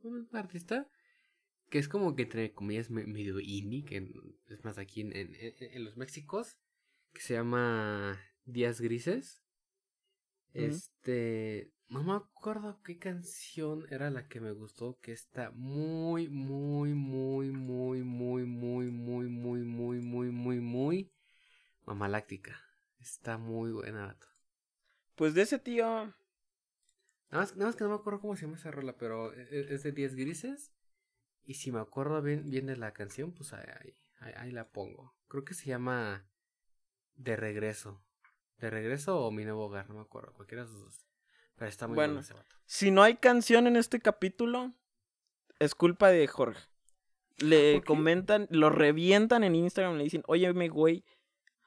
un 0.03 0.27
artista, 0.33 0.89
que 1.69 1.79
es 1.79 1.91
como 1.91 2.17
que 2.17 2.23
entre 2.23 2.55
comillas 2.55 2.89
medio 2.89 3.39
indie, 3.39 3.85
que 3.85 4.15
es 4.49 4.65
más 4.65 4.79
aquí 4.79 5.03
en, 5.03 5.15
en, 5.15 5.37
en 5.37 5.85
los 5.85 5.99
Méxicos, 5.99 6.57
que 7.13 7.21
se 7.21 7.35
llama 7.35 8.19
Días 8.47 8.81
Grises. 8.81 9.46
Este, 10.57 11.71
no 11.89 12.03
me 12.03 12.15
acuerdo 12.15 12.81
qué 12.83 12.99
canción 12.99 13.87
era 13.91 14.09
la 14.09 14.27
que 14.27 14.41
me 14.41 14.53
gustó, 14.53 14.99
que 15.01 15.13
está 15.13 15.51
muy, 15.51 16.29
muy, 16.29 16.95
muy, 16.95 17.51
muy, 17.51 18.03
muy, 18.03 18.45
muy, 18.45 18.91
muy, 18.91 19.29
muy, 19.29 19.65
muy, 19.65 20.01
muy, 20.01 20.31
muy, 20.31 20.61
muy 20.61 21.13
mamaláctica. 21.85 22.59
Está 22.99 23.37
muy 23.37 23.71
buena. 23.71 24.17
Pues 25.15 25.35
de 25.35 25.43
ese 25.43 25.59
tío. 25.59 25.85
Nada 25.85 26.15
más, 27.31 27.55
nada 27.57 27.67
más 27.67 27.77
que 27.77 27.85
no 27.85 27.91
me 27.91 27.97
acuerdo 27.97 28.21
cómo 28.21 28.35
se 28.35 28.47
llama 28.47 28.57
esa 28.57 28.71
rola, 28.71 28.97
pero 28.97 29.35
es 29.35 29.83
de 29.83 29.93
10 29.93 30.15
grises. 30.15 30.73
Y 31.45 31.55
si 31.55 31.71
me 31.71 31.81
acuerdo 31.81 32.23
bien, 32.23 32.49
bien 32.49 32.67
de 32.67 32.77
la 32.77 32.93
canción, 32.93 33.33
pues 33.33 33.53
ahí, 33.53 33.95
ahí, 34.21 34.33
ahí 34.37 34.51
la 34.53 34.71
pongo. 34.71 35.15
Creo 35.29 35.45
que 35.45 35.55
se 35.55 35.67
llama 35.67 36.27
De 37.15 37.37
Regreso. 37.37 38.06
¿De 38.59 38.71
regreso 38.71 39.19
o 39.21 39.31
mi 39.31 39.45
nuevo 39.45 39.67
hogar? 39.67 39.89
No 39.89 39.97
me 39.97 40.01
acuerdo. 40.01 40.33
Cualquiera 40.33 40.65
de 40.65 40.71
esos 40.71 40.83
dos. 40.83 41.07
Pero 41.57 41.69
está 41.69 41.87
muy 41.87 41.95
bueno, 41.95 42.21
ese 42.21 42.35
vato. 42.35 42.57
Si 42.67 42.91
no 42.91 43.03
hay 43.03 43.17
canción 43.17 43.67
en 43.67 43.77
este 43.77 44.01
capítulo, 44.01 44.73
es 45.59 45.75
culpa 45.75 46.09
de 46.09 46.27
Jorge. 46.27 46.61
Le 47.39 47.83
comentan, 47.83 48.47
lo 48.51 48.71
revientan 48.71 49.45
en 49.45 49.55
Instagram, 49.55 49.97
le 49.97 50.05
dicen, 50.05 50.23
oye, 50.27 50.51
güey, 50.69 51.05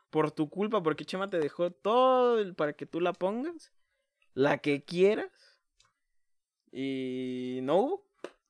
por 0.10 0.32
tu 0.32 0.50
culpa, 0.50 0.82
porque 0.82 1.06
Chema 1.06 1.30
te 1.30 1.40
dejó 1.40 1.72
todo 1.72 2.54
para 2.56 2.74
que 2.74 2.88
tú 2.88 3.00
la 3.00 3.14
pongas, 3.14 3.72
la 4.34 4.58
que 4.58 4.84
quieras, 4.84 5.32
y 6.72 7.60
no 7.64 7.76
hubo. 7.78 8.06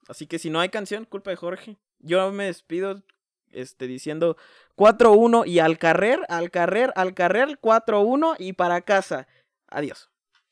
Así 0.07 0.27
que 0.27 0.39
si 0.39 0.49
no 0.49 0.59
hay 0.59 0.69
canción, 0.69 1.05
culpa 1.05 1.29
de 1.29 1.35
Jorge. 1.35 1.77
Yo 1.99 2.31
me 2.31 2.45
despido 2.45 3.03
este, 3.51 3.87
diciendo 3.87 4.37
4-1 4.79 5.45
y 5.45 5.59
al 5.59 5.77
carrer, 5.77 6.21
al 6.29 6.51
carrer, 6.51 6.93
al 6.95 7.13
carrer, 7.13 7.59
4-1 7.59 8.37
y 8.39 8.53
para 8.53 8.79
casa. 8.79 9.27
Adiós. 9.67 10.09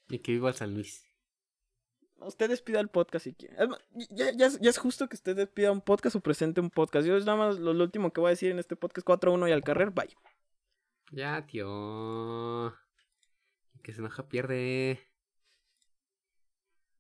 Y 0.10 0.20
que 0.20 0.34
viva 0.34 0.52
San 0.52 0.74
Luis. 0.74 1.06
Usted 2.20 2.50
despida 2.50 2.82
el 2.82 2.90
podcast 2.90 3.24
si 3.24 3.36
quiere. 3.36 3.56
Ya, 4.10 4.32
ya, 4.32 4.48
es 4.48 4.78
justo 4.78 5.08
que 5.08 5.16
usted 5.16 5.34
despida 5.34 5.72
un 5.72 5.80
podcast 5.80 6.18
o 6.18 6.20
presente 6.20 6.60
un 6.60 6.70
podcast. 6.70 7.08
Yo 7.08 7.16
es 7.16 7.26
nada 7.26 7.38
más 7.38 7.58
lo, 7.58 7.72
último 7.72 8.12
que 8.12 8.20
voy 8.20 8.28
a 8.28 8.32
decir 8.32 8.52
en 8.52 8.60
este 8.60 8.76
podcast 8.76 9.08
4-1 9.08 9.48
y 9.48 9.54
al 9.54 9.64
carrer, 9.64 9.92
bye. 9.92 10.14
Ya, 11.12 11.46
tío. 11.48 12.76
Que 13.82 13.94
se 13.94 14.00
enoja 14.00 14.28
pierde. 14.28 15.08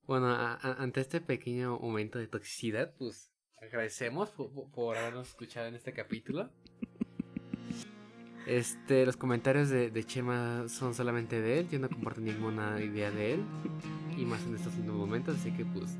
Bueno, 0.03 0.27
ante 0.29 1.01
este 1.01 1.19
pequeño 1.19 1.77
momento 1.77 2.19
de 2.19 2.27
toxicidad, 2.27 2.95
pues 2.97 3.33
agradecemos 3.61 4.29
por, 4.29 4.95
habernos 4.95 5.27
escuchado 5.27 5.67
en 5.67 5.75
este 5.75 5.91
capítulo. 5.91 6.49
Este, 8.47 9.05
los 9.05 9.17
comentarios 9.17 9.69
de, 9.69 10.03
Chema 10.05 10.69
son 10.69 10.93
solamente 10.93 11.41
de 11.41 11.59
él, 11.59 11.67
yo 11.69 11.79
no 11.79 11.89
comparto 11.89 12.21
ninguna 12.21 12.81
idea 12.81 13.11
de 13.11 13.33
él, 13.33 13.43
y 14.17 14.23
más 14.23 14.41
en 14.45 14.55
estos 14.55 14.73
últimos 14.75 14.95
momentos, 14.95 15.37
así 15.37 15.51
que 15.51 15.65
pues 15.65 15.97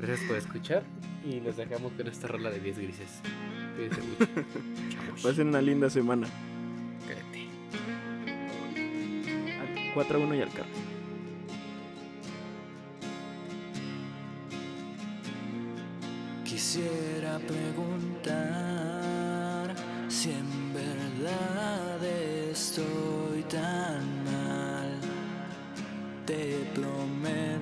gracias 0.00 0.26
por 0.26 0.36
escuchar 0.36 0.82
y 1.24 1.38
los 1.40 1.56
dejamos 1.56 1.92
con 1.92 2.08
esta 2.08 2.26
rola 2.26 2.50
de 2.50 2.58
10 2.58 2.78
grises. 2.78 3.20
Cuídense 3.76 4.00
mucho. 4.02 4.26
Pasen 5.22 5.48
una 5.48 5.62
linda 5.62 5.88
semana. 5.88 6.26
4 9.94 10.18
a 10.18 10.20
1 10.20 10.34
y 10.34 10.40
al 10.42 10.50
carro. 10.50 10.66
Quisiera 16.44 17.38
preguntar 17.38 18.54
si 20.08 20.32
en 20.32 20.74
verdad 20.74 21.83
Te 26.26 26.64
prometo 26.72 27.53